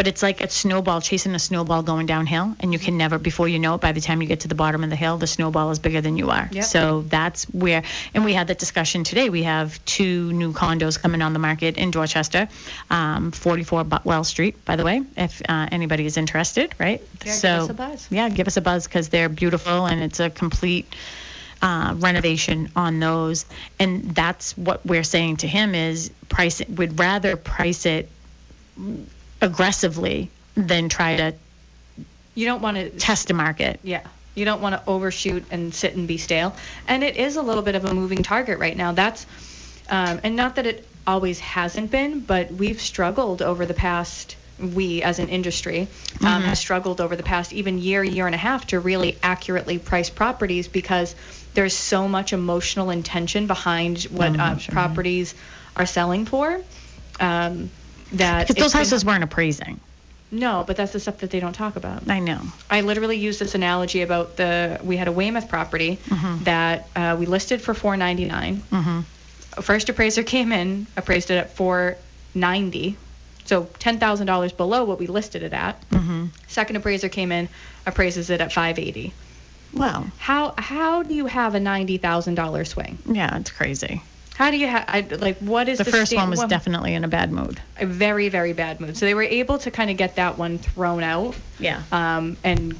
But 0.00 0.06
it's 0.06 0.22
like 0.22 0.40
a 0.40 0.48
snowball 0.48 1.02
chasing 1.02 1.34
a 1.34 1.38
snowball 1.38 1.82
going 1.82 2.06
downhill, 2.06 2.56
and 2.60 2.72
you 2.72 2.78
can 2.78 2.96
never, 2.96 3.18
before 3.18 3.48
you 3.48 3.58
know 3.58 3.74
it, 3.74 3.82
by 3.82 3.92
the 3.92 4.00
time 4.00 4.22
you 4.22 4.26
get 4.28 4.40
to 4.40 4.48
the 4.48 4.54
bottom 4.54 4.82
of 4.82 4.88
the 4.88 4.96
hill, 4.96 5.18
the 5.18 5.26
snowball 5.26 5.70
is 5.72 5.78
bigger 5.78 6.00
than 6.00 6.16
you 6.16 6.30
are. 6.30 6.48
Yep. 6.52 6.64
So 6.64 7.02
that's 7.02 7.44
where, 7.50 7.82
and 8.14 8.24
we 8.24 8.32
had 8.32 8.46
that 8.46 8.58
discussion 8.58 9.04
today. 9.04 9.28
We 9.28 9.42
have 9.42 9.84
two 9.84 10.32
new 10.32 10.54
condos 10.54 10.98
coming 10.98 11.20
on 11.20 11.34
the 11.34 11.38
market 11.38 11.76
in 11.76 11.90
Dorchester, 11.90 12.48
um, 12.88 13.30
44 13.30 13.84
Butwell 13.84 14.24
Street, 14.24 14.64
by 14.64 14.76
the 14.76 14.84
way, 14.84 15.02
if 15.18 15.42
uh, 15.46 15.68
anybody 15.70 16.06
is 16.06 16.16
interested, 16.16 16.74
right? 16.78 17.02
Yeah, 17.02 17.24
give 17.24 17.34
so, 17.34 17.48
us 17.48 17.68
a 17.68 17.74
buzz. 17.74 18.08
yeah, 18.10 18.30
give 18.30 18.46
us 18.46 18.56
a 18.56 18.62
buzz 18.62 18.86
because 18.86 19.10
they're 19.10 19.28
beautiful 19.28 19.84
and 19.84 20.02
it's 20.02 20.18
a 20.18 20.30
complete 20.30 20.96
uh, 21.60 21.94
renovation 21.98 22.70
on 22.74 23.00
those. 23.00 23.44
And 23.78 24.14
that's 24.14 24.56
what 24.56 24.80
we're 24.86 25.04
saying 25.04 25.36
to 25.44 25.46
him 25.46 25.74
is 25.74 26.10
price 26.30 26.62
it. 26.62 26.70
We'd 26.70 26.98
rather 26.98 27.36
price 27.36 27.84
it 27.84 28.08
aggressively 29.40 30.30
than 30.54 30.88
try 30.88 31.16
to 31.16 31.34
you 32.34 32.46
don't 32.46 32.62
want 32.62 32.76
to 32.76 32.90
test 32.90 33.28
the 33.28 33.34
market. 33.34 33.80
Yeah. 33.82 34.02
You 34.34 34.44
don't 34.44 34.62
want 34.62 34.74
to 34.74 34.88
overshoot 34.88 35.44
and 35.50 35.74
sit 35.74 35.94
and 35.96 36.06
be 36.06 36.16
stale. 36.16 36.54
And 36.86 37.02
it 37.02 37.16
is 37.16 37.36
a 37.36 37.42
little 37.42 37.62
bit 37.62 37.74
of 37.74 37.84
a 37.84 37.94
moving 37.94 38.22
target 38.22 38.58
right 38.58 38.76
now. 38.76 38.92
That's, 38.92 39.26
um, 39.88 40.20
and 40.22 40.36
not 40.36 40.56
that 40.56 40.66
it 40.66 40.86
always 41.06 41.40
hasn't 41.40 41.90
been, 41.90 42.20
but 42.20 42.52
we've 42.52 42.80
struggled 42.80 43.42
over 43.42 43.66
the 43.66 43.74
past, 43.74 44.36
we 44.58 45.02
as 45.02 45.18
an 45.18 45.28
industry 45.28 45.88
um, 46.22 46.42
has 46.42 46.58
struggled 46.58 47.00
over 47.00 47.16
the 47.16 47.22
past 47.22 47.52
even 47.52 47.78
year, 47.78 48.04
year 48.04 48.26
and 48.26 48.34
a 48.34 48.38
half 48.38 48.66
to 48.68 48.78
really 48.78 49.18
accurately 49.22 49.78
price 49.78 50.10
properties 50.10 50.68
because 50.68 51.14
there's 51.54 51.76
so 51.76 52.06
much 52.06 52.32
emotional 52.32 52.90
intention 52.90 53.46
behind 53.46 54.04
what 54.04 54.38
uh, 54.38 54.56
properties 54.68 55.34
are 55.76 55.86
selling 55.86 56.26
for. 56.26 56.60
Um, 57.18 57.70
that 58.12 58.48
Because 58.48 58.56
those 58.56 58.64
it's 58.66 58.72
been- 58.74 58.78
houses 58.80 59.04
weren't 59.04 59.24
appraising. 59.24 59.80
no, 60.32 60.64
but 60.66 60.76
that's 60.76 60.92
the 60.92 61.00
stuff 61.00 61.18
that 61.18 61.30
they 61.30 61.40
don't 61.40 61.52
talk 61.54 61.76
about. 61.76 62.08
I 62.08 62.20
know. 62.20 62.40
I 62.70 62.82
literally 62.82 63.16
used 63.18 63.40
this 63.40 63.54
analogy 63.54 64.02
about 64.02 64.36
the 64.36 64.78
we 64.82 64.96
had 64.96 65.08
a 65.08 65.12
Weymouth 65.12 65.48
property 65.48 65.98
that 66.44 66.88
uh, 66.96 67.16
we 67.18 67.26
listed 67.26 67.60
for 67.60 67.74
499. 67.74 68.62
Mhm. 68.70 69.04
First 69.62 69.88
appraiser 69.88 70.22
came 70.22 70.52
in, 70.52 70.86
appraised 70.96 71.30
it 71.30 71.36
at 71.36 71.56
490, 71.56 72.96
so 73.44 73.64
$10,000 73.80 74.56
below 74.56 74.84
what 74.84 75.00
we 75.00 75.08
listed 75.08 75.42
it 75.42 75.52
at. 75.52 75.80
Mm-hmm. 75.90 76.26
Second 76.46 76.76
appraiser 76.76 77.08
came 77.08 77.32
in, 77.32 77.48
appraises 77.84 78.30
it 78.30 78.40
at 78.40 78.52
580. 78.52 79.12
Well, 79.72 80.06
How 80.18 80.54
how 80.58 81.02
do 81.02 81.14
you 81.14 81.26
have 81.26 81.54
a 81.54 81.58
$90,000 81.60 82.66
swing? 82.66 82.98
yeah, 83.06 83.36
it's 83.36 83.50
crazy. 83.50 84.02
How 84.40 84.50
do 84.50 84.56
you 84.56 84.68
have 84.68 85.20
like 85.20 85.36
what 85.40 85.68
is 85.68 85.76
The 85.76 85.84
the, 85.84 85.90
first 85.90 86.12
sta- 86.12 86.16
one 86.22 86.30
was 86.30 86.38
what- 86.38 86.48
definitely 86.48 86.94
in 86.94 87.04
a 87.04 87.08
bad 87.08 87.30
mood. 87.30 87.60
a 87.78 87.84
very 87.84 88.30
very 88.30 88.54
bad 88.54 88.80
mood. 88.80 88.96
So 88.96 89.04
they 89.04 89.12
were 89.12 89.22
able 89.22 89.58
to 89.58 89.70
kind 89.70 89.90
of 89.90 89.98
get 89.98 90.16
that 90.16 90.38
one 90.38 90.56
thrown 90.56 91.02
out. 91.02 91.34
Yeah. 91.58 91.82
um, 91.92 92.38
and 92.42 92.74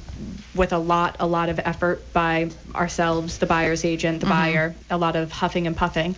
with 0.55 0.73
a 0.73 0.79
lot 0.79 1.17
a 1.19 1.27
lot 1.27 1.49
of 1.49 1.59
effort 1.59 2.11
by 2.13 2.49
ourselves 2.73 3.37
the 3.37 3.45
buyer's 3.45 3.85
agent 3.85 4.21
the 4.21 4.25
buyer 4.25 4.73
a 4.89 4.97
lot 4.97 5.15
of 5.15 5.31
huffing 5.31 5.67
and 5.67 5.77
puffing 5.77 6.15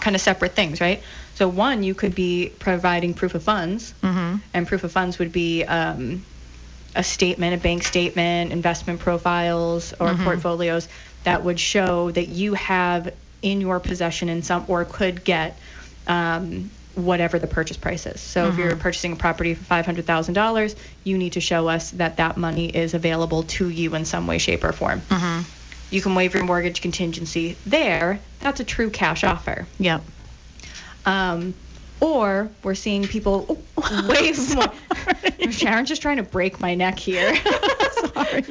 kind 0.00 0.16
of 0.16 0.22
separate 0.22 0.52
things, 0.52 0.80
right? 0.80 1.02
So 1.42 1.48
one, 1.48 1.82
you 1.82 1.92
could 1.96 2.14
be 2.14 2.52
providing 2.60 3.14
proof 3.14 3.34
of 3.34 3.42
funds, 3.42 3.92
and 4.54 4.64
proof 4.64 4.84
of 4.84 4.92
funds 4.92 5.18
would 5.18 5.32
be 5.32 5.64
um, 5.64 6.22
a 6.94 7.02
statement, 7.02 7.52
a 7.52 7.56
bank 7.56 7.82
statement, 7.82 8.52
investment 8.52 9.00
profiles, 9.00 9.92
or 9.98 10.14
portfolios 10.22 10.86
that 11.24 11.42
would 11.42 11.58
show 11.58 12.12
that 12.12 12.28
you 12.28 12.54
have 12.54 13.12
in 13.42 13.60
your 13.60 13.80
possession 13.80 14.28
in 14.28 14.42
some 14.44 14.64
or 14.68 14.84
could 14.84 15.24
get 15.24 15.58
um, 16.06 16.70
whatever 16.94 17.40
the 17.40 17.48
purchase 17.48 17.76
price 17.76 18.06
is. 18.06 18.20
So 18.20 18.46
if 18.46 18.56
you're 18.58 18.76
purchasing 18.76 19.14
a 19.14 19.16
property 19.16 19.54
for 19.54 19.64
$500,000, 19.64 20.76
you 21.02 21.18
need 21.18 21.32
to 21.32 21.40
show 21.40 21.66
us 21.66 21.90
that 21.92 22.18
that 22.18 22.36
money 22.36 22.68
is 22.68 22.94
available 22.94 23.42
to 23.58 23.68
you 23.68 23.96
in 23.96 24.04
some 24.04 24.28
way, 24.28 24.38
shape, 24.38 24.62
or 24.62 24.70
form. 24.70 25.02
You 25.90 26.00
can 26.00 26.14
waive 26.14 26.34
your 26.34 26.44
mortgage 26.44 26.80
contingency 26.82 27.56
there. 27.66 28.20
That's 28.38 28.60
a 28.60 28.64
true 28.64 28.90
cash 28.90 29.24
offer. 29.24 29.66
Yep. 29.80 30.02
Um, 31.06 31.54
or 32.00 32.50
we're 32.64 32.74
seeing 32.74 33.04
people 33.04 33.58
waive 34.08 34.54
more. 34.56 34.72
Sharon's 35.50 35.88
just 35.88 36.02
trying 36.02 36.16
to 36.16 36.24
break 36.24 36.60
my 36.60 36.74
neck 36.74 36.98
here. 36.98 37.34
sorry. 37.92 38.44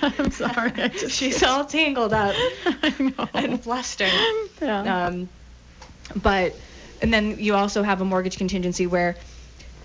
I'm 0.00 0.30
sorry. 0.30 0.70
Just, 0.70 1.10
She's 1.10 1.42
all 1.42 1.64
tangled 1.64 2.12
up 2.12 2.36
I 2.66 2.94
know. 3.00 3.28
and 3.34 3.62
flustered. 3.62 4.12
Yeah. 4.62 5.06
Um, 5.06 5.28
but 6.22 6.54
and 7.02 7.12
then 7.12 7.38
you 7.38 7.54
also 7.54 7.82
have 7.82 8.00
a 8.00 8.04
mortgage 8.04 8.38
contingency 8.38 8.86
where 8.86 9.16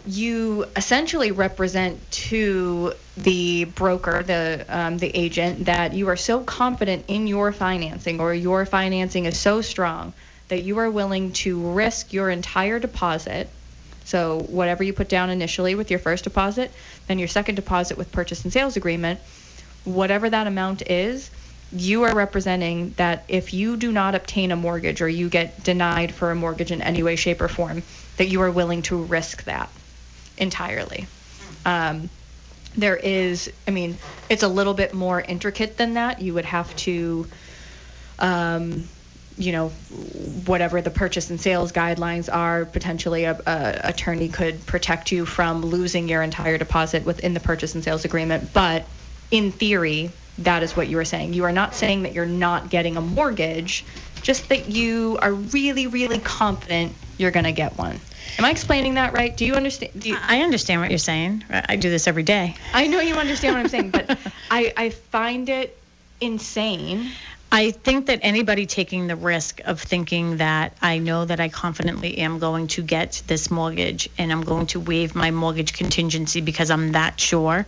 you 0.06 0.66
essentially 0.76 1.32
represent 1.32 2.12
to 2.12 2.94
the 3.18 3.66
broker, 3.66 4.22
the 4.22 4.66
um, 4.70 4.98
the 4.98 5.08
agent, 5.18 5.66
that 5.66 5.94
you 5.94 6.10
are 6.10 6.18
so 6.18 6.44
confident 6.44 7.06
in 7.08 7.26
your 7.26 7.52
financing 7.52 8.20
or 8.20 8.34
your 8.34 8.66
financing 8.66 9.26
is 9.26 9.40
so 9.40 9.62
strong 9.62 10.14
that 10.54 10.62
you 10.62 10.78
are 10.78 10.90
willing 10.90 11.34
to 11.34 11.74
risk 11.74 12.14
your 12.14 12.30
entire 12.30 12.80
deposit 12.80 13.50
So 14.06 14.40
whatever 14.50 14.84
you 14.84 14.94
put 14.94 15.10
down 15.10 15.30
initially 15.30 15.76
with 15.76 15.90
your 15.90 16.00
first 16.00 16.24
deposit, 16.24 16.72
then 17.08 17.20
your 17.20 17.28
second 17.28 17.56
deposit 17.56 17.98
with 17.98 18.12
purchase 18.12 18.44
and 18.44 18.52
sales 18.52 18.76
agreement, 18.76 19.20
whatever 19.86 20.30
that 20.30 20.48
amount 20.48 20.90
is, 20.90 21.30
you 21.72 22.04
are 22.04 22.14
representing 22.14 22.94
that 22.98 23.24
if 23.28 23.54
you 23.54 23.78
do 23.78 23.92
not 23.92 24.14
obtain 24.14 24.52
a 24.52 24.56
mortgage 24.56 25.02
or 25.02 25.10
you 25.10 25.30
get 25.30 25.64
denied 25.64 26.14
for 26.14 26.32
a 26.32 26.36
mortgage 26.36 26.72
in 26.72 26.82
any 26.82 27.02
way, 27.02 27.16
shape, 27.16 27.42
or 27.42 27.48
form, 27.48 27.82
that 28.18 28.28
you 28.28 28.42
are 28.42 28.52
willing 28.52 28.82
to 28.84 28.98
risk 29.04 29.46
that 29.46 29.70
entirely. 30.38 31.08
Um, 31.66 32.10
there 32.76 32.98
is, 32.98 33.52
I 33.68 33.72
mean, 33.72 33.98
it's 34.30 34.44
a 34.44 34.48
little 34.48 34.74
bit 34.74 34.94
more 34.94 35.22
intricate 35.22 35.78
than 35.78 35.96
that. 35.96 36.22
You 36.22 36.34
would 36.36 36.46
have 36.46 36.76
to, 36.78 37.28
um, 38.20 38.88
you 39.38 39.52
know, 39.52 39.70
whatever 40.46 40.82
the 40.82 40.90
purchase 40.90 41.30
and 41.30 41.40
sales 41.40 41.72
guidelines 41.72 42.34
are, 42.34 42.66
potentially 42.66 43.24
a, 43.24 43.40
a 43.46 43.80
attorney 43.84 44.30
could 44.30 44.66
protect 44.66 45.12
you 45.12 45.26
from 45.26 45.62
losing 45.62 46.08
your 46.08 46.22
entire 46.22 46.58
deposit 46.58 47.06
within 47.06 47.34
the 47.34 47.40
purchase 47.40 47.76
and 47.76 47.84
sales 47.84 48.06
agreement. 48.06 48.54
But 48.54 48.86
in 49.32 49.52
theory, 49.52 50.12
that 50.40 50.64
is 50.64 50.76
what 50.76 50.88
you 50.88 50.98
are 51.00 51.06
saying. 51.06 51.34
You 51.34 51.46
are 51.46 51.52
not 51.52 51.76
saying 51.76 52.04
that 52.04 52.14
you're 52.14 52.26
not 52.26 52.70
getting 52.70 52.98
a 52.98 53.02
mortgage, 53.02 53.86
just 54.22 54.50
that 54.50 54.70
you 54.70 55.18
are 55.22 55.34
really, 55.34 55.88
really 55.88 56.20
confident 56.20 56.94
you're 57.18 57.32
going 57.32 57.46
to 57.46 57.52
get 57.52 57.78
one. 57.78 58.00
Am 58.38 58.46
I 58.46 58.52
explaining 58.52 58.96
that 58.96 59.14
right? 59.14 59.36
Do 59.36 59.46
you 59.46 59.54
understand? 59.54 59.92
Do 60.00 60.10
you, 60.10 60.18
I 60.20 60.42
understand 60.42 60.82
what 60.82 60.90
you're 60.90 60.98
saying. 60.98 61.44
I 61.50 61.76
do 61.76 61.90
this 61.90 62.08
every 62.08 62.24
day. 62.24 62.56
I 62.74 62.88
know 62.88 63.00
you 63.00 63.16
understand 63.16 63.56
what 63.56 63.60
I'm 63.62 63.70
saying, 63.70 63.92
but 63.92 64.10
I, 64.52 64.74
I 64.76 64.90
find 64.90 65.50
it 65.50 65.78
insane. 66.20 67.12
I 67.54 67.70
think 67.70 68.08
that 68.08 68.20
anybody 68.24 68.66
taking 68.66 69.06
the 69.06 69.16
risk 69.16 69.62
of 69.64 69.80
thinking 69.80 70.38
that 70.38 70.76
I 70.82 70.98
know 70.98 71.24
that 71.24 71.40
I 71.40 71.50
confidently 71.50 72.18
am 72.18 72.40
going 72.40 72.66
to 72.70 72.82
get 72.82 73.22
this 73.28 73.52
mortgage 73.52 74.10
and 74.18 74.32
I'm 74.32 74.42
going 74.42 74.66
to 74.68 74.80
waive 74.80 75.14
my 75.14 75.30
mortgage 75.30 75.74
contingency 75.74 76.42
because 76.42 76.72
I'm 76.72 76.94
that 76.94 77.20
sure 77.20 77.68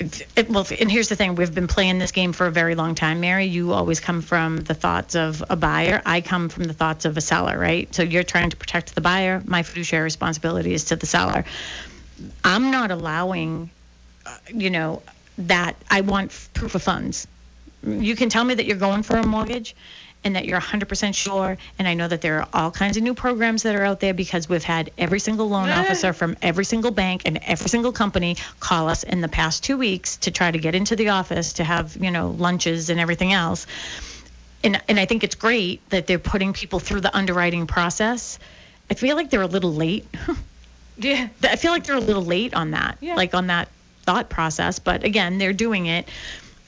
it, 0.00 0.48
well, 0.48 0.66
and 0.78 0.90
here's 0.90 1.08
the 1.08 1.16
thing: 1.16 1.34
we've 1.34 1.54
been 1.54 1.66
playing 1.66 1.98
this 1.98 2.12
game 2.12 2.32
for 2.32 2.46
a 2.46 2.50
very 2.50 2.74
long 2.74 2.94
time, 2.94 3.20
Mary. 3.20 3.46
You 3.46 3.72
always 3.72 4.00
come 4.00 4.20
from 4.22 4.58
the 4.58 4.74
thoughts 4.74 5.16
of 5.16 5.42
a 5.50 5.56
buyer. 5.56 6.00
I 6.06 6.20
come 6.20 6.48
from 6.48 6.64
the 6.64 6.72
thoughts 6.72 7.04
of 7.04 7.16
a 7.16 7.20
seller, 7.20 7.58
right? 7.58 7.92
So 7.94 8.02
you're 8.02 8.22
trying 8.22 8.50
to 8.50 8.56
protect 8.56 8.94
the 8.94 9.00
buyer. 9.00 9.42
My 9.44 9.62
fiduciary 9.62 10.04
responsibility 10.04 10.72
is 10.72 10.84
to 10.86 10.96
the 10.96 11.06
seller. 11.06 11.44
I'm 12.44 12.70
not 12.70 12.90
allowing, 12.90 13.70
uh, 14.24 14.36
you 14.54 14.70
know, 14.70 15.02
that 15.38 15.76
I 15.90 16.02
want 16.02 16.48
proof 16.54 16.74
of 16.76 16.82
funds. 16.82 17.26
You 17.86 18.16
can 18.16 18.28
tell 18.28 18.44
me 18.44 18.54
that 18.54 18.66
you're 18.66 18.76
going 18.76 19.02
for 19.02 19.16
a 19.16 19.26
mortgage, 19.26 19.74
and 20.24 20.36
that 20.36 20.44
you're 20.44 20.60
100% 20.60 21.14
sure. 21.14 21.56
And 21.78 21.86
I 21.86 21.94
know 21.94 22.08
that 22.08 22.20
there 22.20 22.40
are 22.40 22.48
all 22.52 22.70
kinds 22.70 22.96
of 22.96 23.02
new 23.02 23.14
programs 23.14 23.62
that 23.62 23.74
are 23.74 23.84
out 23.84 24.00
there 24.00 24.14
because 24.14 24.48
we've 24.48 24.64
had 24.64 24.90
every 24.98 25.20
single 25.20 25.48
loan 25.48 25.68
officer 25.68 26.12
from 26.12 26.36
every 26.42 26.64
single 26.64 26.90
bank 26.90 27.22
and 27.24 27.38
every 27.46 27.68
single 27.68 27.92
company 27.92 28.36
call 28.60 28.88
us 28.88 29.04
in 29.04 29.20
the 29.20 29.28
past 29.28 29.62
two 29.64 29.78
weeks 29.78 30.16
to 30.18 30.30
try 30.30 30.50
to 30.50 30.58
get 30.58 30.74
into 30.74 30.96
the 30.96 31.10
office 31.10 31.54
to 31.54 31.64
have, 31.64 31.96
you 31.96 32.10
know, 32.10 32.30
lunches 32.30 32.90
and 32.90 32.98
everything 32.98 33.32
else. 33.32 33.66
And, 34.64 34.82
and 34.88 34.98
I 34.98 35.06
think 35.06 35.22
it's 35.22 35.36
great 35.36 35.88
that 35.90 36.06
they're 36.08 36.18
putting 36.18 36.52
people 36.52 36.80
through 36.80 37.00
the 37.00 37.16
underwriting 37.16 37.66
process. 37.66 38.40
I 38.90 38.94
feel 38.94 39.14
like 39.14 39.30
they're 39.30 39.42
a 39.42 39.46
little 39.46 39.72
late. 39.72 40.04
yeah. 40.98 41.28
I 41.44 41.56
feel 41.56 41.70
like 41.70 41.84
they're 41.84 41.96
a 41.96 42.00
little 42.00 42.24
late 42.24 42.54
on 42.54 42.72
that, 42.72 42.98
yeah. 43.00 43.14
like 43.14 43.34
on 43.34 43.46
that 43.46 43.68
thought 44.02 44.28
process. 44.28 44.80
But 44.80 45.04
again, 45.04 45.38
they're 45.38 45.52
doing 45.52 45.86
it 45.86 46.08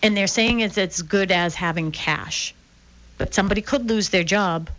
and 0.03 0.17
they're 0.17 0.27
saying 0.27 0.61
it's 0.61 0.79
as 0.79 1.03
good 1.03 1.31
as 1.31 1.55
having 1.55 1.93
cash 1.93 2.55
but 3.21 3.35
somebody 3.35 3.61
could 3.61 3.87
lose 3.87 4.09
their 4.09 4.25
job. 4.25 4.71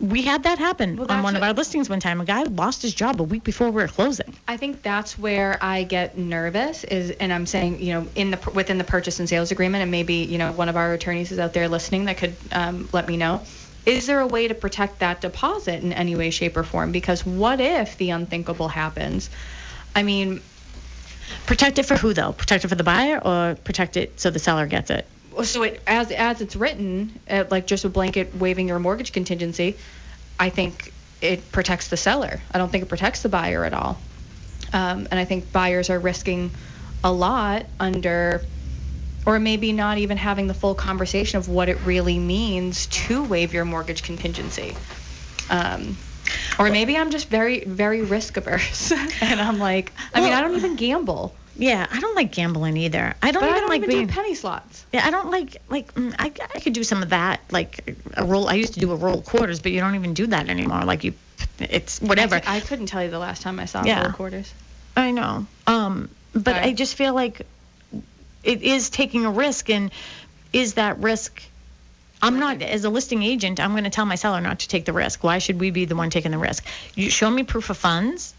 We 0.00 0.22
had 0.22 0.44
that 0.44 0.58
happen 0.58 0.96
well, 0.96 1.06
on 1.10 1.22
one 1.22 1.36
of 1.36 1.42
our 1.42 1.52
listings 1.52 1.90
one 1.90 2.00
time. 2.00 2.18
A 2.18 2.24
guy 2.24 2.42
lost 2.44 2.80
his 2.80 2.94
job 2.94 3.20
a 3.20 3.22
week 3.22 3.44
before 3.44 3.70
we 3.70 3.82
were 3.82 3.88
closing. 3.88 4.34
I 4.48 4.56
think 4.56 4.82
that's 4.82 5.18
where 5.18 5.58
I 5.60 5.84
get 5.84 6.16
nervous 6.16 6.82
is, 6.84 7.10
and 7.10 7.30
I'm 7.30 7.44
saying, 7.44 7.82
you 7.82 7.92
know, 7.92 8.06
in 8.14 8.30
the 8.30 8.50
within 8.54 8.78
the 8.78 8.84
purchase 8.84 9.20
and 9.20 9.28
sales 9.28 9.52
agreement, 9.52 9.82
and 9.82 9.90
maybe 9.90 10.14
you 10.14 10.38
know 10.38 10.50
one 10.52 10.70
of 10.70 10.76
our 10.76 10.94
attorneys 10.94 11.30
is 11.30 11.38
out 11.38 11.52
there 11.52 11.68
listening 11.68 12.06
that 12.06 12.16
could 12.16 12.34
um, 12.52 12.88
let 12.92 13.06
me 13.06 13.18
know. 13.18 13.42
Is 13.84 14.06
there 14.06 14.20
a 14.20 14.26
way 14.26 14.48
to 14.48 14.54
protect 14.54 15.00
that 15.00 15.20
deposit 15.20 15.84
in 15.84 15.92
any 15.92 16.16
way, 16.16 16.30
shape, 16.30 16.56
or 16.56 16.64
form? 16.64 16.90
Because 16.90 17.24
what 17.26 17.60
if 17.60 17.98
the 17.98 18.10
unthinkable 18.10 18.68
happens? 18.68 19.28
I 19.94 20.04
mean, 20.04 20.40
protect 21.46 21.78
it 21.78 21.84
for 21.84 21.96
who 21.96 22.14
though? 22.14 22.32
Protect 22.32 22.64
it 22.64 22.68
for 22.68 22.74
the 22.74 22.84
buyer 22.84 23.18
or 23.18 23.56
protect 23.64 23.96
it 23.96 24.20
so 24.20 24.30
the 24.30 24.38
seller 24.38 24.66
gets 24.66 24.90
it? 24.90 25.06
so 25.42 25.64
it 25.64 25.82
as 25.86 26.10
as 26.12 26.40
it's 26.40 26.54
written, 26.54 27.18
uh, 27.28 27.44
like 27.50 27.66
just 27.66 27.84
a 27.84 27.88
blanket 27.88 28.36
waiving 28.36 28.68
your 28.68 28.78
mortgage 28.78 29.12
contingency, 29.12 29.76
I 30.38 30.50
think 30.50 30.92
it 31.20 31.50
protects 31.52 31.88
the 31.88 31.96
seller. 31.96 32.40
I 32.52 32.58
don't 32.58 32.70
think 32.70 32.84
it 32.84 32.88
protects 32.88 33.22
the 33.22 33.28
buyer 33.28 33.64
at 33.64 33.74
all. 33.74 33.98
Um, 34.72 35.08
and 35.10 35.14
I 35.14 35.24
think 35.24 35.52
buyers 35.52 35.90
are 35.90 35.98
risking 35.98 36.50
a 37.02 37.12
lot 37.12 37.66
under, 37.80 38.42
or 39.26 39.38
maybe 39.38 39.72
not 39.72 39.98
even 39.98 40.16
having 40.16 40.46
the 40.46 40.54
full 40.54 40.74
conversation 40.74 41.38
of 41.38 41.48
what 41.48 41.68
it 41.68 41.78
really 41.84 42.18
means 42.18 42.86
to 42.86 43.24
waive 43.24 43.52
your 43.54 43.64
mortgage 43.64 44.02
contingency. 44.02 44.76
Um, 45.50 45.96
or 46.58 46.70
maybe 46.70 46.96
I'm 46.96 47.10
just 47.10 47.28
very, 47.28 47.64
very 47.64 48.02
risk 48.02 48.36
averse, 48.36 48.92
and 49.20 49.40
I'm 49.40 49.58
like, 49.58 49.92
I 50.14 50.20
mean, 50.20 50.32
I 50.32 50.40
don't 50.40 50.54
even 50.56 50.76
gamble. 50.76 51.34
Yeah, 51.56 51.86
I 51.90 52.00
don't 52.00 52.16
like 52.16 52.32
gambling 52.32 52.76
either. 52.76 53.14
I 53.22 53.30
don't 53.30 53.42
but 53.42 53.50
even 53.50 53.56
I 53.56 53.60
don't 53.60 53.68
like 53.68 53.78
even 53.78 53.90
being 53.90 54.06
do 54.06 54.12
penny 54.12 54.34
slots. 54.34 54.84
Yeah, 54.92 55.06
I 55.06 55.10
don't 55.10 55.30
like 55.30 55.56
like 55.68 55.94
mm, 55.94 56.14
I 56.18 56.32
I 56.54 56.60
could 56.60 56.72
do 56.72 56.82
some 56.82 57.02
of 57.02 57.10
that 57.10 57.40
like 57.50 57.96
a 58.14 58.24
roll. 58.24 58.48
I 58.48 58.54
used 58.54 58.74
to 58.74 58.80
do 58.80 58.90
a 58.90 58.96
roll 58.96 59.22
quarters, 59.22 59.60
but 59.60 59.70
you 59.70 59.80
don't 59.80 59.94
even 59.94 60.14
do 60.14 60.26
that 60.28 60.48
anymore. 60.48 60.84
Like 60.84 61.04
you, 61.04 61.14
it's 61.60 62.00
whatever. 62.00 62.36
I, 62.44 62.56
I 62.56 62.60
couldn't 62.60 62.86
tell 62.86 63.04
you 63.04 63.10
the 63.10 63.20
last 63.20 63.42
time 63.42 63.60
I 63.60 63.66
saw 63.66 63.84
yeah. 63.84 64.02
roll 64.02 64.12
quarters. 64.12 64.52
I 64.96 65.12
know. 65.12 65.46
Um, 65.66 66.08
but 66.32 66.56
I 66.56 66.72
just 66.72 66.96
feel 66.96 67.14
like 67.14 67.46
it 68.42 68.62
is 68.62 68.90
taking 68.90 69.24
a 69.24 69.30
risk, 69.30 69.70
and 69.70 69.92
is 70.52 70.74
that 70.74 70.98
risk? 70.98 71.40
I'm 72.24 72.38
not, 72.38 72.62
as 72.62 72.84
a 72.84 72.90
listing 72.90 73.22
agent, 73.22 73.60
I'm 73.60 73.72
going 73.72 73.84
to 73.84 73.90
tell 73.90 74.06
my 74.06 74.14
seller 74.14 74.40
not 74.40 74.60
to 74.60 74.68
take 74.68 74.84
the 74.86 74.92
risk. 74.92 75.22
Why 75.22 75.38
should 75.38 75.60
we 75.60 75.70
be 75.70 75.84
the 75.84 75.94
one 75.94 76.10
taking 76.10 76.30
the 76.30 76.38
risk? 76.38 76.64
You 76.94 77.10
show 77.10 77.30
me 77.30 77.42
proof 77.42 77.70
of 77.70 77.76
funds 77.76 78.34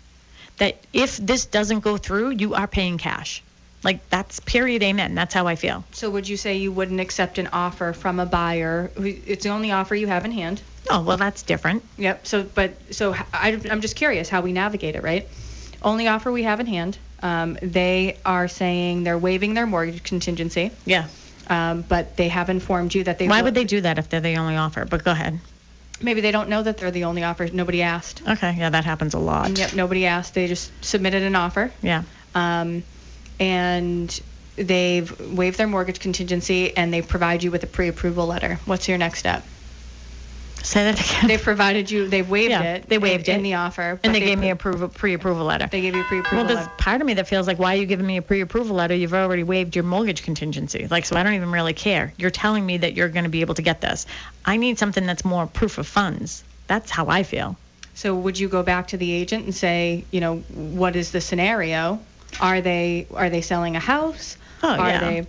that 0.57 0.77
if 0.91 1.17
this 1.17 1.45
doesn't 1.45 1.81
go 1.81 1.97
through, 1.97 2.31
you 2.31 2.55
are 2.55 2.67
paying 2.67 2.97
cash. 2.97 3.43
Like 3.83 4.09
that's 4.09 4.39
period, 4.39 4.81
amen. 4.81 5.13
That's 5.13 5.33
how 5.33 5.45
I 5.45 5.55
feel. 5.55 5.83
So 5.91 6.09
would 6.09 6.27
you 6.27 6.37
say 6.37 6.57
you 6.57 6.71
wouldn't 6.71 6.99
accept 6.99 7.37
an 7.37 7.47
offer 7.53 7.93
from 7.93 8.19
a 8.19 8.25
buyer? 8.25 8.89
It's 8.97 9.43
the 9.43 9.49
only 9.49 9.71
offer 9.71 9.93
you 9.93 10.07
have 10.07 10.25
in 10.25 10.31
hand. 10.31 10.63
Oh 10.89 11.03
well, 11.03 11.17
that's 11.17 11.43
different. 11.43 11.83
Yep. 11.97 12.25
So, 12.25 12.43
but 12.43 12.73
so 12.89 13.13
I, 13.31 13.61
I'm 13.69 13.81
just 13.81 13.95
curious 13.95 14.27
how 14.27 14.41
we 14.41 14.53
navigate 14.53 14.95
it, 14.95 15.03
right? 15.03 15.27
Only 15.83 16.07
offer 16.07 16.31
we 16.31 16.43
have 16.43 16.59
in 16.59 16.65
hand. 16.65 16.97
Um, 17.21 17.59
they 17.61 18.17
are 18.25 18.47
saying 18.47 19.03
they're 19.03 19.19
waiving 19.19 19.53
their 19.53 19.67
mortgage 19.67 20.01
contingency. 20.03 20.71
Yeah. 20.85 21.07
Um, 21.47 21.81
but 21.81 22.17
they 22.17 22.29
have 22.29 22.49
informed 22.49 22.95
you 22.95 23.03
that 23.03 23.19
they. 23.19 23.27
Why 23.27 23.41
will, 23.41 23.45
would 23.45 23.55
they 23.55 23.65
do 23.65 23.81
that 23.81 23.97
if 23.97 24.09
they're 24.09 24.21
the 24.21 24.37
only 24.37 24.55
offer? 24.55 24.85
But 24.85 25.03
go 25.03 25.11
ahead. 25.11 25.39
Maybe 26.01 26.21
they 26.21 26.31
don't 26.31 26.49
know 26.49 26.61
that 26.61 26.77
they're 26.77 26.91
the 26.91 27.05
only 27.05 27.23
offer. 27.23 27.47
Nobody 27.47 27.81
asked. 27.81 28.21
Okay, 28.27 28.55
yeah, 28.57 28.69
that 28.69 28.83
happens 28.83 29.13
a 29.13 29.19
lot. 29.19 29.57
Yep, 29.57 29.73
nobody 29.73 30.05
asked. 30.05 30.33
They 30.33 30.47
just 30.47 30.71
submitted 30.83 31.23
an 31.23 31.35
offer. 31.35 31.71
Yeah. 31.81 32.03
Um, 32.33 32.83
and 33.39 34.21
they've 34.57 35.19
waived 35.31 35.57
their 35.57 35.67
mortgage 35.67 35.99
contingency 35.99 36.75
and 36.75 36.93
they 36.93 37.01
provide 37.01 37.43
you 37.43 37.51
with 37.51 37.63
a 37.63 37.67
pre-approval 37.67 38.25
letter. 38.25 38.59
What's 38.65 38.87
your 38.87 38.97
next 38.97 39.19
step? 39.19 39.45
Say 40.65 40.83
that 40.83 40.99
again. 40.99 41.27
They 41.27 41.37
provided 41.37 41.91
you. 41.91 42.07
They 42.07 42.23
waived 42.23 42.49
yeah, 42.49 42.73
it. 42.75 42.89
They 42.89 42.97
waived 42.97 43.29
in, 43.29 43.35
it 43.35 43.37
in 43.37 43.43
the 43.43 43.53
offer. 43.53 43.99
And 44.03 44.15
they, 44.15 44.19
they 44.19 44.25
gave 44.25 44.39
me 44.39 44.49
a 44.49 44.55
pre-approval 44.55 45.45
letter. 45.45 45.67
They 45.67 45.81
gave 45.81 45.93
you 45.95 46.01
a 46.01 46.05
pre-approval. 46.05 46.39
Letter. 46.39 46.47
Well, 46.47 46.55
there's 46.55 46.67
letter. 46.67 46.81
part 46.83 47.01
of 47.01 47.07
me 47.07 47.13
that 47.13 47.27
feels 47.27 47.45
like, 47.45 47.59
why 47.59 47.75
are 47.75 47.79
you 47.79 47.85
giving 47.85 48.07
me 48.07 48.17
a 48.17 48.23
pre-approval 48.23 48.75
letter? 48.75 48.95
You've 48.95 49.13
already 49.13 49.43
waived 49.43 49.75
your 49.75 49.83
mortgage 49.83 50.23
contingency. 50.23 50.87
Like, 50.87 51.05
so 51.05 51.17
I 51.17 51.23
don't 51.23 51.35
even 51.35 51.51
really 51.51 51.73
care. 51.73 52.13
You're 52.17 52.31
telling 52.31 52.65
me 52.65 52.77
that 52.77 52.95
you're 52.95 53.09
going 53.09 53.25
to 53.25 53.29
be 53.29 53.41
able 53.41 53.53
to 53.55 53.61
get 53.61 53.79
this. 53.79 54.07
I 54.43 54.57
need 54.57 54.79
something 54.79 55.05
that's 55.05 55.23
more 55.23 55.45
proof 55.45 55.77
of 55.77 55.85
funds. 55.85 56.43
That's 56.65 56.89
how 56.89 57.09
I 57.09 57.21
feel. 57.21 57.55
So 57.93 58.15
would 58.15 58.39
you 58.39 58.49
go 58.49 58.63
back 58.63 58.87
to 58.87 58.97
the 58.97 59.11
agent 59.11 59.45
and 59.45 59.53
say, 59.53 60.03
you 60.09 60.19
know, 60.19 60.37
what 60.37 60.95
is 60.95 61.11
the 61.11 61.21
scenario? 61.21 61.99
Are 62.41 62.59
they 62.59 63.07
are 63.13 63.29
they 63.29 63.41
selling 63.41 63.75
a 63.75 63.79
house? 63.79 64.35
Oh, 64.63 64.69
are 64.69 64.89
yeah. 64.89 64.99
they 64.99 65.27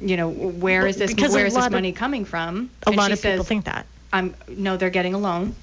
you 0.00 0.16
know, 0.16 0.28
where 0.28 0.86
is 0.88 0.96
this 0.96 1.14
because 1.14 1.32
where 1.32 1.46
is 1.46 1.54
this 1.54 1.60
lot 1.60 1.68
of- 1.68 1.72
money 1.72 1.92
coming 1.92 2.24
from? 2.24 2.68
A 2.82 2.88
And 2.88 2.96
lot 2.96 3.12
of 3.12 3.22
people 3.22 3.44
think 3.44 3.66
that. 3.66 3.86
I'm 4.12 4.34
no, 4.48 4.76
they're 4.76 4.90
getting 4.90 5.14
a 5.14 5.18
loan, 5.18 5.54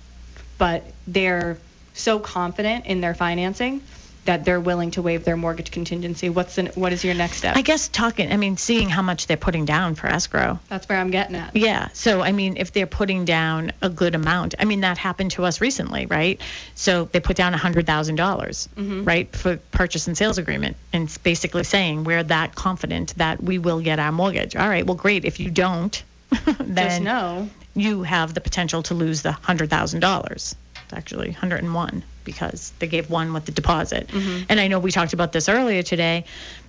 but 0.58 0.84
they're 1.08 1.58
so 1.94 2.20
confident 2.20 2.86
in 2.86 3.02
their 3.02 3.14
financing 3.14 3.82
that 4.26 4.46
they're 4.46 4.60
willing 4.60 4.92
to 4.92 5.02
waive 5.02 5.24
their 5.24 5.38
mortgage 5.38 5.72
contingency. 5.72 6.30
What's 6.30 6.56
the, 6.56 6.66
what 6.76 6.94
is 6.94 7.04
your 7.04 7.16
next 7.16 7.38
step? 7.38 7.56
I 7.56 7.62
guess 7.62 7.88
talking, 7.88 8.32
I 8.32 8.38
mean, 8.38 8.58
seeing 8.58 8.88
how 8.88 9.02
much 9.02 9.26
they're 9.26 9.38
putting 9.38 9.66
down 9.66 9.96
for 9.96 10.06
escrow. 10.06 10.60
That's 10.68 10.88
where 10.88 11.00
I'm 11.00 11.10
getting 11.10 11.36
at. 11.36 11.56
Yeah. 11.56 11.88
So, 11.94 12.22
I 12.22 12.32
mean, 12.32 12.58
if 12.58 12.72
they're 12.72 12.86
putting 12.86 13.26
down 13.26 13.72
a 13.82 13.90
good 13.90 14.14
amount, 14.14 14.54
I 14.60 14.66
mean, 14.66 14.82
that 14.82 15.00
happened 15.00 15.32
to 15.32 15.46
us 15.46 15.62
recently, 15.62 16.06
right? 16.06 16.40
So 16.76 17.06
they 17.06 17.20
put 17.20 17.38
down 17.38 17.54
$100,000, 17.54 18.16
dollars 18.16 18.70
mm-hmm. 18.76 19.04
right, 19.04 19.36
for 19.36 19.58
purchase 19.72 20.06
and 20.06 20.16
sales 20.16 20.38
agreement. 20.38 20.78
And 20.94 21.06
it's 21.06 21.18
basically 21.18 21.64
saying 21.64 22.04
we're 22.04 22.24
that 22.24 22.54
confident 22.54 23.16
that 23.18 23.42
we 23.42 23.58
will 23.58 23.82
get 23.82 23.98
our 23.98 24.12
mortgage. 24.12 24.56
All 24.56 24.70
right. 24.70 24.86
Well, 24.86 24.96
great. 24.96 25.26
If 25.26 25.40
you 25.40 25.50
don't, 25.50 26.04
then 26.60 26.76
Just 26.76 27.02
know. 27.02 27.50
You 27.76 28.04
have 28.04 28.34
the 28.34 28.42
potential 28.42 28.84
to 28.84 28.94
lose 28.94 29.22
the 29.22 29.30
$100,000. 29.32 30.32
It's 30.32 30.56
actually 30.94 31.30
101 31.30 32.04
because 32.24 32.72
they 32.80 32.88
gave 32.88 33.10
one 33.10 33.34
with 33.34 33.46
the 33.46 33.52
deposit. 33.52 34.10
And 34.50 34.60
I 34.60 34.68
know 34.68 34.80
we 34.80 34.92
talked 34.92 35.14
about 35.14 35.32
this 35.32 35.50
earlier 35.50 35.84
today 35.84 36.26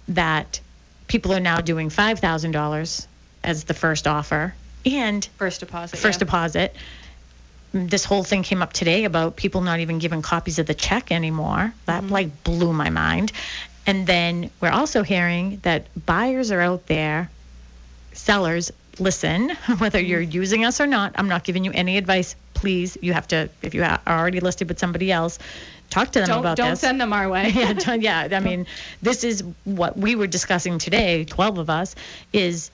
that 0.09 0.61
people 1.07 1.33
are 1.33 1.41
now 1.41 1.61
doing 1.61 1.89
$5,000 1.89 3.07
as 3.43 3.65
the 3.65 3.75
first 3.75 4.07
offer 4.07 4.55
and 4.87 5.25
First 5.37 5.61
deposit. 5.61 5.97
first 5.99 6.17
yeah. 6.17 6.25
deposit. 6.27 6.77
This 7.73 8.05
whole 8.05 8.25
thing 8.25 8.43
came 8.43 8.63
up 8.63 8.73
today 8.73 9.05
about 9.05 9.37
people 9.37 9.61
not 9.61 9.81
even 9.81 9.99
giving 9.99 10.23
copies 10.23 10.59
of 10.59 10.67
the 10.67 10.75
check 10.75 11.13
anymore. 11.13 11.73
That 11.87 12.03
Mm-hmm. 12.03 12.13
like 12.13 12.45
blew 12.45 12.73
my 12.73 12.91
mind. 12.91 13.33
And 13.87 14.07
then 14.07 14.51
we're 14.61 14.71
also 14.71 15.03
hearing 15.03 15.61
that 15.63 15.87
buyers 16.07 16.51
are 16.51 16.61
out 16.61 16.87
there, 16.87 17.31
sellers 18.13 18.71
listen, 19.01 19.51
whether 19.79 19.99
Mm-hmm. 19.99 20.07
you're 20.07 20.21
using 20.21 20.65
us 20.65 20.81
or 20.81 20.87
not. 20.87 21.13
I'm 21.17 21.29
not 21.29 21.43
giving 21.45 21.65
you 21.65 21.73
any 21.75 21.97
advice. 21.97 22.37
Please, 22.55 22.97
you 23.01 23.13
have 23.15 23.27
to 23.29 23.49
if 23.63 23.75
you 23.75 23.83
are 23.83 23.99
already 24.07 24.41
listed 24.41 24.69
with 24.69 24.79
somebody 24.79 25.11
else, 25.11 25.39
talk 25.89 26.13
to 26.13 26.21
them 26.21 26.29
Don't 26.29 26.39
about 26.41 26.57
don't 26.57 26.71
this 26.71 26.81
send 26.81 27.01
them 27.01 27.13
our 27.13 27.29
way. 27.35 27.49
yeah, 27.49 27.73
don't- 27.73 28.03
yeah. 28.03 28.29
I 28.31 28.41
mean, 28.41 28.67
this 29.03 29.25
is 29.25 29.43
what 29.65 29.97
we 29.97 30.15
were 30.15 30.27
discussing 30.27 30.79
today. 30.79 31.25
Twelve 31.25 31.59
of 31.59 31.71
us 31.71 31.97
is 32.33 32.71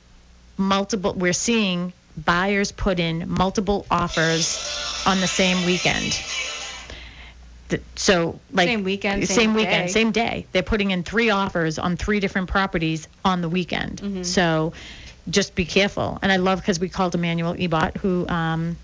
multiple. 0.58 1.14
We're 1.14 1.32
seeing 1.32 1.92
buyers 2.16 2.72
put 2.72 2.98
in 2.98 3.28
multiple 3.28 3.86
offers 3.90 4.58
on 5.06 5.20
the 5.20 5.26
same 5.28 5.64
weekend. 5.66 6.18
So, 7.96 8.38
like 8.52 8.68
Same 8.68 8.84
weekend, 8.84 9.26
same, 9.26 9.36
same 9.36 9.54
weekend, 9.54 9.88
day. 9.88 9.92
same 9.92 10.12
day. 10.12 10.46
They're 10.52 10.62
putting 10.62 10.92
in 10.92 11.02
three 11.02 11.30
offers 11.30 11.80
on 11.80 11.96
three 11.96 12.20
different 12.20 12.48
properties 12.48 13.08
on 13.24 13.40
the 13.40 13.48
weekend. 13.48 14.00
Mm-hmm. 14.00 14.22
So, 14.22 14.72
just 15.28 15.54
be 15.54 15.64
careful. 15.64 16.18
And 16.22 16.30
I 16.30 16.36
love 16.36 16.60
because 16.60 16.80
we 16.80 16.88
called 16.88 17.14
Emmanuel 17.14 17.54
Ebot, 17.54 17.96
who 17.96 18.26
um, 18.28 18.76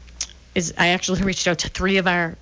is 0.55 0.75
I 0.79 0.89
actually 0.89 1.23
reached 1.23 1.47
out 1.47 1.59
to 1.59 1.69
three 1.69 1.99
of 1.99 2.07
our 2.07 2.37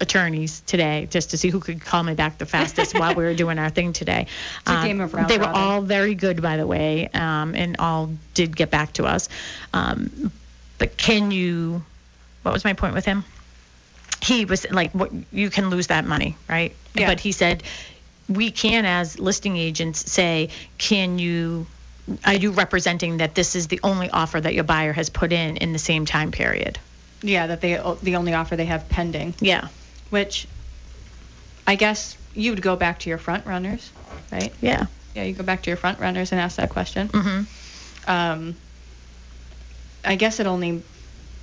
attorneys 0.00 0.60
today 0.62 1.06
just 1.10 1.30
to 1.30 1.38
see 1.38 1.50
who 1.50 1.60
could 1.60 1.80
call 1.80 2.02
me 2.02 2.14
back 2.14 2.38
the 2.38 2.46
fastest 2.46 2.98
while 2.98 3.14
we 3.14 3.24
were 3.24 3.34
doing 3.44 3.58
our 3.58 3.70
thing 3.70 3.92
today. 3.92 4.26
a 4.66 4.82
game 4.84 5.00
of 5.00 5.14
round 5.14 5.28
they 5.28 5.38
were 5.38 5.44
robin. 5.44 5.60
all 5.60 5.80
very 5.82 6.14
good, 6.14 6.42
by 6.42 6.56
the 6.56 6.66
way, 6.66 7.08
um, 7.14 7.54
and 7.54 7.76
all 7.78 8.10
did 8.34 8.56
get 8.56 8.70
back 8.70 8.92
to 8.94 9.06
us. 9.06 9.28
Um, 9.72 10.32
but 10.78 10.96
can 10.96 11.30
you? 11.30 11.82
What 12.42 12.52
was 12.52 12.64
my 12.64 12.72
point 12.72 12.94
with 12.94 13.04
him? 13.04 13.24
He 14.22 14.44
was 14.44 14.68
like, 14.70 14.92
"What? 14.92 15.10
You 15.32 15.50
can 15.50 15.70
lose 15.70 15.88
that 15.88 16.04
money, 16.04 16.36
right?" 16.48 16.74
Yeah. 16.94 17.08
But 17.08 17.20
he 17.20 17.32
said, 17.32 17.62
"We 18.28 18.50
can, 18.50 18.84
as 18.84 19.18
listing 19.18 19.56
agents, 19.56 20.10
say, 20.10 20.50
can 20.78 21.18
you?" 21.18 21.66
Are 22.24 22.34
you 22.34 22.50
representing 22.52 23.18
that 23.18 23.34
this 23.34 23.54
is 23.54 23.68
the 23.68 23.80
only 23.82 24.10
offer 24.10 24.40
that 24.40 24.54
your 24.54 24.64
buyer 24.64 24.92
has 24.92 25.10
put 25.10 25.32
in 25.32 25.56
in 25.58 25.72
the 25.72 25.78
same 25.78 26.06
time 26.06 26.30
period? 26.30 26.78
Yeah, 27.22 27.48
that 27.48 27.60
they 27.60 27.74
the 28.02 28.16
only 28.16 28.34
offer 28.34 28.56
they 28.56 28.66
have 28.66 28.88
pending, 28.88 29.34
Yeah. 29.40 29.68
which 30.10 30.46
I 31.66 31.74
guess 31.74 32.16
you 32.34 32.52
would 32.52 32.62
go 32.62 32.76
back 32.76 33.00
to 33.00 33.08
your 33.10 33.18
front 33.18 33.44
runners, 33.46 33.90
right? 34.32 34.52
Yeah. 34.60 34.86
Yeah, 35.14 35.24
you 35.24 35.34
go 35.34 35.42
back 35.42 35.62
to 35.64 35.70
your 35.70 35.76
front 35.76 35.98
runners 35.98 36.32
and 36.32 36.40
ask 36.40 36.56
that 36.56 36.70
question. 36.70 37.08
Mhm. 37.08 37.46
Um, 38.06 38.56
I 40.04 40.14
guess 40.16 40.38
it 40.40 40.46
only. 40.46 40.82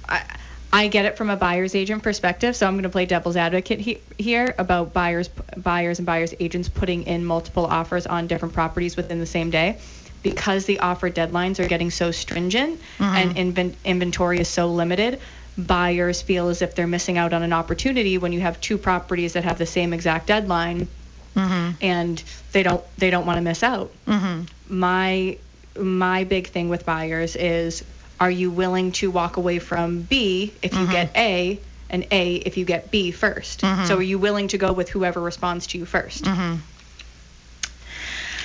I, 0.07 0.23
I 0.71 0.87
get 0.87 1.05
it 1.05 1.15
from 1.17 1.29
a 1.29 1.37
buyer's 1.37 1.73
agent 1.75 2.03
perspective, 2.03 2.55
so 2.55 2.67
I'm 2.67 2.73
going 2.73 2.83
to 2.83 2.89
play 2.89 3.05
devil's 3.05 3.37
advocate 3.37 3.79
he, 3.79 3.99
here 4.17 4.53
about 4.57 4.93
buyers, 4.93 5.29
buyers 5.55 5.99
and 5.99 6.05
buyers 6.05 6.33
agents 6.39 6.67
putting 6.69 7.03
in 7.03 7.23
multiple 7.23 7.65
offers 7.65 8.05
on 8.07 8.27
different 8.27 8.53
properties 8.53 8.97
within 8.97 9.19
the 9.19 9.25
same 9.25 9.49
day, 9.51 9.77
because 10.25 10.65
the 10.65 10.79
offer 10.79 11.07
deadlines 11.11 11.63
are 11.63 11.67
getting 11.67 11.91
so 11.91 12.09
stringent 12.09 12.81
mm-hmm. 12.97 13.03
and 13.03 13.35
inven- 13.35 13.75
inventory 13.85 14.39
is 14.39 14.47
so 14.47 14.71
limited. 14.71 15.19
Buyers 15.55 16.23
feel 16.23 16.49
as 16.49 16.63
if 16.63 16.73
they're 16.73 16.87
missing 16.87 17.19
out 17.19 17.31
on 17.31 17.43
an 17.43 17.53
opportunity 17.53 18.17
when 18.17 18.33
you 18.33 18.39
have 18.41 18.59
two 18.59 18.79
properties 18.79 19.33
that 19.33 19.43
have 19.43 19.59
the 19.59 19.67
same 19.67 19.93
exact 19.93 20.25
deadline, 20.25 20.87
mm-hmm. 21.35 21.71
and 21.79 22.23
they 22.53 22.63
don't 22.63 22.83
they 22.97 23.11
don't 23.11 23.27
want 23.27 23.37
to 23.37 23.41
miss 23.41 23.61
out. 23.61 23.91
Mm-hmm. 24.07 24.79
My 24.79 25.37
my 25.79 26.23
big 26.23 26.47
thing 26.47 26.69
with 26.69 26.87
buyers 26.87 27.35
is 27.35 27.83
are 28.19 28.31
you 28.31 28.49
willing 28.49 28.93
to 28.93 29.11
walk 29.11 29.37
away 29.37 29.59
from 29.59 30.01
B 30.01 30.53
if 30.63 30.73
you 30.73 30.87
get 30.87 31.15
A 31.15 31.59
and 31.91 32.07
A 32.09 32.35
if 32.37 32.57
you 32.57 32.65
get 32.65 32.89
B 32.89 33.11
1st 33.11 33.87
So 33.87 33.97
are 33.97 34.01
you 34.01 34.17
willing 34.17 34.47
to 34.47 34.57
go 34.57 34.73
with 34.73 34.89
whoever 34.89 35.21
responds 35.21 35.67
to 35.67 35.77
you 35.77 35.85
1st 35.85 36.59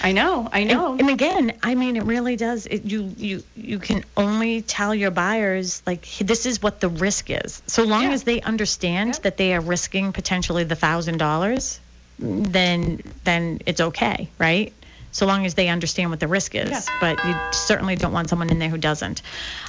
I 0.03 0.13
know, 0.13 0.49
I 0.53 0.65
know. 0.65 0.93
And, 0.93 1.01
and 1.03 1.11
again, 1.11 1.53
I 1.63 1.75
mean, 1.75 1.97
it 1.97 2.05
really 2.05 2.37
does. 2.37 2.67
It, 2.67 2.85
you 2.85 3.15
you 3.19 3.43
you 3.55 3.79
can 3.79 4.05
only 4.17 4.63
tell 4.63 4.95
your 4.95 5.11
buyers 5.11 5.83
like 5.87 6.07
this 6.19 6.47
is 6.47 6.63
what 6.63 6.81
the 6.81 6.89
risk 6.89 7.31
is. 7.31 7.63
So 7.67 7.85
long 7.85 8.05
Yeah. 8.05 8.13
as 8.13 8.23
they 8.25 8.41
understand 8.41 9.15
Yeah. 9.15 9.21
that 9.23 9.37
they 9.37 9.55
are 9.55 9.61
risking 9.61 10.13
potentially 10.13 10.65
the 10.65 10.77
thousand 10.77 11.19
dollars, 11.19 11.81
then 12.19 13.03
then 13.25 13.61
it's 13.67 13.81
okay, 13.81 14.29
right? 14.39 14.73
So 15.13 15.27
long 15.27 15.45
as 15.47 15.55
they 15.55 15.69
understand 15.69 16.11
what 16.11 16.21
the 16.21 16.29
risk 16.29 16.55
is. 16.55 16.71
Yeah. 16.71 16.81
But 17.01 17.25
you 17.25 17.35
certainly 17.53 17.97
don't 17.97 18.13
want 18.13 18.29
someone 18.29 18.49
in 18.51 18.59
there 18.59 18.69
who 18.69 18.79
doesn't. 18.79 19.23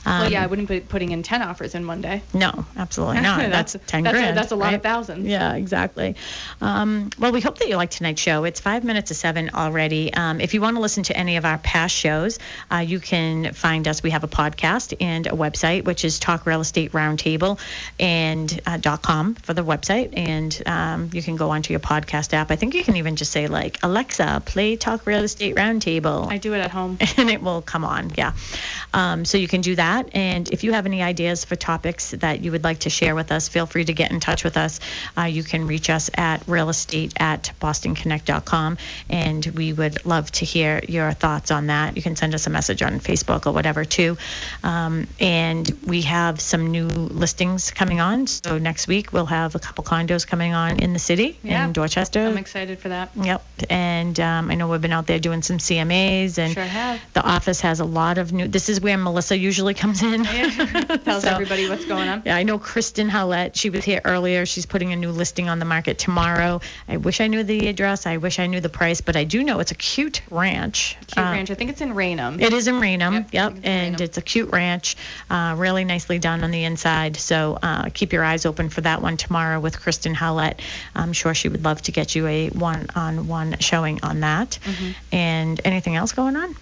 Um, 0.06 0.22
well, 0.22 0.32
yeah, 0.32 0.44
I 0.44 0.48
wouldn't 0.48 0.68
be 0.70 0.80
putting 0.80 1.12
in 1.12 1.24
10 1.24 1.42
offers 1.42 1.74
in 1.76 1.88
one 1.88 2.02
day. 2.02 2.22
No, 2.34 2.66
absolutely 2.78 3.22
not. 3.22 3.40
That's, 3.52 3.74
That's- 3.74 3.92
10 3.92 4.04
that's 4.04 4.16
a- 4.16 4.20
grand. 4.22 4.38
that's 4.38 4.52
a 4.52 4.56
lot 4.56 4.74
of 4.74 4.84
thousands. 4.84 5.28
Yeah, 5.28 5.54
exactly. 5.56 6.16
Um, 6.62 7.10
well, 7.18 7.32
we 7.32 7.42
hope 7.42 7.58
that 7.60 7.68
you 7.68 7.76
like 7.76 7.90
tonight's 7.90 8.22
show. 8.22 8.44
It's 8.44 8.60
five 8.60 8.84
minutes 8.84 9.08
to 9.10 9.16
seven 9.16 9.50
already. 9.54 10.14
Um, 10.14 10.40
if 10.42 10.54
you 10.54 10.62
want 10.62 10.76
to 10.78 10.82
listen 10.82 11.04
to 11.04 11.18
any 11.18 11.38
of 11.38 11.46
our 11.46 11.58
past 11.58 11.96
shows, 11.96 12.38
uh, 12.72 12.78
you 12.78 13.00
can 13.00 13.54
find 13.54 13.88
us. 13.88 14.04
We 14.04 14.12
have 14.12 14.24
a 14.24 14.28
podcast 14.28 14.94
and 15.02 15.26
a 15.28 15.32
website, 15.32 15.86
which 15.86 16.06
is 16.06 16.20
Talk 16.20 16.46
Real 16.46 16.62
Estate 16.62 16.92
Roundtable 16.92 17.60
and 18.00 18.60
uh, 18.66 18.78
dot 18.78 19.02
.com 19.02 19.36
for 19.36 19.54
the 19.54 19.64
website. 19.64 20.14
And 20.16 20.62
um, 20.68 21.10
you 21.14 21.24
can 21.24 21.36
go 21.36 21.50
onto 21.50 21.74
your 21.74 21.80
podcast 21.80 22.34
app. 22.34 22.52
I 22.52 22.56
think 22.56 22.76
you 22.76 22.84
can 22.84 22.96
even 22.98 23.16
just 23.16 23.32
say 23.32 23.48
like, 23.48 23.80
Alexa, 23.84 24.44
play 24.46 24.76
Talk 24.76 25.06
Real 25.08 25.24
Estate 25.24 25.31
State 25.32 25.56
roundtable 25.56 26.32
I 26.32 26.38
do 26.38 26.54
it 26.54 26.60
at 26.60 26.72
home. 26.72 26.98
and 27.18 27.30
it 27.30 27.42
will 27.42 27.62
come 27.62 27.84
on. 27.86 28.12
Yeah. 28.18 28.34
Um, 28.94 29.26
so 29.26 29.38
you 29.38 29.48
can 29.48 29.62
do 29.62 29.76
that. 29.76 30.10
And 30.14 30.50
if 30.50 30.64
you 30.64 30.74
have 30.74 30.86
any 30.86 31.02
ideas 31.02 31.46
for 31.46 31.56
topics 31.56 32.12
that 32.12 32.42
you 32.42 32.52
would 32.52 32.64
like 32.64 32.80
to 32.80 32.90
share 32.90 33.16
with 33.16 33.32
us, 33.32 33.48
feel 33.48 33.66
free 33.66 33.86
to 33.86 33.94
get 33.94 34.12
in 34.12 34.20
touch 34.20 34.44
with 34.44 34.58
us. 34.58 34.80
Uh, 35.18 35.24
you 35.24 35.44
can 35.44 35.66
reach 35.68 35.90
us 35.90 36.10
at 36.16 36.46
realestate 36.46 37.14
at 37.20 37.52
bostonconnect.com. 37.62 38.78
And 39.10 39.46
we 39.56 39.74
would 39.74 40.06
love 40.06 40.32
to 40.34 40.46
hear 40.46 40.82
your 40.88 41.12
thoughts 41.14 41.52
on 41.52 41.68
that. 41.68 41.96
You 41.96 42.02
can 42.02 42.16
send 42.16 42.34
us 42.36 42.48
a 42.48 42.50
message 42.50 42.82
on 42.82 43.00
Facebook 43.00 43.46
or 43.46 43.52
whatever, 43.54 43.86
too. 43.86 44.18
Um, 44.64 45.08
and 45.20 45.70
we 45.86 46.02
have 46.02 46.40
some 46.42 46.72
new 46.72 46.88
listings 46.88 47.72
coming 47.72 48.00
on. 48.00 48.28
So 48.28 48.58
next 48.58 48.88
week, 48.88 49.14
we'll 49.14 49.26
have 49.28 49.56
a 49.56 49.60
couple 49.60 49.84
condos 49.84 50.26
coming 50.28 50.54
on 50.54 50.80
in 50.80 50.94
the 50.94 51.00
city 51.00 51.38
Yeah. 51.44 51.66
in 51.66 51.74
Dorchester. 51.74 52.22
I'm 52.22 52.38
excited 52.38 52.80
for 52.80 52.90
that. 52.90 53.12
Yep. 53.16 53.44
And 53.70 54.20
um, 54.20 54.52
I 54.52 54.56
know 54.56 54.68
we've 54.68 54.82
been 54.82 54.92
out 54.92 55.08
there 55.08 55.20
doing 55.22 55.42
some 55.42 55.58
CMAs 55.58 56.38
and 56.38 56.54
Sure 56.54 56.64
have. 56.64 57.00
the 57.14 57.24
office 57.24 57.62
has 57.62 57.80
a 57.80 57.86
lot 57.86 58.18
of 58.18 58.34
new 58.34 58.48
this 58.48 58.68
is 58.70 58.82
where 58.82 58.98
Melissa 58.98 59.38
usually 59.38 59.74
comes 59.74 60.04
in. 60.04 60.24
Tells 61.04 61.24
So- 61.24 61.30
everybody 61.30 61.70
what's 61.70 61.86
going 61.86 62.08
on. 62.10 62.24
Yeah, 62.26 62.36
I 62.36 62.44
know 62.44 62.58
Kristen 62.60 63.10
Howlett. 63.10 63.56
She 63.56 63.70
was 63.70 63.84
here 63.86 64.02
earlier. 64.06 64.46
She's 64.46 64.66
putting 64.66 64.92
a 64.92 64.96
new 64.96 65.12
listing 65.12 65.48
on 65.50 65.60
the 65.60 65.66
market 65.66 65.98
tomorrow. 66.00 66.62
I 66.88 66.98
wish 66.98 67.22
I 67.22 67.28
knew 67.28 67.44
the 67.44 67.68
address. 67.68 68.06
I 68.06 68.18
wish 68.18 68.40
I 68.40 68.48
knew 68.48 68.60
the 68.60 68.70
price, 68.70 69.02
but 69.02 69.16
I 69.16 69.24
do 69.24 69.44
know 69.44 69.60
it's 69.60 69.72
a 69.72 69.76
cute 69.76 70.22
ranch. 70.32 70.98
Cute 71.08 71.18
Uh, 71.26 71.32
ranch. 71.32 71.52
I 71.52 71.56
think 71.56 71.70
it's 71.70 71.82
in 71.82 71.94
Raynham. 71.94 72.40
It 72.40 72.54
is 72.54 72.68
in 72.68 72.80
Raynham. 72.80 73.14
Yep, 73.14 73.28
Yep. 73.34 73.52
it's 73.58 73.60
And 73.66 73.82
Raynham. 73.94 74.02
it's 74.04 74.18
a 74.18 74.22
cute 74.22 74.50
ranch, 74.52 74.96
uh, 75.30 75.56
really 75.58 75.86
nicely 75.86 76.20
done 76.20 76.44
on 76.44 76.52
the 76.52 76.64
inside. 76.64 77.18
So 77.18 77.58
uh, 77.62 77.90
keep 77.94 78.14
your 78.14 78.24
eyes 78.24 78.46
open 78.46 78.70
for 78.70 78.82
that 78.82 79.02
one 79.02 79.18
tomorrow 79.18 79.60
with 79.60 79.80
Kristen 79.80 80.14
Howlett. 80.14 80.62
I'm 80.96 81.14
sure 81.14 81.34
she 81.34 81.50
would 81.50 81.64
love 81.64 81.82
to 81.84 81.92
get 81.92 82.16
you 82.16 82.28
a 82.28 82.50
one 82.50 82.88
on 82.96 83.28
one 83.28 83.58
showing 83.60 84.00
on 84.04 84.22
that. 84.22 84.58
Mm-hmm. 84.64 84.92
And 85.12 85.60
anything 85.66 85.96
else 85.96 86.12
going 86.14 86.36
on? 86.36 86.56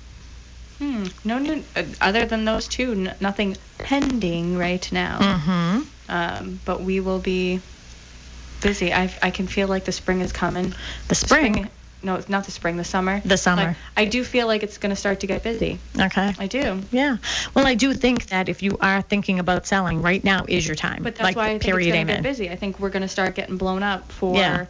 Hmm. 0.80 1.06
No 1.24 1.38
new 1.40 1.64
uh, 1.76 1.84
other 2.02 2.26
than 2.26 2.46
those 2.46 2.68
two. 2.68 2.92
N- 2.94 3.16
nothing 3.20 3.58
pending 3.80 4.58
right 4.58 4.90
now. 4.92 5.20
Mm-hmm. 5.20 5.82
Um, 6.10 6.60
but 6.66 6.82
we 6.82 7.00
will 7.00 7.20
be 7.20 7.60
busy. 8.62 8.94
I 8.94 9.14
I 9.22 9.30
can 9.30 9.48
feel 9.48 9.68
like 9.68 9.86
the 9.86 9.92
spring 9.92 10.22
is 10.22 10.32
coming. 10.32 10.74
The 11.08 11.16
spring. 11.16 11.70
No, 12.02 12.16
it's 12.16 12.30
not 12.30 12.46
the 12.46 12.52
spring. 12.52 12.78
The 12.78 12.86
summer. 12.86 13.20
The 13.26 13.36
summer. 13.36 13.64
Like, 13.64 13.76
I 13.98 14.06
do 14.06 14.24
feel 14.24 14.48
like 14.48 14.64
it's 14.64 14.78
going 14.78 14.92
to 14.92 14.96
start 14.96 15.20
to 15.20 15.28
get 15.28 15.44
busy. 15.44 15.80
Okay. 16.00 16.34
I 16.40 16.48
do. 16.48 16.82
Yeah. 16.92 17.18
Well, 17.54 17.68
I 17.68 17.76
do 17.76 17.94
think 17.94 18.28
that 18.28 18.48
if 18.48 18.64
you 18.64 18.78
are 18.80 19.02
thinking 19.02 19.38
about 19.40 19.68
selling, 19.68 20.02
right 20.02 20.24
now 20.24 20.46
is 20.48 20.66
your 20.66 20.78
time. 20.78 21.04
But 21.04 21.16
that's 21.16 21.24
like 21.26 21.36
why 21.36 21.48
I 21.48 21.50
think 21.60 21.64
period 21.64 21.90
it's 21.90 21.96
going 21.96 22.08
to 22.08 22.14
get 22.14 22.24
busy. 22.24 22.50
I 22.50 22.56
think 22.56 22.80
we're 22.80 22.90
going 22.90 23.02
to 23.02 23.10
start 23.10 23.36
getting 23.36 23.58
blown 23.58 23.84
up 23.84 24.14
for 24.14 24.34
Yeah. 24.38 24.68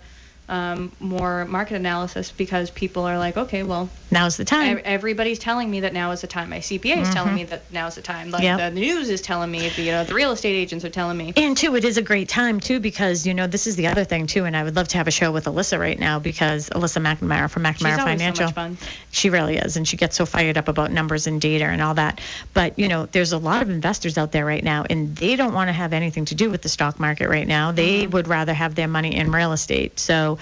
Um, 0.50 0.92
more 1.00 1.46
market 1.46 1.76
analysis 1.76 2.32
because 2.32 2.72
people 2.72 3.04
are 3.06 3.18
like, 3.18 3.38
okay, 3.38 3.64
well, 3.64 3.90
Now's 4.12 4.38
the 4.38 4.46
time. 4.46 4.80
ev- 4.80 4.82
everybody's 4.86 5.38
telling 5.38 5.70
me 5.70 5.82
that 5.82 5.94
now 5.94 6.10
is 6.10 6.22
the 6.22 6.28
time. 6.28 6.50
My 6.50 6.58
CPA 6.58 6.98
is 7.02 7.10
telling 7.12 7.36
me 7.36 7.44
that 7.44 7.72
now 7.72 7.86
is 7.86 7.94
the 7.94 8.02
time. 8.02 8.32
Like 8.32 8.42
Yep. 8.42 8.58
the 8.58 8.72
news 8.72 9.08
is 9.10 9.22
telling 9.22 9.52
me, 9.52 9.70
you 9.78 9.92
know, 9.92 10.04
the 10.04 10.16
real 10.16 10.32
estate 10.32 10.56
agents 10.56 10.84
are 10.84 10.90
telling 10.90 11.16
me. 11.16 11.32
And 11.38 11.56
too, 11.56 11.76
it 11.76 11.86
is 11.86 11.98
a 11.98 12.02
great 12.02 12.28
time 12.28 12.60
too 12.60 12.80
because 12.80 13.28
you 13.28 13.36
know 13.36 13.46
this 13.46 13.68
is 13.68 13.76
the 13.76 13.86
other 13.86 14.04
thing 14.04 14.26
too, 14.26 14.46
and 14.46 14.58
I 14.58 14.64
would 14.64 14.76
love 14.76 14.88
to 14.88 14.98
have 14.98 15.08
a 15.08 15.12
show 15.12 15.32
with 15.32 15.46
Alyssa 15.46 15.78
right 15.80 16.00
now 16.00 16.18
because 16.18 16.70
Alyssa 16.72 17.00
McNamara 17.00 17.52
from 17.52 17.64
McNamara 17.64 17.78
She's 17.78 17.96
so 17.98 18.04
Financial. 18.04 18.46
much 18.46 18.56
fun. 18.56 18.78
She 19.12 19.30
really 19.30 19.58
is, 19.58 19.78
and 19.78 19.88
she 19.88 19.96
gets 19.96 20.16
so 20.18 20.26
fired 20.26 20.58
up 20.58 20.68
about 20.68 20.92
numbers 20.92 21.28
and 21.28 21.40
data 21.40 21.66
and 21.66 21.80
all 21.80 21.94
that. 21.94 22.20
But 22.56 22.80
you 22.80 22.88
know, 22.88 23.06
there's 23.06 23.32
a 23.32 23.38
lot 23.38 23.62
of 23.62 23.70
investors 23.70 24.18
out 24.18 24.32
there 24.32 24.46
right 24.46 24.64
now, 24.64 24.86
and 24.90 25.16
they 25.16 25.36
don't 25.36 25.54
want 25.54 25.68
to 25.68 25.74
have 25.74 25.94
anything 25.94 26.26
to 26.26 26.36
do 26.36 26.50
with 26.50 26.64
the 26.64 26.70
stock 26.70 27.00
market 27.00 27.30
right 27.30 27.48
now. 27.48 27.72
They 27.72 27.90
Mm-hmm. 28.00 28.12
would 28.12 28.28
rather 28.28 28.54
have 28.56 28.74
their 28.74 28.88
money 28.88 29.16
in 29.16 29.32
real 29.32 29.54
estate. 29.54 30.00
So. 30.00 30.39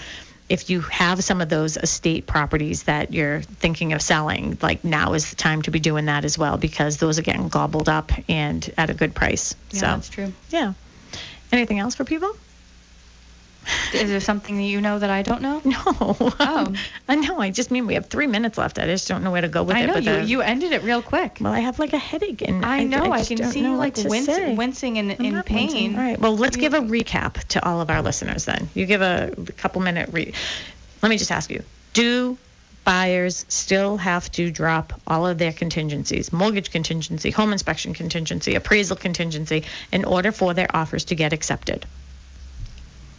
If 0.48 0.70
you 0.70 0.80
have 0.80 1.22
some 1.22 1.42
of 1.42 1.50
those 1.50 1.76
estate 1.76 2.26
properties 2.26 2.84
that 2.84 3.12
you're 3.12 3.42
thinking 3.42 3.92
of 3.92 4.00
selling, 4.00 4.56
like 4.62 4.82
now 4.82 5.12
is 5.12 5.28
the 5.28 5.36
time 5.36 5.60
to 5.62 5.70
be 5.70 5.78
doing 5.78 6.06
that 6.06 6.24
as 6.24 6.38
well 6.38 6.56
because 6.56 6.96
those 6.96 7.18
are 7.18 7.22
getting 7.22 7.48
gobbled 7.48 7.88
up 7.88 8.10
and 8.28 8.72
at 8.78 8.88
a 8.88 8.94
good 8.94 9.14
price. 9.14 9.54
Yeah, 9.72 9.80
so 9.80 9.86
that's 9.86 10.08
true. 10.08 10.32
yeah. 10.48 10.72
Anything 11.52 11.78
else 11.78 11.94
for 11.94 12.04
people? 12.04 12.34
Is 13.92 14.08
there 14.10 14.20
something 14.20 14.56
that 14.56 14.62
you 14.62 14.80
know 14.80 14.98
that 14.98 15.10
I 15.10 15.22
don't 15.22 15.42
know? 15.42 15.60
No. 15.68 15.76
Oh. 15.86 16.74
I 17.08 17.14
know. 17.16 17.38
I 17.40 17.50
just 17.50 17.70
mean 17.70 17.86
we 17.86 17.94
have 17.94 18.06
three 18.06 18.26
minutes 18.26 18.56
left. 18.58 18.78
I 18.78 18.86
just 18.86 19.08
don't 19.08 19.22
know 19.22 19.30
where 19.30 19.40
to 19.42 19.48
go 19.48 19.62
with 19.62 19.76
I 19.76 19.80
it. 19.82 19.86
know 19.86 19.94
but 19.94 20.04
you. 20.04 20.12
the- 20.12 20.24
You 20.24 20.40
ended 20.42 20.72
it 20.72 20.82
real 20.82 21.02
quick. 21.02 21.38
Well, 21.40 21.52
I 21.52 21.60
have 21.60 21.78
like 21.78 21.92
a 21.92 21.98
headache, 21.98 22.42
and 22.42 22.64
I 22.64 22.84
know. 22.84 23.12
I, 23.12 23.18
just 23.18 23.28
can 23.28 23.38
don't 23.38 23.50
see 23.52 23.60
you 23.60 23.74
like 23.76 23.96
wince, 23.96 24.28
wincing 24.28 24.96
in, 24.96 25.10
in 25.10 25.32
not 25.34 25.48
wincing. 25.50 25.68
pain. 25.68 25.94
All 25.96 26.00
right. 26.02 26.18
Well, 26.18 26.36
let's 26.36 26.56
give 26.56 26.74
a 26.74 26.80
recap 26.80 27.44
to 27.48 27.64
all 27.66 27.80
of 27.80 27.90
our 27.90 28.02
listeners. 28.02 28.44
Then 28.44 28.68
you 28.74 28.86
give 28.86 29.02
a 29.02 29.34
couple 29.56 29.80
minute 29.82 30.10
re. 30.12 30.32
Let 31.02 31.08
me 31.08 31.18
just 31.18 31.30
ask 31.30 31.50
you: 31.50 31.62
Do 31.92 32.36
buyers 32.84 33.44
still 33.48 33.98
have 33.98 34.30
to 34.32 34.50
drop 34.50 34.98
all 35.06 35.26
of 35.26 35.36
their 35.38 35.52
contingencies, 35.52 36.32
mortgage 36.32 36.70
contingency, 36.70 37.30
home 37.30 37.52
inspection 37.52 37.92
contingency, 37.92 38.54
appraisal 38.54 38.96
contingency, 38.96 39.64
in 39.92 40.04
order 40.06 40.32
for 40.32 40.54
their 40.54 40.74
offers 40.74 41.04
to 41.06 41.14
get 41.14 41.32
accepted? 41.34 41.84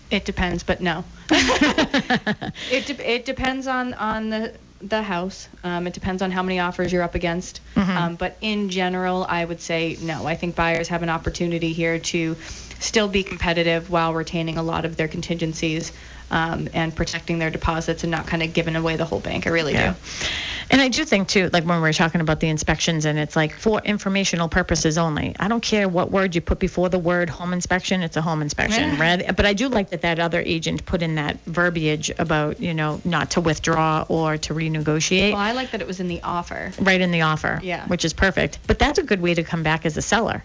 It 0.10 0.26
depends, 0.26 0.64
but 0.64 0.82
no. 0.82 1.04
it 1.32 2.86
de- 2.88 3.12
it 3.12 3.26
depends 3.26 3.68
on 3.68 3.94
on 3.94 4.30
the 4.30 4.54
the 4.82 5.02
house. 5.04 5.48
Um, 5.64 5.88
it 5.88 5.94
depends 5.94 6.22
on 6.22 6.32
how 6.32 6.42
many 6.42 6.60
offers 6.60 6.92
you're 6.92 7.04
up 7.04 7.16
against. 7.16 7.62
Um, 7.76 8.16
but 8.16 8.38
in 8.42 8.70
general, 8.70 9.26
I 9.28 9.44
would 9.44 9.62
say 9.62 9.98
no. 10.02 10.26
I 10.26 10.36
think 10.36 10.56
buyers 10.56 10.88
have 10.88 11.04
an 11.04 11.10
opportunity 11.10 11.74
here 11.74 12.00
to 12.00 12.38
still 12.80 13.08
be 13.10 13.24
competitive 13.24 13.90
while 13.90 14.14
retaining 14.14 14.58
a 14.58 14.64
lot 14.64 14.86
of 14.86 14.96
their 14.96 15.08
contingencies 15.10 15.92
um, 16.32 16.70
and 16.74 16.96
protecting 16.96 17.40
their 17.40 17.50
deposits 17.50 18.04
and 18.04 18.12
not 18.12 18.28
kind 18.28 18.44
of 18.44 18.54
giving 18.54 18.76
away 18.76 18.96
the 18.96 19.06
whole 19.06 19.20
bank. 19.20 19.48
I 19.48 19.50
really 19.50 19.74
Yeah. 19.74 19.92
do. 19.94 19.96
And 20.72 20.80
I 20.80 20.88
do 20.88 21.04
think 21.04 21.28
too, 21.28 21.50
like 21.52 21.64
when 21.64 21.82
we 21.82 21.90
are 21.90 21.94
talking 21.94 22.22
about 22.22 22.40
the 22.40 22.48
inspections, 22.48 23.06
and 23.06 23.18
it's 23.18 23.36
like 23.36 23.54
for 23.54 23.82
informational 23.84 24.48
purposes 24.50 25.00
only. 25.00 25.36
I 25.40 25.48
don't 25.48 25.62
care 25.64 25.90
what 25.90 26.12
word 26.12 26.36
you 26.36 26.42
put 26.42 26.60
before 26.60 26.90
the 26.90 27.00
word 27.00 27.28
home 27.28 27.54
inspection; 27.54 28.04
it's 28.04 28.18
a 28.18 28.22
home 28.22 28.44
inspection, 28.44 28.92
Yeah. 28.92 29.02
right? 29.02 29.36
But 29.36 29.48
I 29.48 29.54
do 29.54 29.68
like 29.68 29.90
that 29.90 30.02
that 30.04 30.20
other 30.20 30.42
agent 30.46 30.86
put 30.86 31.02
in 31.02 31.16
that 31.16 31.38
verbiage 31.48 32.12
about 32.20 32.60
you 32.62 32.76
know 32.76 33.02
not 33.04 33.32
to 33.32 33.42
withdraw 33.42 34.06
or 34.10 34.38
to 34.38 34.54
renegotiate. 34.54 35.32
Well, 35.32 35.42
I 35.42 35.54
like 35.54 35.72
that 35.72 35.82
it 35.82 35.88
was 35.88 36.00
in 36.00 36.08
the 36.08 36.22
offer. 36.22 36.72
right 36.80 37.02
in 37.02 37.10
the 37.10 37.22
offer, 37.22 37.60
Yeah. 37.64 37.88
which 37.88 38.06
is 38.06 38.14
perfect. 38.14 38.60
But 38.68 38.78
that's 38.78 39.00
a 39.00 39.04
good 39.04 39.22
way 39.22 39.34
to 39.34 39.44
come 39.44 39.64
back 39.64 39.88
as 39.88 39.98
a 39.98 40.04
seller 40.04 40.44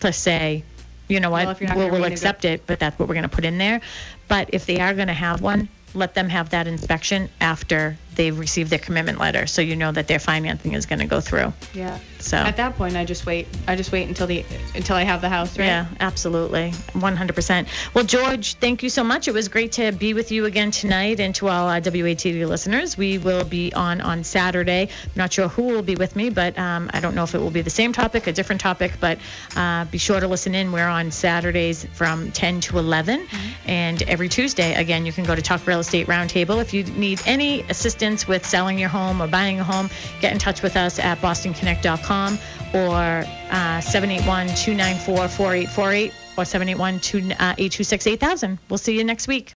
to 0.00 0.12
say, 0.12 0.62
you 1.08 1.20
know 1.20 1.30
what, 1.30 1.60
you're 1.60 1.74
we'll, 1.74 1.90
we'll 1.90 2.04
accept 2.04 2.44
it, 2.44 2.66
but 2.66 2.78
that's 2.78 2.98
what 2.98 3.08
we're 3.08 3.14
going 3.14 3.28
to 3.28 3.34
put 3.34 3.44
in 3.44 3.58
there. 3.58 3.80
But 4.28 4.50
if 4.52 4.66
they 4.66 4.80
are 4.80 4.94
going 4.94 5.08
to 5.08 5.14
have 5.14 5.42
one, 5.42 5.68
let 5.94 6.14
them 6.14 6.28
have 6.28 6.50
that 6.50 6.66
inspection 6.66 7.28
after 7.40 7.96
they've 8.14 8.38
received 8.38 8.70
their 8.70 8.78
commitment 8.78 9.18
letter, 9.18 9.46
so 9.46 9.62
you 9.62 9.76
know 9.76 9.92
that 9.92 10.08
their 10.08 10.18
financing 10.18 10.72
is 10.72 10.86
going 10.86 11.00
to 11.00 11.06
go 11.06 11.20
through. 11.20 11.52
Yeah. 11.72 11.98
So. 12.18 12.38
At 12.38 12.56
that 12.56 12.76
point, 12.76 12.96
I 12.96 13.04
just 13.04 13.26
wait. 13.26 13.46
I 13.68 13.76
just 13.76 13.92
wait 13.92 14.08
until 14.08 14.26
the 14.26 14.44
until 14.74 14.96
I 14.96 15.02
have 15.02 15.20
the 15.20 15.28
house, 15.28 15.58
right? 15.58 15.66
Yeah, 15.66 15.86
absolutely. 16.00 16.70
100%. 16.92 17.66
Well, 17.92 18.04
George, 18.04 18.54
thank 18.54 18.82
you 18.82 18.88
so 18.88 19.04
much. 19.04 19.28
It 19.28 19.34
was 19.34 19.48
great 19.48 19.72
to 19.72 19.92
be 19.92 20.14
with 20.14 20.32
you 20.32 20.46
again 20.46 20.70
tonight 20.70 21.20
and 21.20 21.34
to 21.34 21.48
all 21.48 21.68
our 21.68 21.80
WATD 21.80 22.46
listeners. 22.48 22.96
We 22.96 23.18
will 23.18 23.44
be 23.44 23.72
on 23.74 24.00
on 24.00 24.24
Saturday. 24.24 24.88
I'm 25.04 25.10
not 25.16 25.32
sure 25.32 25.48
who 25.48 25.64
will 25.64 25.82
be 25.82 25.96
with 25.96 26.16
me, 26.16 26.30
but 26.30 26.58
um, 26.58 26.90
I 26.94 27.00
don't 27.00 27.14
know 27.14 27.24
if 27.24 27.34
it 27.34 27.40
will 27.40 27.50
be 27.50 27.62
the 27.62 27.70
same 27.70 27.92
topic, 27.92 28.26
a 28.26 28.32
different 28.32 28.60
topic, 28.60 28.92
but 29.00 29.18
uh, 29.56 29.84
be 29.86 29.98
sure 29.98 30.20
to 30.20 30.28
listen 30.28 30.54
in. 30.54 30.72
We're 30.72 30.88
on 30.88 31.10
Saturdays 31.10 31.84
from 31.92 32.32
10 32.32 32.60
to 32.62 32.78
11. 32.78 33.26
And 33.66 34.02
every 34.04 34.28
Tuesday, 34.28 34.74
again, 34.74 35.04
you 35.04 35.12
can 35.12 35.24
go 35.24 35.34
to 35.34 35.42
Talk 35.42 35.66
Real 35.66 35.80
Estate 35.80 36.06
Roundtable. 36.06 36.60
If 36.60 36.72
you 36.72 36.84
need 36.84 37.20
any 37.26 37.62
assistance 37.62 38.03
with 38.28 38.46
selling 38.46 38.78
your 38.78 38.88
home 38.88 39.20
or 39.22 39.26
buying 39.26 39.60
a 39.60 39.64
home, 39.64 39.88
get 40.20 40.32
in 40.32 40.38
touch 40.38 40.62
with 40.62 40.76
us 40.76 40.98
at 40.98 41.18
bostonconnect.com 41.18 42.38
or 42.74 43.24
uh, 43.50 43.80
781 43.80 44.48
294 44.48 45.28
4848 45.28 46.12
or 46.36 46.44
781 46.44 46.96
826 46.96 48.06
8000. 48.06 48.58
We'll 48.68 48.78
see 48.78 48.96
you 48.96 49.04
next 49.04 49.28
week. 49.28 49.52